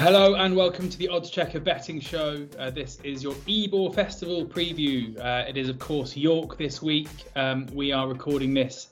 Hello 0.00 0.34
and 0.34 0.56
welcome 0.56 0.88
to 0.88 0.96
the 0.96 1.08
Odds 1.08 1.28
Checker 1.28 1.60
Betting 1.60 2.00
Show. 2.00 2.48
Uh, 2.58 2.70
this 2.70 2.98
is 3.04 3.22
your 3.22 3.34
Ebor 3.46 3.92
Festival 3.92 4.46
preview. 4.46 5.14
Uh, 5.22 5.44
it 5.46 5.58
is, 5.58 5.68
of 5.68 5.78
course, 5.78 6.16
York 6.16 6.56
this 6.56 6.80
week. 6.80 7.10
Um, 7.36 7.66
we 7.74 7.92
are 7.92 8.08
recording 8.08 8.54
this 8.54 8.88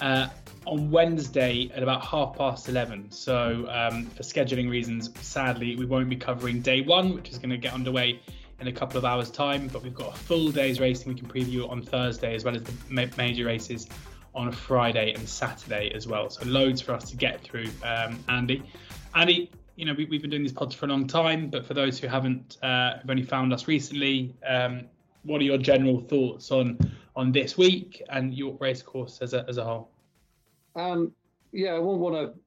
uh, 0.00 0.28
on 0.66 0.90
Wednesday 0.90 1.70
at 1.74 1.82
about 1.82 2.04
half 2.04 2.36
past 2.36 2.68
11. 2.68 3.10
So, 3.10 3.66
um, 3.70 4.04
for 4.08 4.22
scheduling 4.22 4.68
reasons, 4.68 5.08
sadly, 5.22 5.76
we 5.76 5.86
won't 5.86 6.10
be 6.10 6.16
covering 6.16 6.60
day 6.60 6.82
one, 6.82 7.14
which 7.14 7.30
is 7.30 7.38
going 7.38 7.48
to 7.48 7.56
get 7.56 7.72
underway 7.72 8.20
in 8.60 8.66
a 8.66 8.72
couple 8.72 8.98
of 8.98 9.06
hours' 9.06 9.30
time. 9.30 9.66
But 9.68 9.82
we've 9.82 9.94
got 9.94 10.14
a 10.14 10.18
full 10.18 10.50
day's 10.50 10.78
racing 10.78 11.10
we 11.10 11.18
can 11.18 11.26
preview 11.26 11.70
on 11.70 11.80
Thursday, 11.80 12.34
as 12.34 12.44
well 12.44 12.54
as 12.54 12.64
the 12.64 13.06
major 13.16 13.46
races 13.46 13.88
on 14.34 14.52
Friday 14.52 15.14
and 15.14 15.26
Saturday 15.26 15.90
as 15.94 16.06
well. 16.06 16.28
So, 16.28 16.44
loads 16.44 16.82
for 16.82 16.92
us 16.92 17.08
to 17.08 17.16
get 17.16 17.40
through, 17.40 17.70
um, 17.82 18.22
Andy. 18.28 18.62
Andy, 19.14 19.50
you 19.80 19.86
know, 19.86 19.94
we, 19.94 20.04
have 20.04 20.20
been 20.20 20.30
doing 20.30 20.42
these 20.42 20.52
pods 20.52 20.74
for 20.74 20.84
a 20.84 20.88
long 20.90 21.06
time, 21.06 21.48
but 21.48 21.64
for 21.64 21.72
those 21.72 21.98
who 21.98 22.06
haven't, 22.06 22.58
uh, 22.62 22.98
have 22.98 23.08
only 23.08 23.22
found 23.22 23.50
us 23.50 23.66
recently, 23.66 24.36
um, 24.46 24.82
what 25.22 25.40
are 25.40 25.44
your 25.44 25.56
general 25.56 26.00
thoughts 26.00 26.50
on 26.50 26.78
on 27.16 27.32
this 27.32 27.56
week 27.56 28.02
and 28.10 28.34
York 28.34 28.60
Racecourse 28.60 29.20
as 29.22 29.32
a 29.32 29.46
as 29.48 29.56
a 29.56 29.64
whole? 29.64 29.90
Um, 30.76 31.12
yeah, 31.52 31.70
I 31.70 31.78
won't 31.78 31.98
want 31.98 32.14
to 32.14 32.38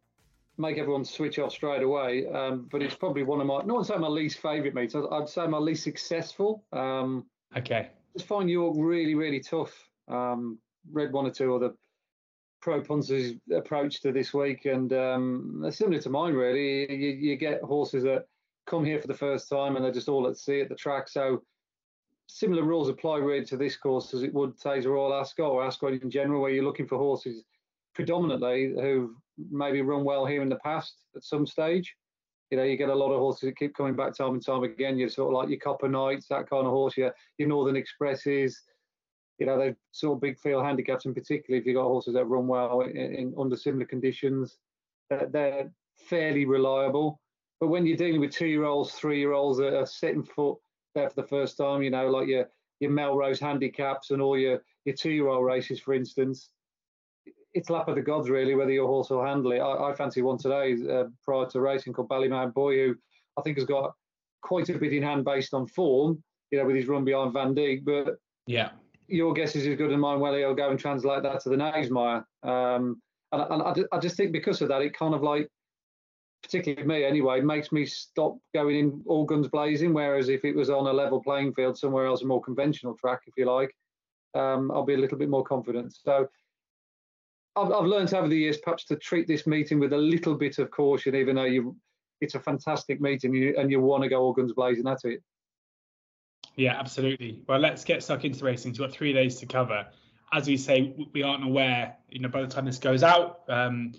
make 0.58 0.77
everyone 0.77 1.03
switch 1.03 1.39
off 1.39 1.52
straight 1.52 1.81
away, 1.81 2.27
um, 2.27 2.70
but 2.72 2.84
it's 2.84 2.94
probably 2.94 3.23
one 3.23 3.41
of 3.41 3.47
my 3.47 3.63
not 3.63 3.88
say 3.88 3.97
my 3.97 4.08
least 4.08 4.38
favourite 4.38 4.75
meets. 4.75 4.94
I'd 4.94 5.27
say 5.27 5.47
my 5.47 5.58
least 5.58 5.84
successful. 5.84 6.63
Um, 6.72 7.25
okay. 7.58 7.89
Just 8.16 8.27
find 8.27 8.47
York 8.47 8.75
really 8.77 9.16
really 9.16 9.39
tough. 9.39 9.73
Um, 10.08 10.59
read 10.91 11.11
one 11.11 11.25
or 11.25 11.31
two 11.31 11.55
other 11.55 11.73
pro 12.63 12.81
approach 13.53 13.99
to 13.99 14.13
this 14.13 14.34
week, 14.34 14.63
and 14.63 14.94
um, 14.94 15.66
similar 15.70 15.99
to 15.99 16.09
mine 16.09 16.34
really. 16.34 16.89
You, 16.89 17.12
you, 17.12 17.36
get 17.36 17.62
horses 17.62 18.03
that 18.03 18.26
come 18.66 18.86
here 18.86 19.02
for 19.02 19.08
the 19.08 19.13
first 19.13 19.49
time 19.49 19.76
and 19.76 19.84
they're 19.84 19.91
just 19.91 20.08
all 20.08 20.27
at 20.30 20.38
sea 20.38 20.62
at 20.62 20.70
the 20.70 20.76
track. 20.76 21.09
So 21.09 21.44
similar 22.28 22.64
rules 22.64 22.88
apply 22.88 23.17
really 23.17 23.44
to 23.47 23.58
this 23.58 23.75
course 23.75 24.14
as 24.14 24.23
it 24.23 24.34
would 24.34 24.58
Taser 24.58 24.94
Royal 24.94 25.14
Ascot 25.14 25.52
or 25.52 25.61
Ascot 25.61 25.91
in 25.91 26.09
general, 26.09 26.41
where 26.41 26.52
you're 26.52 26.64
looking 26.64 26.88
for 26.88 26.97
horses 26.97 27.44
predominantly 27.94 28.73
who've 28.80 29.11
maybe 29.52 29.81
run 29.81 30.06
well 30.06 30.25
here 30.25 30.41
in 30.41 30.50
the 30.50 30.56
past 30.58 30.95
at 31.17 31.23
some 31.25 31.45
stage. 31.45 31.94
You 32.50 32.58
know, 32.58 32.64
you 32.64 32.78
get 32.78 32.89
a 32.89 32.95
lot 32.95 33.11
of 33.11 33.19
horses 33.19 33.50
that 33.50 33.58
keep 33.58 33.75
coming 33.75 33.95
back 33.95 34.16
time 34.16 34.36
and 34.36 34.45
time 34.45 34.64
again. 34.64 34.97
You're 34.97 35.09
sort 35.09 35.34
of 35.34 35.38
like 35.38 35.50
your 35.50 35.59
Copper 35.59 35.89
Knights, 35.89 36.28
that 36.30 36.50
kind 36.50 36.66
of 36.66 36.72
horse, 36.72 36.95
your, 36.95 37.14
your 37.38 37.50
Northern 37.50 37.75
Expresses, 37.75 38.61
you 39.39 39.45
know, 39.45 39.73
sort 39.92 40.16
of 40.16 40.22
big 40.22 40.38
field 40.39 40.64
handicaps, 40.64 41.06
and 41.06 41.16
particularly 41.16 41.59
if 41.59 41.66
you've 41.66 41.76
got 41.76 41.84
horses 41.84 42.14
that 42.14 42.26
run 42.26 42.48
well 42.48 42.81
in, 42.81 42.98
in 42.98 43.34
under 43.38 43.56
similar 43.56 43.86
conditions, 43.86 44.58
they're, 45.09 45.28
they're, 45.31 45.72
fairly 46.09 46.44
reliable. 46.45 47.20
But 47.59 47.67
when 47.67 47.86
you're 47.86 47.95
dealing 47.95 48.20
with 48.20 48.31
two-year-olds, 48.31 48.94
three-year-olds 48.94 49.59
that 49.59 49.78
are 49.78 49.86
setting 49.86 50.23
foot 50.23 50.58
there 50.95 51.08
for 51.08 51.22
the 51.22 51.28
first 51.28 51.56
time, 51.56 51.84
you 51.84 51.92
know, 51.92 52.09
like 52.09 52.28
your 52.28 52.50
your 52.80 52.92
Melrose 52.92 53.40
handicaps 53.40 54.09
and 54.12 54.22
all 54.22 54.38
your 54.38 54.62
your 54.86 54.95
two-year-old 54.95 55.45
races, 55.45 55.80
for 55.80 55.94
instance, 55.94 56.50
it's 57.53 57.70
lap 57.70 57.88
of 57.88 57.95
the 57.95 58.02
gods 58.02 58.30
really 58.30 58.56
whether 58.56 58.72
your 58.72 58.88
horse 58.88 59.09
will 59.09 59.23
handle 59.23 59.52
it. 59.52 59.59
I, 59.59 59.92
I 59.92 59.94
fancy 59.94 60.22
one 60.22 60.38
today 60.38 60.75
uh, 60.92 61.06
prior 61.23 61.45
to 61.47 61.62
racing 61.62 61.94
called 61.94 62.09
Ballymount 62.09 62.53
Boy, 62.53 62.75
who 62.78 62.95
I 63.38 63.42
think 63.42 63.58
has 63.58 63.66
got 63.66 63.94
quite 64.42 64.70
a 64.70 64.78
bit 64.78 64.94
in 64.94 65.03
hand 65.03 65.25
based 65.25 65.53
on 65.53 65.68
form, 65.68 66.23
you 66.52 66.58
know, 66.58 66.66
with 66.66 66.75
his 66.75 66.88
run 66.88 67.06
behind 67.06 67.34
Vandeek. 67.34 67.86
But 67.86 68.18
yeah, 68.47 68.72
your 69.14 69.33
guess 69.33 69.56
is 69.56 69.67
as 69.67 69.78
good 69.78 69.92
as 69.92 69.97
mine 69.97 70.19
whether 70.19 70.39
he'll 70.39 70.56
go 70.56 70.69
and 70.69 70.80
translate 70.80 71.22
that 71.22 71.39
to 71.42 71.50
the 71.50 71.56
Knavesmire. 71.56 72.23
Um, 72.42 73.00
and, 73.31 73.42
and 73.50 73.61
I, 73.61 73.95
I, 73.95 74.00
just 74.00 74.17
think 74.17 74.31
because 74.31 74.61
of 74.61 74.69
that, 74.69 74.81
it 74.81 74.97
kind 74.97 75.14
of 75.14 75.22
like, 75.22 75.47
particularly 76.42 76.88
me 76.88 77.06
anyway, 77.06 77.39
makes 77.39 77.72
me 77.72 77.86
stop 77.86 78.38
going 78.56 78.75
in 78.75 79.03
all 79.06 79.25
guns 79.25 79.47
blazing. 79.47 79.94
Whereas 79.94 80.30
if 80.30 80.44
it 80.44 80.56
was 80.56 80.69
on 80.69 80.88
a 80.88 80.94
level 80.94 81.22
playing 81.22 81.53
field 81.53 81.78
somewhere 81.78 82.08
else, 82.08 82.23
a 82.23 82.25
more 82.25 82.41
conventional 82.41 82.95
track, 82.95 83.22
if 83.28 83.36
you 83.38 83.45
like, 83.45 83.73
um, 84.34 84.72
I'll 84.72 84.86
be 84.86 84.95
a 84.95 84.97
little 84.97 85.17
bit 85.17 85.30
more 85.30 85.44
confident. 85.44 85.94
So 85.94 86.28
I've, 87.56 87.72
I've 87.72 87.85
learned 87.85 88.13
over 88.16 88.28
the 88.28 88.38
years 88.38 88.57
perhaps 88.57 88.85
to 88.85 88.95
treat 88.95 89.28
this 89.28 89.45
meeting 89.45 89.80
with 89.80 89.94
a 89.94 89.97
little 89.97 90.35
bit 90.35 90.57
of 90.57 90.72
caution, 90.72 91.16
even 91.16 91.35
though 91.35 91.44
you, 91.44 91.75
it's 92.19 92.35
a 92.35 92.40
fantastic 92.40 93.00
meeting 93.00 93.35
and 93.35 93.44
you, 93.44 93.56
and 93.57 93.69
you 93.69 93.80
want 93.80 94.03
to 94.03 94.09
go 94.09 94.22
all 94.22 94.34
guns 94.34 94.53
blazing 94.53 94.88
at 94.88 95.06
it. 95.06 95.22
Yeah, 96.56 96.78
absolutely. 96.80 97.41
Well, 97.47 97.59
let's 97.59 97.84
get 97.84 98.03
stuck 98.03 98.25
into 98.25 98.44
racing. 98.46 98.72
We've 98.72 98.80
got 98.80 98.91
three 98.91 99.14
days 99.14 99.38
to 99.40 99.46
cover. 99.46 99.88
As 100.31 100.47
we 100.47 100.58
say, 100.58 100.96
we 101.14 101.24
aren't 101.24 101.44
aware. 101.44 101.96
You 102.09 102.19
know, 102.19 102.30
by 102.30 102.41
the 102.41 102.47
time 102.47 102.66
this 102.66 102.78
goes 102.78 103.03
out, 103.03 103.41
um, 103.50 103.94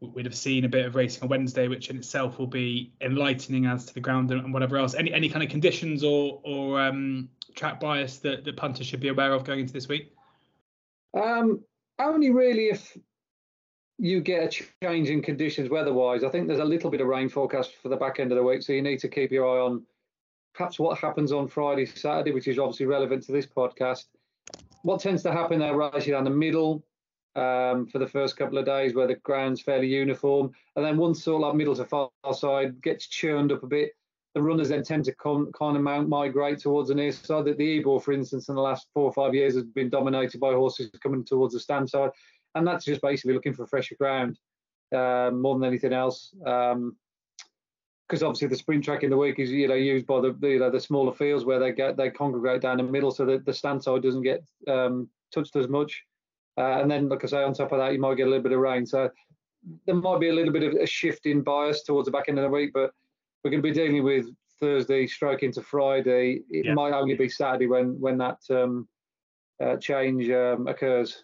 we'd 0.00 0.26
have 0.26 0.34
seen 0.34 0.64
a 0.64 0.68
bit 0.68 0.86
of 0.86 0.94
racing 0.94 1.22
on 1.22 1.28
Wednesday, 1.28 1.68
which 1.68 1.90
in 1.90 1.96
itself 1.96 2.38
will 2.38 2.46
be 2.46 2.92
enlightening 3.00 3.66
as 3.66 3.84
to 3.86 3.94
the 3.94 4.00
ground 4.00 4.30
and 4.30 4.52
whatever 4.52 4.78
else. 4.78 4.94
Any 4.94 5.12
any 5.12 5.28
kind 5.28 5.42
of 5.44 5.50
conditions 5.50 6.02
or 6.02 6.40
or 6.44 6.80
um, 6.80 7.28
track 7.54 7.80
bias 7.80 8.18
that 8.18 8.44
the 8.44 8.52
punters 8.52 8.86
should 8.86 9.00
be 9.00 9.08
aware 9.08 9.32
of 9.32 9.44
going 9.44 9.60
into 9.60 9.72
this 9.72 9.88
week? 9.88 10.12
Um, 11.14 11.60
only 11.98 12.30
really 12.30 12.70
if 12.70 12.96
you 13.98 14.20
get 14.20 14.44
a 14.44 14.64
change 14.82 15.10
in 15.10 15.20
conditions 15.20 15.68
weather-wise. 15.68 16.24
I 16.24 16.30
think 16.30 16.46
there's 16.46 16.60
a 16.60 16.64
little 16.64 16.90
bit 16.90 17.02
of 17.02 17.06
rain 17.06 17.28
forecast 17.28 17.74
for 17.82 17.90
the 17.90 17.96
back 17.96 18.18
end 18.18 18.32
of 18.32 18.38
the 18.38 18.42
week, 18.44 18.62
so 18.62 18.72
you 18.72 18.80
need 18.80 19.00
to 19.00 19.08
keep 19.08 19.30
your 19.30 19.46
eye 19.46 19.60
on 19.60 19.82
perhaps 20.54 20.78
what 20.78 20.98
happens 20.98 21.32
on 21.32 21.48
Friday, 21.48 21.86
Saturday, 21.86 22.32
which 22.32 22.48
is 22.48 22.58
obviously 22.58 22.86
relevant 22.86 23.22
to 23.24 23.32
this 23.32 23.46
podcast. 23.46 24.04
What 24.82 25.00
tends 25.00 25.22
to 25.24 25.32
happen 25.32 25.58
there, 25.58 25.74
right 25.74 26.06
down 26.06 26.24
the 26.24 26.30
middle 26.30 26.84
um, 27.36 27.86
for 27.86 27.98
the 27.98 28.06
first 28.06 28.36
couple 28.36 28.58
of 28.58 28.66
days, 28.66 28.94
where 28.94 29.06
the 29.06 29.16
ground's 29.16 29.60
fairly 29.60 29.88
uniform, 29.88 30.52
and 30.76 30.84
then 30.84 30.96
once 30.96 31.26
of 31.26 31.40
like 31.40 31.54
middle 31.54 31.76
to 31.76 31.84
far 31.84 32.10
side 32.32 32.80
gets 32.82 33.06
churned 33.06 33.52
up 33.52 33.62
a 33.62 33.66
bit, 33.66 33.92
the 34.34 34.42
runners 34.42 34.68
then 34.68 34.84
tend 34.84 35.04
to 35.04 35.14
come, 35.16 35.50
kind 35.52 35.76
of 35.76 35.82
mount, 35.82 36.08
migrate 36.08 36.60
towards 36.60 36.88
the 36.88 36.94
near 36.94 37.12
side. 37.12 37.44
That 37.44 37.58
the 37.58 37.78
Ebor, 37.78 38.00
for 38.00 38.12
instance, 38.12 38.48
in 38.48 38.54
the 38.54 38.60
last 38.60 38.86
four 38.94 39.04
or 39.04 39.12
five 39.12 39.34
years 39.34 39.54
has 39.54 39.64
been 39.64 39.90
dominated 39.90 40.40
by 40.40 40.52
horses 40.52 40.90
coming 41.02 41.24
towards 41.24 41.54
the 41.54 41.60
stand 41.60 41.90
side, 41.90 42.10
and 42.54 42.66
that's 42.66 42.84
just 42.84 43.02
basically 43.02 43.34
looking 43.34 43.54
for 43.54 43.66
fresher 43.66 43.96
ground 43.96 44.38
uh, 44.94 45.30
more 45.32 45.58
than 45.58 45.68
anything 45.68 45.92
else. 45.92 46.34
Um, 46.46 46.96
because 48.10 48.24
obviously 48.24 48.48
the 48.48 48.56
sprint 48.56 48.82
track 48.82 49.04
in 49.04 49.10
the 49.10 49.16
week 49.16 49.38
is 49.38 49.52
you 49.52 49.68
know 49.68 49.74
used 49.74 50.04
by 50.04 50.20
the 50.20 50.36
you 50.42 50.58
know 50.58 50.68
the 50.70 50.80
smaller 50.80 51.12
fields 51.12 51.44
where 51.44 51.60
they 51.60 51.70
get 51.70 51.96
they 51.96 52.10
congregate 52.10 52.60
down 52.60 52.78
the 52.78 52.82
middle 52.82 53.12
so 53.12 53.24
that 53.24 53.44
the 53.44 53.52
stand 53.52 53.80
side 53.80 54.02
doesn't 54.02 54.22
get 54.22 54.42
um, 54.66 55.08
touched 55.32 55.54
as 55.54 55.68
much. 55.68 56.04
Uh, 56.58 56.80
and 56.80 56.90
then, 56.90 57.08
like 57.08 57.22
I 57.24 57.28
say, 57.28 57.42
on 57.44 57.54
top 57.54 57.70
of 57.70 57.78
that, 57.78 57.92
you 57.92 58.00
might 58.00 58.16
get 58.16 58.26
a 58.26 58.30
little 58.30 58.42
bit 58.42 58.52
of 58.52 58.58
rain. 58.58 58.84
So 58.84 59.08
there 59.86 59.94
might 59.94 60.18
be 60.18 60.28
a 60.28 60.34
little 60.34 60.52
bit 60.52 60.64
of 60.64 60.74
a 60.74 60.86
shift 60.86 61.26
in 61.26 61.42
bias 61.42 61.84
towards 61.84 62.06
the 62.06 62.10
back 62.10 62.28
end 62.28 62.38
of 62.38 62.42
the 62.42 62.50
week, 62.50 62.72
but 62.74 62.90
we're 63.44 63.52
going 63.52 63.62
to 63.62 63.68
be 63.68 63.72
dealing 63.72 64.02
with 64.02 64.26
Thursday 64.58 65.06
stroke 65.06 65.44
into 65.44 65.62
Friday. 65.62 66.42
It 66.50 66.66
yeah. 66.66 66.74
might 66.74 66.92
only 66.92 67.14
be 67.14 67.28
Saturday 67.28 67.68
when 67.68 68.00
when 68.00 68.18
that 68.18 68.38
um, 68.50 68.88
uh, 69.62 69.76
change 69.76 70.28
um, 70.30 70.66
occurs. 70.66 71.22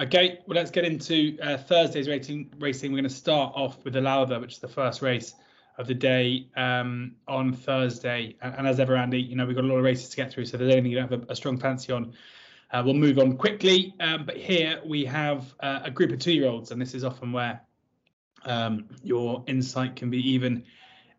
Okay, 0.00 0.38
well 0.46 0.54
let's 0.56 0.70
get 0.70 0.84
into 0.84 1.36
uh, 1.42 1.56
Thursday's 1.56 2.08
racing. 2.08 2.54
Racing. 2.58 2.92
We're 2.92 2.98
going 2.98 3.10
to 3.10 3.14
start 3.14 3.52
off 3.56 3.84
with 3.84 3.94
the 3.94 4.00
Lowther, 4.00 4.38
which 4.38 4.54
is 4.54 4.58
the 4.60 4.68
first 4.68 5.02
race 5.02 5.34
of 5.78 5.86
the 5.86 5.94
day 5.94 6.46
um, 6.56 7.12
on 7.26 7.52
Thursday. 7.52 8.36
And, 8.42 8.54
and, 8.54 8.66
as 8.66 8.78
ever, 8.78 8.96
Andy, 8.96 9.20
you 9.20 9.36
know, 9.36 9.46
we've 9.46 9.56
got 9.56 9.64
a 9.64 9.68
lot 9.68 9.76
of 9.78 9.84
races 9.84 10.10
to 10.10 10.16
get 10.16 10.32
through. 10.32 10.46
So 10.46 10.56
if 10.56 10.60
there's 10.60 10.72
anything 10.72 10.90
you 10.90 10.98
don't 10.98 11.10
have 11.10 11.22
a, 11.28 11.32
a 11.32 11.36
strong 11.36 11.58
fancy 11.58 11.92
on, 11.92 12.12
uh, 12.72 12.82
we'll 12.84 12.94
move 12.94 13.18
on 13.18 13.36
quickly. 13.36 13.94
Um, 14.00 14.24
but 14.24 14.36
here 14.36 14.80
we 14.84 15.04
have 15.04 15.54
uh, 15.60 15.80
a 15.84 15.90
group 15.90 16.12
of 16.12 16.18
two 16.18 16.32
year 16.32 16.48
olds, 16.48 16.70
and 16.70 16.80
this 16.80 16.94
is 16.94 17.04
often 17.04 17.32
where 17.32 17.60
um, 18.44 18.86
your 19.02 19.44
insight 19.46 19.96
can 19.96 20.10
be 20.10 20.18
even 20.30 20.64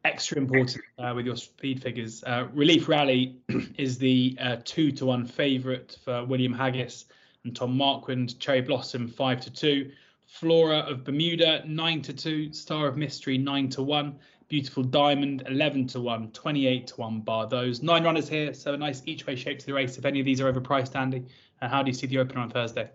extra 0.06 0.38
important 0.38 0.84
uh, 0.98 1.14
with 1.16 1.26
your 1.26 1.36
speed 1.36 1.82
figures. 1.82 2.24
Uh, 2.26 2.48
Relief 2.54 2.90
Rally 2.90 3.38
is 3.78 3.98
the 3.98 4.38
uh, 4.40 4.58
two 4.64 4.92
to 4.94 5.06
one 5.06 5.26
favourite 5.26 5.98
for 6.04 6.26
William 6.26 6.54
Haggas 6.54 7.06
and 7.44 7.56
Tom 7.56 7.78
Marquand. 7.78 8.40
Cherry 8.40 8.62
Blossom 8.62 9.08
five 9.08 9.42
to 9.42 9.52
two. 9.52 9.92
Flora 10.26 10.80
of 10.80 11.04
Bermuda 11.04 11.64
nine 11.68 12.02
to 12.02 12.14
two. 12.14 12.52
Star 12.52 12.88
of 12.88 12.98
Mystery 12.98 13.38
nine 13.38 13.70
to 13.70 13.84
one. 13.84 14.20
Beautiful 14.54 14.84
Diamond, 14.84 15.42
11 15.48 15.88
to 15.88 16.00
1, 16.00 16.30
28 16.30 16.86
to 16.86 16.96
1 16.98 17.22
bar 17.22 17.48
those. 17.48 17.82
Nine 17.82 18.04
runners 18.04 18.30
here, 18.30 18.54
so 18.54 18.76
a 18.76 18.78
nice 18.78 19.02
each 19.08 19.26
way 19.26 19.36
shape 19.36 19.58
to 19.58 19.66
the 19.66 19.74
race. 19.74 19.98
If 19.98 20.06
any 20.06 20.20
of 20.20 20.28
these 20.28 20.40
are 20.42 20.54
overpriced, 20.54 20.96
Andy, 20.96 21.26
uh, 21.60 21.68
how 21.68 21.82
do 21.82 21.90
you 21.90 21.96
see 21.96 22.06
the 22.06 22.20
opener 22.20 22.42
on 22.42 22.52
Thursday? 22.52 22.88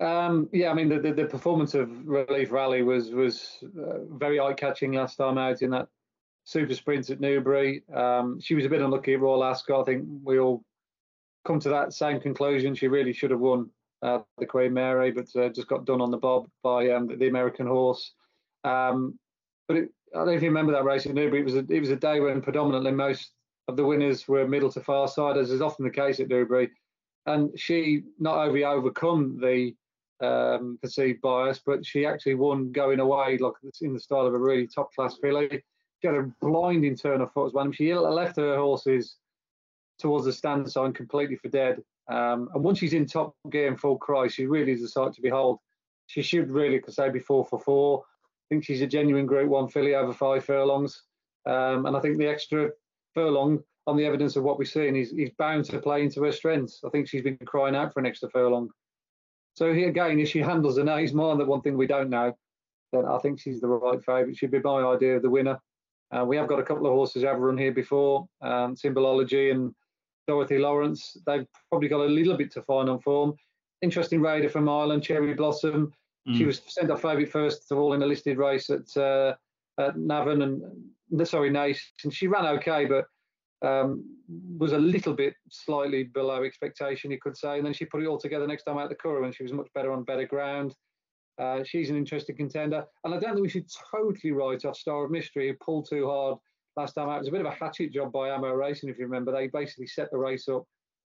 Um, 0.00 0.48
yeah, 0.54 0.70
I 0.70 0.72
mean 0.72 0.88
the, 0.88 1.00
the, 1.00 1.12
the, 1.12 1.26
performance 1.26 1.74
of 1.74 1.90
Relief 2.08 2.50
Rally 2.50 2.82
was 2.82 3.10
was 3.10 3.62
uh, 3.78 4.04
very 4.08 4.40
eye 4.40 4.54
catching 4.54 4.92
last 4.92 5.16
time 5.16 5.36
out 5.36 5.60
in 5.60 5.68
that 5.72 5.88
super 6.44 6.74
sprint 6.74 7.10
at 7.10 7.20
Newbury. 7.20 7.82
Um, 7.94 8.40
she 8.40 8.54
was 8.54 8.64
a 8.64 8.70
bit 8.70 8.80
unlucky 8.80 9.12
at 9.12 9.20
Royal 9.20 9.44
Ascot. 9.44 9.82
I 9.82 9.84
think 9.84 10.06
we 10.22 10.38
all 10.38 10.64
come 11.44 11.60
to 11.60 11.68
that 11.68 11.92
same 11.92 12.22
conclusion. 12.22 12.74
She 12.74 12.88
really 12.88 13.12
should 13.12 13.32
have 13.32 13.40
won 13.40 13.68
uh, 14.00 14.20
the 14.38 14.46
Queen 14.46 14.72
Mary, 14.72 15.10
but 15.10 15.26
uh, 15.36 15.50
just 15.50 15.68
got 15.68 15.84
done 15.84 16.00
on 16.00 16.10
the 16.10 16.16
bob 16.16 16.48
by 16.62 16.88
um, 16.88 17.06
the 17.06 17.28
American 17.28 17.66
horse. 17.66 18.14
Um, 18.64 19.18
but 19.68 19.76
it, 19.76 19.88
I 20.14 20.18
don't 20.18 20.26
know 20.26 20.32
if 20.32 20.42
you 20.42 20.48
remember 20.48 20.72
that 20.72 20.84
race 20.84 21.06
at 21.06 21.14
Newbury. 21.14 21.40
It 21.40 21.44
was 21.44 21.56
a, 21.56 21.66
it 21.68 21.80
was 21.80 21.90
a 21.90 21.96
day 21.96 22.20
when 22.20 22.40
predominantly 22.40 22.92
most 22.92 23.32
of 23.68 23.76
the 23.76 23.84
winners 23.84 24.28
were 24.28 24.46
middle 24.46 24.70
to 24.72 24.80
far 24.80 25.08
side, 25.08 25.36
as 25.36 25.50
is 25.50 25.62
often 25.62 25.84
the 25.84 25.90
case 25.90 26.20
at 26.20 26.28
Newbury. 26.28 26.70
And 27.26 27.58
she 27.58 28.02
not 28.18 28.36
only 28.36 28.64
overcome 28.64 29.40
the 29.40 29.74
um, 30.20 30.78
perceived 30.82 31.20
bias, 31.20 31.60
but 31.64 31.84
she 31.84 32.06
actually 32.06 32.34
won 32.34 32.72
going 32.72 33.00
away, 33.00 33.38
like 33.38 33.54
in 33.80 33.94
the 33.94 34.00
style 34.00 34.26
of 34.26 34.34
a 34.34 34.38
really 34.38 34.66
top 34.66 34.94
class 34.94 35.16
filly. 35.20 35.62
She 36.00 36.06
had 36.06 36.16
a 36.16 36.30
blinding 36.40 36.96
turn 36.96 37.20
of 37.20 37.32
foot 37.32 37.46
as 37.46 37.52
well. 37.52 37.70
She 37.72 37.94
left 37.94 38.36
her 38.36 38.56
horses 38.56 39.16
towards 39.98 40.26
the 40.26 40.32
stand 40.32 40.70
sign 40.70 40.92
completely 40.92 41.36
for 41.36 41.48
dead. 41.48 41.82
Um, 42.10 42.50
and 42.54 42.62
once 42.62 42.78
she's 42.78 42.92
in 42.92 43.06
top 43.06 43.34
gear 43.50 43.68
and 43.68 43.80
full 43.80 43.96
cry, 43.96 44.28
she 44.28 44.46
really 44.46 44.72
is 44.72 44.82
a 44.82 44.88
sight 44.88 45.14
to 45.14 45.22
behold. 45.22 45.58
She 46.06 46.20
should 46.20 46.50
really, 46.50 46.78
could 46.78 46.92
say, 46.92 47.08
be 47.08 47.18
four 47.18 47.46
for 47.46 47.58
four. 47.58 48.04
Think 48.54 48.62
she's 48.62 48.82
a 48.82 48.86
genuine 48.86 49.26
Group 49.26 49.48
One 49.48 49.66
filly 49.66 49.96
over 49.96 50.12
five 50.12 50.44
furlongs. 50.44 51.02
Um, 51.44 51.86
and 51.86 51.96
I 51.96 51.98
think 51.98 52.18
the 52.18 52.28
extra 52.28 52.70
furlong 53.12 53.58
on 53.88 53.96
the 53.96 54.06
evidence 54.06 54.36
of 54.36 54.44
what 54.44 54.60
we've 54.60 54.68
seen, 54.68 54.94
he's, 54.94 55.10
he's 55.10 55.32
bound 55.36 55.64
to 55.64 55.80
play 55.80 56.04
into 56.04 56.22
her 56.22 56.30
strengths. 56.30 56.78
I 56.86 56.88
think 56.90 57.08
she's 57.08 57.24
been 57.24 57.36
crying 57.44 57.74
out 57.74 57.92
for 57.92 57.98
an 57.98 58.06
extra 58.06 58.30
furlong. 58.30 58.70
So 59.54 59.74
he, 59.74 59.84
again, 59.84 60.20
if 60.20 60.28
she 60.28 60.38
handles 60.38 60.76
the 60.76 60.84
nose 60.84 61.12
more 61.12 61.36
than 61.36 61.48
one 61.48 61.62
thing 61.62 61.76
we 61.76 61.88
don't 61.88 62.10
know, 62.10 62.32
then 62.92 63.06
I 63.06 63.18
think 63.18 63.40
she's 63.40 63.60
the 63.60 63.66
right 63.66 63.98
favourite. 64.04 64.36
She'd 64.36 64.52
be 64.52 64.60
my 64.60 64.84
idea 64.84 65.16
of 65.16 65.22
the 65.22 65.30
winner. 65.30 65.58
Uh, 66.16 66.24
we 66.24 66.36
have 66.36 66.46
got 66.46 66.60
a 66.60 66.64
couple 66.64 66.86
of 66.86 66.92
horses 66.92 67.22
who 67.22 67.28
have 67.28 67.40
run 67.40 67.58
here 67.58 67.72
before, 67.72 68.28
um, 68.40 68.76
Symbolology 68.76 69.50
and 69.50 69.74
Dorothy 70.28 70.58
Lawrence. 70.58 71.16
They've 71.26 71.46
probably 71.70 71.88
got 71.88 72.02
a 72.02 72.04
little 72.04 72.36
bit 72.36 72.52
to 72.52 72.62
find 72.62 72.88
on 72.88 73.00
form. 73.00 73.34
Interesting 73.82 74.20
raider 74.20 74.48
from 74.48 74.68
Ireland, 74.68 75.02
Cherry 75.02 75.34
Blossom. 75.34 75.92
Mm. 76.28 76.38
She 76.38 76.44
was 76.44 76.62
sent 76.66 76.90
off 76.90 77.02
favourite 77.02 77.30
first 77.30 77.70
of 77.70 77.78
all 77.78 77.92
in 77.92 78.02
a 78.02 78.06
listed 78.06 78.38
race 78.38 78.70
at, 78.70 78.96
uh, 78.96 79.34
at 79.78 79.96
Navan 79.96 80.42
and 80.42 80.62
sorry 81.24 81.50
Naas, 81.50 81.78
and 82.02 82.12
she 82.12 82.26
ran 82.26 82.46
okay, 82.46 82.86
but 82.86 83.06
um, 83.66 84.04
was 84.58 84.72
a 84.72 84.78
little 84.78 85.14
bit 85.14 85.34
slightly 85.50 86.04
below 86.04 86.44
expectation, 86.44 87.10
you 87.10 87.18
could 87.20 87.36
say. 87.36 87.56
And 87.56 87.66
then 87.66 87.72
she 87.72 87.84
put 87.84 88.02
it 88.02 88.06
all 88.06 88.18
together 88.18 88.46
next 88.46 88.64
time 88.64 88.78
out 88.78 88.88
the 88.88 88.94
Curragh, 88.94 89.24
and 89.24 89.34
she 89.34 89.42
was 89.42 89.52
much 89.52 89.68
better 89.74 89.92
on 89.92 90.04
better 90.04 90.26
ground. 90.26 90.74
Uh, 91.38 91.64
she's 91.64 91.90
an 91.90 91.96
interesting 91.96 92.36
contender, 92.36 92.84
and 93.04 93.12
I 93.12 93.18
don't 93.18 93.34
think 93.34 93.42
we 93.42 93.48
should 93.48 93.70
totally 93.90 94.32
write 94.32 94.64
off 94.64 94.76
Star 94.76 95.04
of 95.04 95.10
Mystery, 95.10 95.48
who 95.48 95.54
pulled 95.54 95.88
too 95.88 96.06
hard 96.06 96.38
last 96.76 96.94
time 96.94 97.08
out. 97.08 97.16
It 97.16 97.20
was 97.20 97.28
a 97.28 97.32
bit 97.32 97.40
of 97.40 97.46
a 97.46 97.50
hatchet 97.50 97.92
job 97.92 98.12
by 98.12 98.30
Amo 98.30 98.52
Racing, 98.52 98.88
if 98.88 98.98
you 98.98 99.04
remember. 99.04 99.32
They 99.32 99.48
basically 99.48 99.88
set 99.88 100.10
the 100.10 100.18
race 100.18 100.48
up 100.48 100.64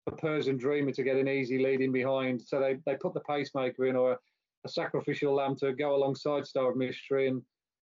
for 0.04 0.16
Persian 0.16 0.56
Dreamer 0.56 0.92
to 0.92 1.02
get 1.02 1.16
an 1.16 1.28
easy 1.28 1.58
lead 1.58 1.80
in 1.80 1.90
behind. 1.90 2.40
So 2.40 2.60
they, 2.60 2.78
they 2.86 2.96
put 2.96 3.14
the 3.14 3.20
pacemaker 3.20 3.86
in 3.86 3.96
or 3.96 4.18
a, 4.64 4.68
sacrificial 4.68 5.34
lamb 5.34 5.56
to 5.56 5.72
go 5.72 5.94
alongside 5.94 6.46
Star 6.46 6.70
of 6.70 6.76
Mystery, 6.76 7.28
and 7.28 7.42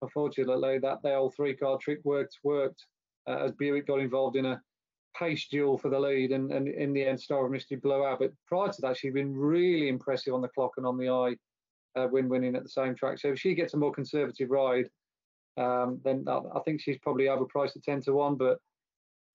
unfortunately 0.02 0.80
that 0.80 1.02
the 1.04 1.14
old 1.14 1.36
three 1.36 1.56
card 1.56 1.80
trick 1.80 2.00
worked 2.04 2.38
worked 2.44 2.86
uh, 3.28 3.38
as 3.46 3.52
Buick 3.52 3.88
got 3.88 4.00
involved 4.00 4.36
in 4.36 4.46
a 4.46 4.62
pace 5.18 5.48
duel 5.48 5.78
for 5.78 5.90
the 5.90 6.00
lead, 6.00 6.32
and, 6.32 6.52
and 6.52 6.68
in 6.68 6.94
the 6.94 7.06
end, 7.06 7.20
Star 7.20 7.46
of 7.46 7.52
Mystery 7.52 7.78
blew 7.78 8.06
out. 8.06 8.20
But 8.20 8.32
prior 8.48 8.72
to 8.72 8.82
that, 8.82 8.98
she'd 8.98 9.14
been 9.14 9.36
really 9.36 9.90
impressive 9.90 10.34
on 10.34 10.42
the 10.42 10.48
clock 10.50 10.72
and 10.78 10.86
on 10.86 10.98
the 10.98 11.10
eye, 11.10 11.36
uh, 12.00 12.08
win 12.08 12.30
winning 12.30 12.56
at 12.56 12.64
the 12.64 12.70
same 12.70 12.96
track. 12.96 13.20
So 13.20 13.30
if 13.30 13.40
she 13.40 13.54
gets 13.54 13.74
a 13.74 13.78
more 13.78 13.92
conservative 13.92 14.50
ride, 14.50 14.90
um, 15.58 16.00
then 16.04 16.26
I 16.30 16.60
think 16.62 16.82
she's 16.82 16.98
probably 17.00 17.26
overpriced 17.26 17.76
at 17.76 17.84
10 17.84 18.02
to 18.04 18.14
1. 18.14 18.36
But 18.36 18.58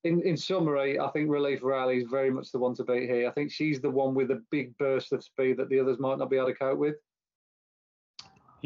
in, 0.05 0.23
in 0.23 0.37
summary, 0.37 0.99
I 0.99 1.09
think 1.11 1.29
Relief 1.29 1.61
Rally 1.63 1.99
is 1.99 2.09
very 2.11 2.31
much 2.31 2.51
the 2.53 2.59
one 2.59 2.75
to 2.77 2.85
beat 2.85 3.09
here. 3.09 3.29
I 3.29 3.33
think 3.33 3.51
she's 3.51 3.81
the 3.81 3.91
one 3.91 4.15
with 4.15 4.31
a 4.31 4.43
big 4.51 4.77
burst 4.79 5.13
of 5.13 5.23
speed 5.23 5.59
that 5.59 5.69
the 5.69 5.81
others 5.81 5.99
might 5.99 6.19
not 6.19 6.31
be 6.31 6.37
able 6.37 6.47
to 6.47 6.55
cope 6.55 6.79
with. 6.79 6.97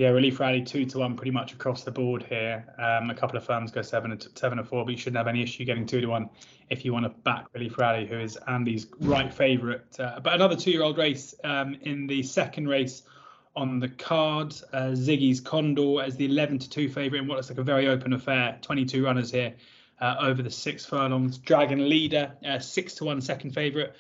Yeah, 0.01 0.09
relief 0.09 0.41
rally 0.41 0.63
two 0.63 0.87
to 0.87 1.01
one 1.01 1.15
pretty 1.15 1.31
much 1.31 1.53
across 1.53 1.85
the 1.85 1.91
board 1.91 2.23
here. 2.23 2.65
Um, 2.79 3.11
a 3.11 3.15
couple 3.15 3.37
of 3.37 3.45
firms 3.45 3.71
go 3.71 3.83
seven 3.83 4.17
to 4.17 4.31
seven 4.35 4.59
or 4.59 4.65
four, 4.65 4.83
but 4.87 4.93
you 4.93 4.97
shouldn't 4.97 5.19
have 5.19 5.27
any 5.27 5.43
issue 5.43 5.67
getting 5.67 5.85
two 5.85 6.01
to 6.01 6.07
one 6.07 6.31
if 6.71 6.87
you 6.87 6.95
want 6.95 7.05
to 7.05 7.11
back 7.11 7.49
relief 7.53 7.77
rally, 7.77 8.07
who 8.07 8.19
is 8.19 8.39
Andy's 8.49 8.87
right 9.01 9.31
favourite. 9.31 10.01
Uh, 10.01 10.19
but 10.21 10.33
another 10.33 10.57
two-year-old 10.57 10.97
race 10.97 11.35
um, 11.45 11.77
in 11.83 12.07
the 12.07 12.23
second 12.23 12.67
race 12.67 13.03
on 13.55 13.79
the 13.79 13.91
card. 13.91 14.55
Uh, 14.73 14.93
Ziggy's 14.93 15.39
Condor 15.39 16.01
as 16.01 16.17
the 16.17 16.25
11 16.25 16.61
to 16.61 16.71
two 16.71 16.89
favourite 16.89 17.21
in 17.21 17.29
what 17.29 17.35
looks 17.35 17.51
like 17.51 17.59
a 17.59 17.63
very 17.63 17.87
open 17.87 18.15
affair. 18.15 18.59
22 18.63 19.05
runners 19.05 19.31
here 19.31 19.53
uh, 20.01 20.17
over 20.19 20.43
the 20.43 20.51
six 20.51 20.87
furlongs. 20.87 21.37
Dragon 21.37 21.91
Leader, 21.91 22.33
uh, 22.49 22.59
six 22.59 22.95
to 22.95 23.05
one 23.05 23.21
second 23.21 23.51
favourite. 23.51 23.93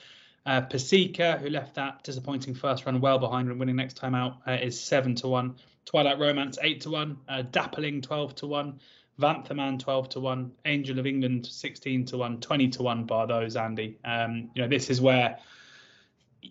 Uh, 0.47 0.63
Pasika, 0.63 1.39
who 1.39 1.51
left 1.51 1.75
that 1.75 2.03
disappointing 2.05 2.55
first 2.55 2.87
run 2.87 2.99
well 3.03 3.19
behind 3.19 3.51
and 3.51 3.61
winning 3.61 3.77
next 3.77 3.99
time 3.99 4.15
out, 4.15 4.39
uh, 4.47 4.53
is 4.53 4.81
seven 4.81 5.15
to 5.17 5.29
one. 5.29 5.57
Twilight 5.91 6.21
Romance 6.21 6.57
eight 6.63 6.81
to 6.83 6.91
one. 6.91 7.19
Uh, 7.29 7.43
Dappling 7.43 8.01
twelve 8.01 8.37
to 8.37 8.47
one. 8.47 8.79
Vanthaman 9.21 9.79
12 9.79 10.09
to 10.09 10.21
1, 10.21 10.51
Angel 10.65 10.99
of 10.99 11.07
England 11.07 11.45
16 11.45 12.07
to 12.07 12.17
1, 12.17 12.41
20 12.41 12.69
to 12.71 12.83
1 12.83 13.05
bar 13.05 13.27
those, 13.27 13.55
Andy. 13.55 13.99
Um, 14.03 14.51
you 14.55 14.63
know, 14.63 14.69
this 14.69 14.89
is 14.89 14.99
where, 14.99 15.39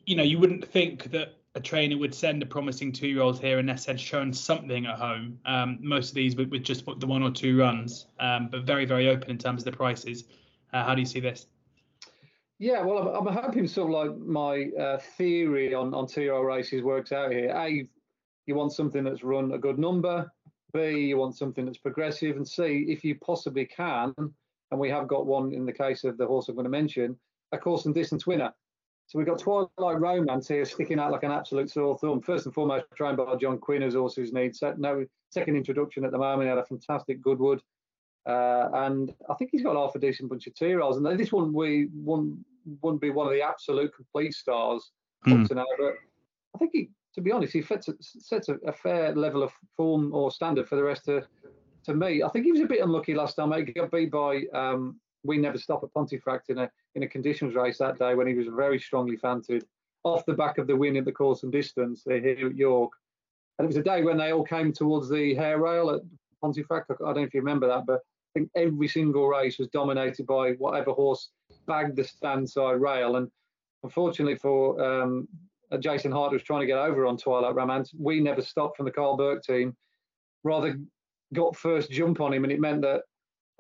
you 0.05 0.15
know, 0.15 0.21
you 0.21 0.37
wouldn't 0.37 0.63
think 0.67 1.05
that 1.11 1.39
a 1.55 1.59
trainer 1.59 1.97
would 1.97 2.13
send 2.13 2.43
a 2.43 2.45
promising 2.45 2.91
two 2.91 3.07
year 3.07 3.21
old 3.21 3.39
here 3.39 3.57
unless 3.57 3.85
they'd 3.85 3.99
shown 3.99 4.31
something 4.31 4.85
at 4.85 4.99
home. 4.99 5.39
Um, 5.45 5.79
most 5.81 6.09
of 6.09 6.15
these 6.15 6.35
with, 6.35 6.49
with, 6.49 6.63
just 6.63 6.85
the 6.85 7.07
one 7.07 7.23
or 7.23 7.31
two 7.31 7.57
runs, 7.57 8.05
um, 8.19 8.49
but 8.51 8.65
very, 8.65 8.85
very 8.85 9.09
open 9.09 9.31
in 9.31 9.39
terms 9.39 9.61
of 9.61 9.71
the 9.71 9.75
prices. 9.75 10.25
Uh, 10.71 10.83
how 10.83 10.93
do 10.93 11.01
you 11.01 11.07
see 11.07 11.19
this? 11.19 11.47
Yeah, 12.59 12.81
well, 12.81 13.09
I'm, 13.09 13.27
I'm 13.27 13.33
hoping 13.33 13.67
sort 13.67 13.91
of 13.91 14.11
like 14.11 14.19
my 14.19 14.69
uh, 14.79 14.99
theory 15.17 15.73
on, 15.73 15.93
on 15.95 16.05
two-year-old 16.05 16.45
races 16.45 16.83
works 16.83 17.11
out 17.11 17.31
here. 17.31 17.49
A, 17.55 17.89
you 18.49 18.55
want 18.55 18.73
something 18.73 19.03
that's 19.03 19.23
run 19.23 19.53
a 19.53 19.57
good 19.59 19.77
number. 19.77 20.29
B, 20.73 20.89
you 21.07 21.17
want 21.17 21.37
something 21.37 21.65
that's 21.65 21.77
progressive. 21.77 22.35
And 22.35 22.47
C, 22.47 22.85
if 22.89 23.03
you 23.03 23.15
possibly 23.19 23.65
can, 23.65 24.13
and 24.17 24.79
we 24.79 24.89
have 24.89 25.07
got 25.07 25.27
one 25.27 25.53
in 25.53 25.67
the 25.67 25.71
case 25.71 26.03
of 26.03 26.17
the 26.17 26.25
horse 26.25 26.49
I'm 26.49 26.55
going 26.55 26.65
to 26.65 26.69
mention, 26.69 27.15
a 27.51 27.59
course 27.59 27.85
and 27.85 27.93
distance 27.93 28.25
winner. 28.25 28.51
So 29.05 29.19
we've 29.19 29.27
got 29.27 29.39
Twilight 29.39 29.99
Romance 29.99 30.47
here 30.47 30.65
sticking 30.65 30.99
out 30.99 31.11
like 31.11 31.23
an 31.23 31.31
absolute 31.31 31.69
sore 31.69 31.97
thumb. 31.97 32.21
First 32.21 32.45
and 32.45 32.53
foremost, 32.53 32.85
trained 32.95 33.17
by 33.17 33.35
John 33.35 33.59
Quinn, 33.59 33.83
who's 33.83 33.95
also 33.95 34.21
his 34.21 34.33
needs 34.33 34.63
No 34.77 35.05
second 35.29 35.55
introduction 35.55 36.03
at 36.05 36.11
the 36.11 36.17
moment. 36.17 36.43
He 36.43 36.49
had 36.49 36.57
a 36.57 36.65
fantastic 36.65 37.21
Goodwood. 37.21 37.61
Uh, 38.27 38.69
and 38.73 39.13
I 39.29 39.35
think 39.35 39.51
he's 39.51 39.63
got 39.63 39.75
half 39.75 39.95
a 39.95 39.99
decent 39.99 40.29
bunch 40.29 40.47
of 40.47 40.55
two 40.55 40.67
year 40.67 40.81
olds. 40.81 40.97
And 40.97 41.19
this 41.19 41.31
one 41.31 41.53
we 41.53 41.89
one 41.93 42.43
wouldn't 42.81 43.01
be 43.01 43.11
one 43.11 43.27
of 43.27 43.33
the 43.33 43.41
absolute 43.41 43.95
complete 43.95 44.33
stars 44.33 44.91
mm. 45.27 45.47
to 45.47 45.55
know, 45.55 45.65
but 45.77 45.93
I 46.55 46.57
think 46.57 46.71
he, 46.73 46.89
to 47.15 47.21
be 47.21 47.31
honest, 47.31 47.53
he 47.53 47.61
sets, 47.61 47.87
a, 47.87 47.93
sets 47.99 48.49
a, 48.49 48.55
a, 48.67 48.73
fair 48.73 49.15
level 49.15 49.43
of 49.43 49.51
form 49.75 50.13
or 50.13 50.31
standard 50.31 50.67
for 50.67 50.75
the 50.75 50.83
rest 50.83 51.07
of. 51.07 51.25
To 51.85 51.93
me, 51.93 52.23
I 52.23 52.29
think 52.29 52.45
he 52.45 52.51
was 52.51 52.61
a 52.61 52.67
bit 52.67 52.83
unlucky 52.83 53.15
last 53.15 53.35
time. 53.35 53.51
He 53.53 53.73
got 53.73 53.91
beat 53.91 54.11
by 54.11 54.43
um, 54.53 54.99
We 55.23 55.37
Never 55.37 55.57
Stop 55.57 55.83
at 55.83 55.93
Pontefract 55.93 56.49
in 56.49 56.59
a 56.59 56.69
in 56.95 57.03
a 57.03 57.07
conditions 57.07 57.55
race 57.55 57.77
that 57.77 57.97
day 57.97 58.15
when 58.15 58.27
he 58.27 58.33
was 58.33 58.47
very 58.47 58.79
strongly 58.79 59.15
fancied 59.15 59.63
off 60.03 60.25
the 60.25 60.33
back 60.33 60.57
of 60.57 60.67
the 60.67 60.75
win 60.75 60.95
in 60.95 61.03
the 61.03 61.11
course 61.11 61.43
and 61.43 61.51
distance 61.51 62.03
here 62.05 62.47
at 62.47 62.55
York. 62.55 62.91
And 63.57 63.65
it 63.65 63.67
was 63.67 63.77
a 63.77 63.83
day 63.83 64.03
when 64.03 64.17
they 64.17 64.31
all 64.31 64.43
came 64.43 64.71
towards 64.71 65.09
the 65.09 65.35
hair 65.35 65.59
rail 65.59 65.89
at 65.91 66.01
Pontefract. 66.41 66.91
I 66.91 66.95
don't 66.99 67.15
know 67.15 67.23
if 67.23 67.33
you 67.33 67.41
remember 67.41 67.67
that, 67.67 67.85
but 67.85 67.95
I 67.95 68.39
think 68.39 68.49
every 68.55 68.87
single 68.87 69.27
race 69.27 69.57
was 69.57 69.67
dominated 69.69 70.25
by 70.25 70.51
whatever 70.53 70.91
horse 70.91 71.29
bagged 71.67 71.97
the 71.97 72.03
stand 72.03 72.49
side 72.49 72.79
rail. 72.79 73.17
And 73.17 73.29
unfortunately 73.83 74.35
for 74.35 74.81
um, 74.81 75.27
Jason 75.77 76.11
Hart, 76.11 76.31
was 76.31 76.43
trying 76.43 76.61
to 76.61 76.65
get 76.65 76.77
over 76.77 77.05
on 77.05 77.17
Twilight 77.17 77.55
Romance, 77.55 77.93
we 77.97 78.19
never 78.19 78.41
stopped 78.41 78.77
from 78.77 78.85
the 78.85 78.91
Karl 78.91 79.17
Burke 79.17 79.43
team. 79.43 79.75
Rather 80.43 80.79
got 81.33 81.55
first 81.55 81.91
jump 81.91 82.21
on 82.21 82.33
him, 82.33 82.43
and 82.43 82.51
it 82.51 82.59
meant 82.59 82.81
that 82.81 83.03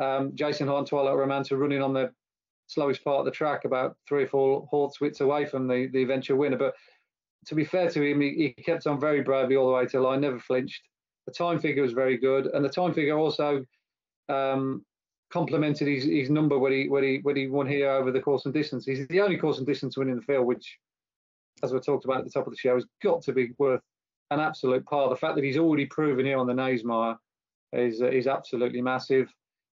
um, 0.03 0.31
Jason 0.33 0.67
Hart 0.67 0.79
and 0.79 0.87
Twilight 0.87 1.17
Romance 1.17 1.51
were 1.51 1.57
running 1.57 1.81
on 1.81 1.93
the 1.93 2.11
slowest 2.67 3.03
part 3.03 3.19
of 3.19 3.25
the 3.25 3.31
track, 3.31 3.65
about 3.65 3.95
three 4.07 4.23
or 4.23 4.27
four 4.27 4.67
horsewhips 4.71 5.21
away 5.21 5.45
from 5.45 5.67
the, 5.67 5.87
the 5.87 6.01
eventual 6.01 6.37
winner. 6.37 6.57
But 6.57 6.73
to 7.47 7.55
be 7.55 7.65
fair 7.65 7.89
to 7.89 8.01
him, 8.01 8.21
he, 8.21 8.53
he 8.57 8.63
kept 8.63 8.87
on 8.87 8.99
very 8.99 9.21
bravely 9.21 9.55
all 9.55 9.67
the 9.67 9.73
way 9.73 9.85
the 9.85 9.99
line, 9.99 10.21
never 10.21 10.39
flinched. 10.39 10.83
The 11.25 11.33
time 11.33 11.59
figure 11.59 11.83
was 11.83 11.93
very 11.93 12.17
good, 12.17 12.47
and 12.47 12.63
the 12.63 12.69
time 12.69 12.93
figure 12.93 13.17
also 13.17 13.65
um, 14.29 14.83
complemented 15.31 15.87
his, 15.87 16.05
his 16.05 16.29
number 16.29 16.57
when 16.57 16.71
he 16.71 16.89
when 16.89 17.03
he 17.03 17.19
when 17.21 17.35
he 17.35 17.47
won 17.47 17.67
here 17.67 17.89
over 17.91 18.11
the 18.11 18.21
course 18.21 18.45
and 18.45 18.53
distance. 18.53 18.85
He's 18.85 19.07
the 19.07 19.21
only 19.21 19.37
course 19.37 19.57
and 19.57 19.67
distance 19.67 19.97
win 19.97 20.09
in 20.09 20.15
the 20.15 20.21
field, 20.21 20.45
which, 20.45 20.77
as 21.63 21.73
we 21.73 21.79
talked 21.79 22.05
about 22.05 22.19
at 22.19 22.25
the 22.25 22.31
top 22.31 22.47
of 22.47 22.53
the 22.53 22.57
show, 22.57 22.75
has 22.75 22.85
got 23.01 23.21
to 23.23 23.33
be 23.33 23.51
worth 23.57 23.81
an 24.31 24.39
absolute 24.39 24.85
par. 24.85 25.09
The 25.09 25.15
fact 25.15 25.35
that 25.35 25.43
he's 25.43 25.57
already 25.57 25.85
proven 25.85 26.25
here 26.25 26.37
on 26.37 26.47
the 26.47 26.53
Knavesmire 26.53 27.17
is 27.73 28.01
uh, 28.01 28.07
is 28.07 28.27
absolutely 28.27 28.81
massive. 28.81 29.33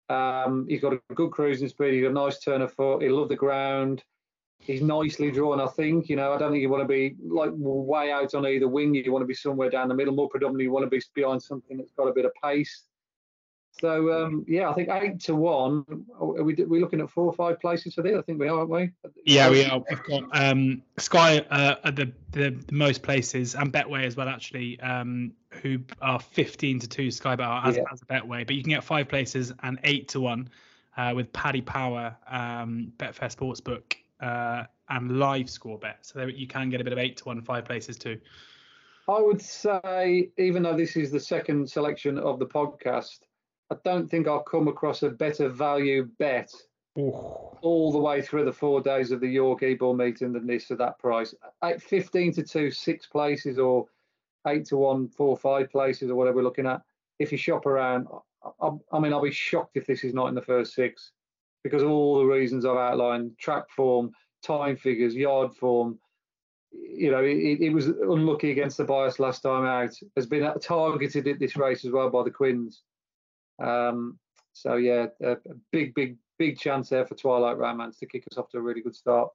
Um, 0.10 0.66
he's 0.68 0.82
got 0.82 0.94
a 0.94 1.02
good 1.14 1.32
cruising 1.32 1.68
speed. 1.68 1.94
He's 1.94 2.04
got 2.04 2.12
a 2.12 2.14
nice 2.14 2.40
turn 2.40 2.62
of 2.62 2.74
foot. 2.74 3.04
He 3.04 3.10
love 3.10 3.30
the 3.30 3.36
ground. 3.36 4.04
He's 4.60 4.82
nicely 4.82 5.32
drawn. 5.32 5.62
I 5.62 5.68
think 5.68 6.10
you 6.10 6.16
know. 6.16 6.34
I 6.34 6.38
don't 6.38 6.52
think 6.52 6.62
you 6.62 6.70
want 6.70 6.84
to 6.84 6.88
be 6.88 7.16
like 7.24 7.52
way 7.54 8.12
out 8.12 8.34
on 8.36 8.46
either 8.46 8.68
wing. 8.68 8.94
You 8.94 9.12
want 9.12 9.24
to 9.24 9.28
be 9.28 9.34
somewhere 9.34 9.70
down 9.70 9.88
the 9.88 9.96
middle. 9.96 10.14
More 10.14 10.30
predominantly, 10.30 10.66
you 10.66 10.72
want 10.72 10.86
to 10.86 10.90
be 10.90 11.02
behind 11.16 11.42
something 11.42 11.78
that's 11.78 11.94
got 11.94 12.08
a 12.08 12.14
bit 12.14 12.26
of 12.26 12.32
pace. 12.44 12.84
So 13.72 14.12
um, 14.12 14.46
yeah, 14.48 14.70
I 14.70 14.74
think 14.74 14.90
eight 14.90 15.20
to 15.22 15.36
one. 15.36 15.86
Are 16.20 16.44
we 16.44 16.54
we 16.54 16.82
looking 16.82 17.00
at 17.00 17.10
four 17.10 17.26
or 17.26 17.34
five 17.34 17.62
places 17.62 17.94
for 17.94 18.02
this? 18.02 18.18
I 18.18 18.22
think 18.24 18.40
we 18.40 18.50
are, 18.50 18.60
aren't 18.60 18.70
we? 18.70 18.92
Yeah, 19.26 19.50
we 19.50 19.64
are. 19.64 19.82
We've 19.90 20.04
got 20.04 20.24
um, 20.34 20.82
Sky 20.98 21.40
uh, 21.50 21.76
at 21.84 21.96
the, 21.96 22.12
the, 22.32 22.50
the 22.68 22.74
most 22.74 23.04
places 23.04 23.56
and 23.56 23.72
Betway 23.72 24.04
as 24.06 24.18
well, 24.18 24.28
actually, 24.28 24.80
um, 24.82 25.32
who 25.62 25.80
are 26.02 26.20
fifteen 26.20 26.80
to 26.80 26.88
two 26.90 27.10
Sky 27.10 27.36
Bet 27.38 27.48
as, 27.64 27.78
yeah. 27.78 27.84
as 27.92 28.02
a 28.02 28.06
Betway, 28.06 28.46
but 28.46 28.56
you 28.56 28.64
can 28.64 28.72
get 28.72 28.84
five 28.84 29.08
places 29.08 29.54
and 29.64 29.80
eight 29.86 30.10
to 30.10 30.20
one 30.20 30.50
uh, 30.98 31.14
with 31.16 31.32
Paddy 31.32 31.62
Power, 31.62 32.18
um, 32.28 32.92
Betfair 32.98 33.34
Sportsbook, 33.34 33.96
uh, 34.20 34.66
and 34.90 35.20
Live 35.20 35.50
Score 35.50 35.78
Bet. 35.78 36.00
So 36.02 36.20
there, 36.20 36.30
you 36.30 36.48
can 36.48 36.70
get 36.70 36.82
a 36.82 36.84
bit 36.84 36.92
of 36.92 37.00
eight 37.00 37.16
to 37.18 37.26
one, 37.26 37.42
five 37.44 37.64
places 37.64 37.98
too. 37.98 38.20
I 39.08 39.22
would 39.22 39.42
say, 39.42 40.30
even 40.38 40.62
though 40.64 40.76
this 40.78 40.96
is 40.96 41.12
the 41.12 41.20
second 41.20 41.70
selection 41.70 42.20
of 42.20 42.38
the 42.38 42.46
podcast, 42.46 43.20
I 43.72 43.76
don't 43.84 44.10
think 44.10 44.28
I'll 44.28 44.42
come 44.42 44.68
across 44.68 45.04
a 45.04 45.10
better 45.10 45.48
value 45.48 46.10
bet 46.18 46.52
Ooh. 46.98 47.12
all 47.62 47.92
the 47.92 48.00
way 48.00 48.22
through 48.22 48.46
the 48.46 48.54
four 48.54 48.82
days 48.82 49.12
of 49.12 49.20
the 49.20 49.28
York 49.28 49.62
Ebor 49.62 49.94
meeting 49.94 50.34
than 50.34 50.48
this 50.48 50.72
at 50.72 50.80
that 50.80 50.98
price. 50.98 51.36
At 51.62 51.82
15 51.82 52.34
to 52.34 52.44
2, 52.44 52.72
six 52.72 53.06
places, 53.06 53.60
or 53.60 53.86
8 54.48 54.66
to 54.66 54.78
1, 54.78 55.10
four, 55.10 55.38
five 55.38 55.70
places, 55.70 56.10
or 56.10 56.16
whatever 56.16 56.38
we're 56.38 56.44
looking 56.44 56.66
at. 56.66 56.82
If 57.20 57.32
you 57.32 57.38
shop 57.38 57.66
around, 57.66 58.08
I, 58.62 58.70
I 58.92 59.00
mean, 59.00 59.14
I'll 59.14 59.22
be 59.22 59.32
shocked 59.32 59.78
if 59.78 59.86
this 59.86 60.04
is 60.04 60.14
not 60.14 60.28
in 60.28 60.36
the 60.36 60.42
first 60.42 60.74
six 60.74 61.12
because 61.64 61.84
all 61.84 62.20
the 62.20 62.26
reasons 62.26 62.66
I've 62.66 62.78
outlined 62.78 63.38
track 63.38 63.70
form, 63.70 64.12
time 64.42 64.78
figures, 64.78 65.16
yard 65.16 65.54
form. 65.54 66.00
You 66.72 67.12
know, 67.12 67.24
it, 67.24 67.62
it 67.62 67.74
was 67.74 67.88
unlucky 67.88 68.52
against 68.52 68.78
the 68.78 68.84
bias 68.84 69.20
last 69.20 69.42
time 69.42 69.66
out. 69.66 69.94
Has 70.16 70.28
been 70.28 70.50
targeted 70.62 71.28
at 71.28 71.40
this 71.40 71.58
race 71.58 71.84
as 71.84 71.92
well 71.92 72.10
by 72.10 72.24
the 72.24 72.32
Quinns. 72.32 72.84
Um, 73.60 74.18
so 74.54 74.75
yeah, 74.75 75.08
a, 75.22 75.38
big, 75.72 75.94
big, 75.94 76.18
big 76.38 76.60
chance 76.60 76.89
there 76.89 77.06
for 77.06 77.16
Twilight 77.16 77.58
Romance 77.58 77.98
to 78.00 78.06
kick 78.06 78.25
us 78.32 78.38
off 78.38 78.50
to 78.50 78.58
a 78.58 78.62
really 78.62 78.82
good 78.82 78.96
start. 78.96 79.30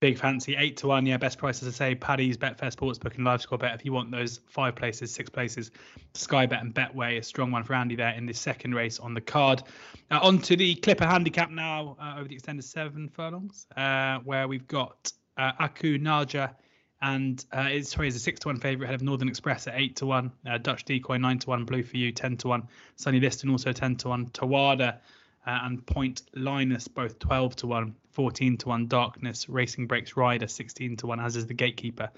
Big 0.00 0.18
fancy 0.18 0.54
eight 0.56 0.76
to 0.76 0.88
one, 0.88 1.06
yeah. 1.06 1.16
Best 1.16 1.38
price 1.38 1.62
as 1.62 1.68
I 1.68 1.70
say, 1.70 1.94
Paddy's 1.94 2.36
Betfair 2.36 2.70
Sportsbook 2.70 3.14
and 3.14 3.24
Live 3.24 3.40
Score 3.40 3.56
Bet. 3.56 3.74
If 3.74 3.82
you 3.86 3.94
want 3.94 4.10
those 4.10 4.40
five 4.46 4.76
places, 4.76 5.10
six 5.10 5.30
places, 5.30 5.70
Sky 6.12 6.44
Bet 6.44 6.60
and 6.60 6.74
Betway, 6.74 7.16
a 7.16 7.22
strong 7.22 7.50
one 7.50 7.64
for 7.64 7.72
Andy 7.72 7.96
there 7.96 8.12
in 8.12 8.26
the 8.26 8.34
second 8.34 8.74
race 8.74 8.98
on 8.98 9.14
the 9.14 9.22
card. 9.22 9.62
Uh, 10.10 10.18
on 10.20 10.38
to 10.40 10.54
the 10.54 10.74
Clipper 10.74 11.06
handicap 11.06 11.50
now 11.50 11.96
uh, 11.98 12.16
over 12.18 12.28
the 12.28 12.34
extended 12.34 12.62
seven 12.62 13.08
furlongs, 13.08 13.66
uh, 13.78 14.18
where 14.18 14.46
we've 14.46 14.68
got 14.68 15.10
uh, 15.38 15.52
Aku 15.60 15.96
Naja 15.96 16.54
and 17.02 17.44
uh, 17.52 17.68
it's 17.70 17.90
sorry, 17.90 18.08
is 18.08 18.16
a 18.16 18.18
six 18.18 18.40
to 18.40 18.48
one 18.48 18.58
favourite 18.58 18.84
ahead 18.84 18.94
of 18.94 19.02
Northern 19.02 19.28
Express 19.28 19.66
at 19.66 19.74
eight 19.76 19.96
to 19.96 20.06
one, 20.06 20.32
uh, 20.48 20.58
Dutch 20.58 20.84
Decoy 20.84 21.18
nine 21.18 21.38
to 21.40 21.50
one, 21.50 21.64
Blue 21.64 21.82
for 21.82 21.96
You 21.96 22.12
ten 22.12 22.36
to 22.38 22.48
one, 22.48 22.68
Sonny 22.96 23.20
Liston 23.20 23.50
also 23.50 23.72
ten 23.72 23.96
to 23.96 24.08
one, 24.08 24.26
Tawada 24.26 24.98
uh, 25.46 25.58
and 25.62 25.84
Point 25.86 26.22
Lynas 26.34 26.92
both 26.92 27.18
twelve 27.18 27.54
to 27.56 27.66
one, 27.66 27.94
14 28.12 28.56
to 28.58 28.68
one, 28.68 28.86
Darkness 28.86 29.48
Racing 29.48 29.86
Breaks 29.86 30.16
Rider 30.16 30.48
sixteen 30.48 30.96
to 30.96 31.06
one, 31.06 31.20
as 31.20 31.36
is 31.36 31.46
the 31.46 31.54
Gatekeeper, 31.54 32.10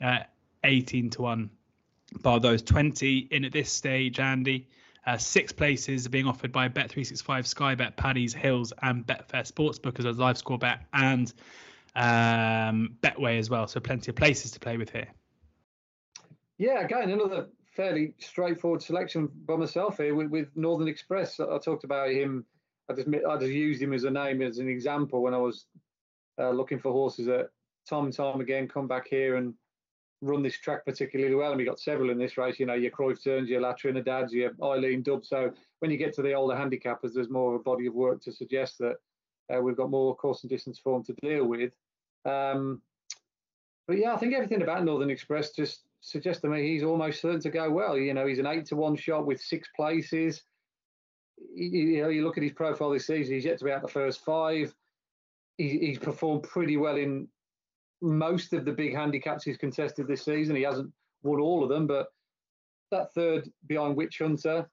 uh, 0.00 0.20
eighteen 0.64 1.10
to 1.10 1.22
one. 1.22 1.50
Bar 2.22 2.40
those 2.40 2.62
twenty 2.62 3.28
in 3.30 3.44
at 3.44 3.52
this 3.52 3.70
stage, 3.70 4.18
Andy. 4.18 4.68
Uh, 5.04 5.18
six 5.18 5.50
places 5.50 6.06
are 6.06 6.10
being 6.10 6.28
offered 6.28 6.52
by 6.52 6.68
Bet365, 6.68 7.44
Sky 7.44 7.74
Bet, 7.74 7.96
Paddy's, 7.96 8.32
Hills, 8.32 8.72
and 8.82 9.04
Betfair 9.04 9.50
Sportsbook 9.50 9.98
as 9.98 10.04
a 10.04 10.12
live 10.12 10.38
score 10.38 10.58
bet 10.58 10.86
and 10.92 11.32
um, 11.94 12.96
Betway 13.02 13.38
as 13.38 13.50
well. 13.50 13.66
So 13.66 13.80
plenty 13.80 14.10
of 14.10 14.16
places 14.16 14.50
to 14.52 14.60
play 14.60 14.76
with 14.76 14.90
here. 14.90 15.08
Yeah, 16.58 16.84
again, 16.84 17.10
another 17.10 17.48
fairly 17.74 18.14
straightforward 18.18 18.82
selection 18.82 19.28
by 19.46 19.56
myself 19.56 19.96
here 19.96 20.14
with, 20.14 20.28
with 20.28 20.48
Northern 20.54 20.88
Express. 20.88 21.40
I 21.40 21.58
talked 21.58 21.84
about 21.84 22.10
him. 22.10 22.44
I 22.90 22.94
just 22.94 23.08
I 23.08 23.36
just 23.36 23.52
used 23.52 23.80
him 23.80 23.92
as 23.92 24.04
a 24.04 24.10
name 24.10 24.42
as 24.42 24.58
an 24.58 24.68
example 24.68 25.22
when 25.22 25.34
I 25.34 25.38
was 25.38 25.66
uh, 26.38 26.50
looking 26.50 26.78
for 26.78 26.92
horses 26.92 27.26
that 27.26 27.50
time 27.88 28.04
and 28.04 28.12
time 28.12 28.40
again 28.40 28.68
come 28.68 28.86
back 28.86 29.08
here 29.08 29.36
and 29.36 29.54
run 30.20 30.42
this 30.42 30.58
track 30.58 30.84
particularly 30.84 31.34
well. 31.34 31.50
And 31.50 31.58
we 31.58 31.64
got 31.64 31.80
several 31.80 32.10
in 32.10 32.18
this 32.18 32.38
race. 32.38 32.60
You 32.60 32.66
know, 32.66 32.74
your 32.74 32.90
Cruyff 32.90 33.22
turns, 33.22 33.48
your 33.48 33.60
La 33.60 33.72
Trinidad's, 33.72 34.32
your 34.32 34.52
Eileen 34.62 35.02
Dub. 35.02 35.24
So 35.24 35.52
when 35.80 35.90
you 35.90 35.96
get 35.96 36.14
to 36.14 36.22
the 36.22 36.32
older 36.32 36.54
handicappers, 36.54 37.14
there's 37.14 37.30
more 37.30 37.54
of 37.54 37.60
a 37.60 37.64
body 37.64 37.86
of 37.86 37.94
work 37.94 38.22
to 38.22 38.32
suggest 38.32 38.78
that 38.78 38.96
uh, 39.52 39.60
we've 39.60 39.76
got 39.76 39.90
more 39.90 40.14
course 40.14 40.42
and 40.42 40.50
distance 40.50 40.78
form 40.78 41.02
to 41.04 41.12
deal 41.22 41.44
with. 41.44 41.72
Um, 42.24 42.80
but 43.86 43.98
yeah, 43.98 44.14
I 44.14 44.16
think 44.16 44.34
everything 44.34 44.62
about 44.62 44.84
Northern 44.84 45.10
Express 45.10 45.52
just 45.52 45.82
suggests 46.00 46.42
to 46.42 46.48
me 46.48 46.68
he's 46.68 46.82
almost 46.82 47.20
certain 47.20 47.40
to 47.40 47.50
go 47.50 47.70
well. 47.70 47.96
You 47.96 48.14
know, 48.14 48.26
he's 48.26 48.38
an 48.38 48.46
eight 48.46 48.66
to 48.66 48.76
one 48.76 48.96
shot 48.96 49.26
with 49.26 49.40
six 49.40 49.68
places. 49.74 50.42
You, 51.54 52.02
know, 52.02 52.08
you 52.08 52.24
look 52.24 52.36
at 52.36 52.42
his 52.42 52.52
profile 52.52 52.90
this 52.90 53.06
season; 53.06 53.34
he's 53.34 53.44
yet 53.44 53.58
to 53.58 53.64
be 53.64 53.72
out 53.72 53.82
the 53.82 53.88
first 53.88 54.24
five. 54.24 54.74
He, 55.58 55.78
he's 55.78 55.98
performed 55.98 56.44
pretty 56.44 56.76
well 56.76 56.96
in 56.96 57.28
most 58.00 58.52
of 58.52 58.64
the 58.64 58.72
big 58.72 58.94
handicaps 58.94 59.44
he's 59.44 59.56
contested 59.56 60.06
this 60.06 60.24
season. 60.24 60.56
He 60.56 60.62
hasn't 60.62 60.92
won 61.22 61.40
all 61.40 61.62
of 61.62 61.68
them, 61.68 61.86
but 61.86 62.08
that 62.90 63.12
third 63.14 63.50
behind 63.66 63.96
Witch 63.96 64.18
Hunter, 64.18 64.68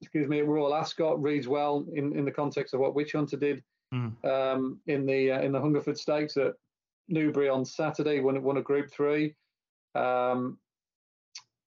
excuse 0.00 0.28
me, 0.28 0.40
Royal 0.42 0.74
Ascot 0.74 1.20
reads 1.22 1.48
well 1.48 1.86
in, 1.94 2.16
in 2.16 2.24
the 2.24 2.30
context 2.30 2.74
of 2.74 2.80
what 2.80 2.94
Witch 2.94 3.12
Hunter 3.12 3.36
did 3.36 3.62
mm. 3.94 4.24
um, 4.24 4.80
in 4.86 5.06
the 5.06 5.32
uh, 5.32 5.40
in 5.40 5.52
the 5.52 5.60
Hungerford 5.60 5.98
Stakes 5.98 6.36
at 6.36 6.54
Newbury 7.08 7.48
on 7.48 7.64
Saturday. 7.64 8.20
Won 8.20 8.42
won 8.42 8.58
a 8.58 8.62
Group 8.62 8.90
Three, 8.90 9.34
um, 9.94 10.58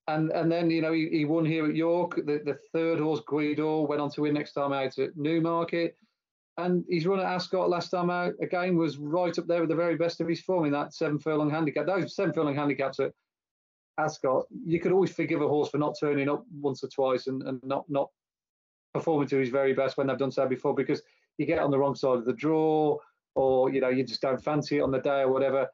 and 0.08 0.30
and 0.30 0.50
then 0.50 0.70
you 0.70 0.82
know 0.82 0.92
he, 0.92 1.08
he 1.10 1.24
won 1.24 1.44
here 1.44 1.66
at 1.66 1.74
York. 1.74 2.16
The, 2.16 2.40
the 2.44 2.58
third 2.72 3.00
horse 3.00 3.20
Guido 3.26 3.82
went 3.82 4.02
on 4.02 4.10
to 4.12 4.22
win 4.22 4.34
next 4.34 4.52
time 4.52 4.72
out 4.72 4.98
at 4.98 5.16
Newmarket. 5.16 5.96
And 6.58 6.84
he's 6.90 7.06
run 7.06 7.20
at 7.20 7.26
Ascot 7.26 7.70
last 7.70 7.88
time 7.88 8.10
out. 8.10 8.34
Again, 8.42 8.76
was 8.76 8.98
right 8.98 9.38
up 9.38 9.46
there 9.46 9.60
with 9.60 9.70
the 9.70 9.76
very 9.76 9.96
best 9.96 10.20
of 10.20 10.28
his 10.28 10.42
form 10.42 10.66
in 10.66 10.72
that 10.72 10.92
seven 10.92 11.18
furlong 11.18 11.48
handicap. 11.48 11.86
Those 11.86 12.14
seven 12.14 12.34
furlong 12.34 12.54
handicaps 12.54 13.00
at 13.00 13.12
Ascot, 13.96 14.44
you 14.66 14.78
could 14.78 14.92
always 14.92 15.12
forgive 15.12 15.40
a 15.40 15.48
horse 15.48 15.70
for 15.70 15.78
not 15.78 15.94
turning 15.98 16.28
up 16.28 16.44
once 16.60 16.84
or 16.84 16.88
twice 16.88 17.28
and, 17.28 17.42
and 17.44 17.62
not 17.62 17.84
not 17.88 18.10
performing 18.92 19.28
to 19.28 19.38
his 19.38 19.48
very 19.48 19.72
best 19.72 19.96
when 19.96 20.06
they've 20.06 20.18
done 20.18 20.30
so 20.30 20.46
before 20.46 20.74
because 20.74 21.02
you 21.38 21.46
get 21.46 21.58
on 21.58 21.70
the 21.70 21.78
wrong 21.78 21.94
side 21.94 22.18
of 22.18 22.24
the 22.24 22.32
draw, 22.32 22.96
or 23.34 23.70
you 23.70 23.80
know 23.80 23.88
you 23.88 24.04
just 24.04 24.20
don't 24.20 24.42
fancy 24.42 24.78
it 24.78 24.82
on 24.82 24.90
the 24.90 24.98
day 24.98 25.20
or 25.20 25.32
whatever, 25.32 25.68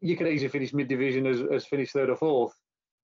you 0.00 0.16
could 0.16 0.28
easily 0.28 0.48
finish 0.48 0.72
mid 0.72 0.88
division 0.88 1.26
as, 1.26 1.40
as 1.52 1.66
finish 1.66 1.92
third 1.92 2.10
or 2.10 2.16
fourth. 2.16 2.52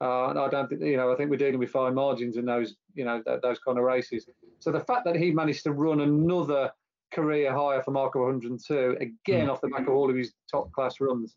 Uh, 0.00 0.28
and 0.28 0.38
I 0.38 0.48
don't 0.48 0.68
think 0.68 0.82
you 0.82 0.96
know 0.96 1.12
I 1.12 1.16
think 1.16 1.30
we're 1.30 1.36
dealing 1.36 1.58
with 1.58 1.70
fine 1.70 1.94
margins 1.94 2.36
in 2.36 2.44
those 2.44 2.74
you 2.94 3.04
know 3.04 3.22
th- 3.22 3.40
those 3.42 3.58
kind 3.60 3.78
of 3.78 3.84
races. 3.84 4.26
So 4.58 4.72
the 4.72 4.80
fact 4.80 5.04
that 5.04 5.16
he 5.16 5.30
managed 5.30 5.64
to 5.64 5.72
run 5.72 6.00
another 6.00 6.70
career 7.12 7.52
higher 7.52 7.82
for 7.82 7.92
Mark 7.92 8.16
of 8.16 8.22
102 8.22 8.96
again 9.00 9.46
mm. 9.46 9.50
off 9.50 9.60
the 9.60 9.68
back 9.68 9.82
of 9.82 9.90
all 9.90 10.10
of 10.10 10.16
his 10.16 10.32
top 10.50 10.72
class 10.72 11.00
runs 11.00 11.36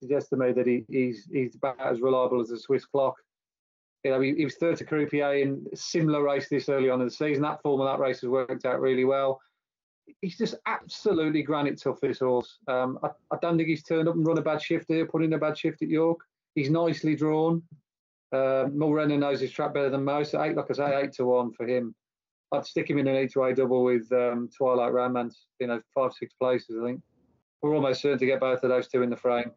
suggests 0.00 0.30
to 0.30 0.36
me 0.36 0.52
that 0.52 0.66
he, 0.66 0.84
he's 0.88 1.28
he's 1.32 1.56
about 1.56 1.80
as 1.80 2.00
reliable 2.00 2.40
as 2.40 2.50
a 2.50 2.58
Swiss 2.58 2.84
clock. 2.84 3.16
You 4.06 4.12
know, 4.12 4.20
he, 4.20 4.34
he 4.34 4.44
was 4.44 4.54
third 4.54 4.76
to 4.76 4.84
Croupier 4.84 5.42
in 5.42 5.66
similar 5.74 6.22
race 6.22 6.48
this 6.48 6.68
early 6.68 6.88
on 6.88 7.00
in 7.00 7.06
the 7.08 7.12
season. 7.12 7.42
That 7.42 7.60
form 7.60 7.80
of 7.80 7.88
that 7.88 7.98
race 7.98 8.20
has 8.20 8.30
worked 8.30 8.64
out 8.64 8.80
really 8.80 9.04
well 9.04 9.40
he's 10.20 10.38
just 10.38 10.54
absolutely 10.66 11.42
granite 11.42 11.80
tough. 11.82 12.00
This 12.00 12.20
horse. 12.20 12.58
Um, 12.68 12.98
I, 13.02 13.08
I, 13.32 13.38
don't 13.40 13.56
think 13.56 13.68
he's 13.68 13.82
turned 13.82 14.08
up 14.08 14.14
and 14.14 14.26
run 14.26 14.38
a 14.38 14.42
bad 14.42 14.62
shift 14.62 14.86
here, 14.88 15.06
put 15.06 15.22
in 15.22 15.32
a 15.32 15.38
bad 15.38 15.58
shift 15.58 15.82
at 15.82 15.88
York. 15.88 16.20
He's 16.54 16.70
nicely 16.70 17.14
drawn. 17.14 17.62
Uh, 18.32 18.66
Mulrennan 18.72 19.20
knows 19.20 19.40
his 19.40 19.52
track 19.52 19.74
better 19.74 19.90
than 19.90 20.04
most. 20.04 20.34
Eight, 20.34 20.56
like 20.56 20.70
I 20.70 20.74
say, 20.74 21.00
eight 21.02 21.12
to 21.14 21.26
one 21.26 21.52
for 21.52 21.66
him. 21.66 21.94
I'd 22.52 22.66
stick 22.66 22.88
him 22.88 22.98
in 22.98 23.08
an 23.08 23.16
eight 23.16 23.32
to 23.32 23.44
eight 23.44 23.56
double 23.56 23.84
with 23.84 24.10
um, 24.12 24.48
Twilight 24.56 24.92
Romance. 24.92 25.46
You 25.60 25.68
know, 25.68 25.80
five 25.94 26.12
six 26.12 26.34
places. 26.34 26.76
I 26.80 26.86
think 26.86 27.02
we're 27.62 27.74
almost 27.74 28.02
certain 28.02 28.18
to 28.18 28.26
get 28.26 28.40
both 28.40 28.62
of 28.62 28.70
those 28.70 28.88
two 28.88 29.02
in 29.02 29.10
the 29.10 29.16
frame. 29.16 29.50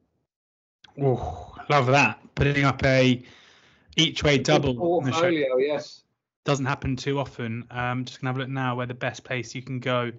Oh, 1.01 1.55
love 1.69 1.87
that! 1.87 2.19
Putting 2.35 2.65
up 2.65 2.83
a 2.83 3.23
each 3.99 4.23
way 4.23 4.37
double. 4.37 4.75
Portfolio, 4.75 5.57
yes. 5.57 6.03
Doesn't 6.45 6.65
happen 6.65 6.95
too 6.95 7.19
often. 7.19 7.65
Um, 7.69 8.05
just 8.05 8.21
gonna 8.21 8.29
have 8.29 8.37
a 8.37 8.41
look 8.41 8.49
now 8.49 8.75
where 8.75 8.87
the 8.87 8.93
best 8.93 9.23
place 9.23 9.53
you 9.53 9.61
can 9.61 9.79
go 9.79 10.11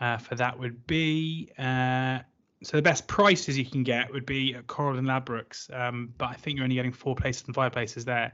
uh, 0.00 0.16
for 0.18 0.34
that 0.36 0.58
would 0.58 0.86
be. 0.86 1.50
Uh, 1.58 2.20
so 2.62 2.76
the 2.76 2.82
best 2.82 3.06
prices 3.06 3.56
you 3.56 3.64
can 3.64 3.84
get 3.84 4.12
would 4.12 4.26
be 4.26 4.54
at 4.54 4.66
Coral 4.66 4.98
and 4.98 5.06
Ladbrokes, 5.06 5.72
um, 5.72 6.12
but 6.18 6.30
I 6.30 6.34
think 6.34 6.56
you're 6.56 6.64
only 6.64 6.74
getting 6.74 6.92
four 6.92 7.14
places 7.14 7.44
and 7.46 7.54
five 7.54 7.72
places 7.72 8.04
there. 8.04 8.32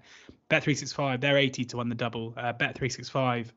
Bet365, 0.49 1.21
they're 1.21 1.37
80 1.37 1.65
to 1.67 1.77
win 1.77 1.91
the 1.91 1.95
double. 1.95 2.33
Uh, 2.37 2.55
Bet365, 2.55 3.49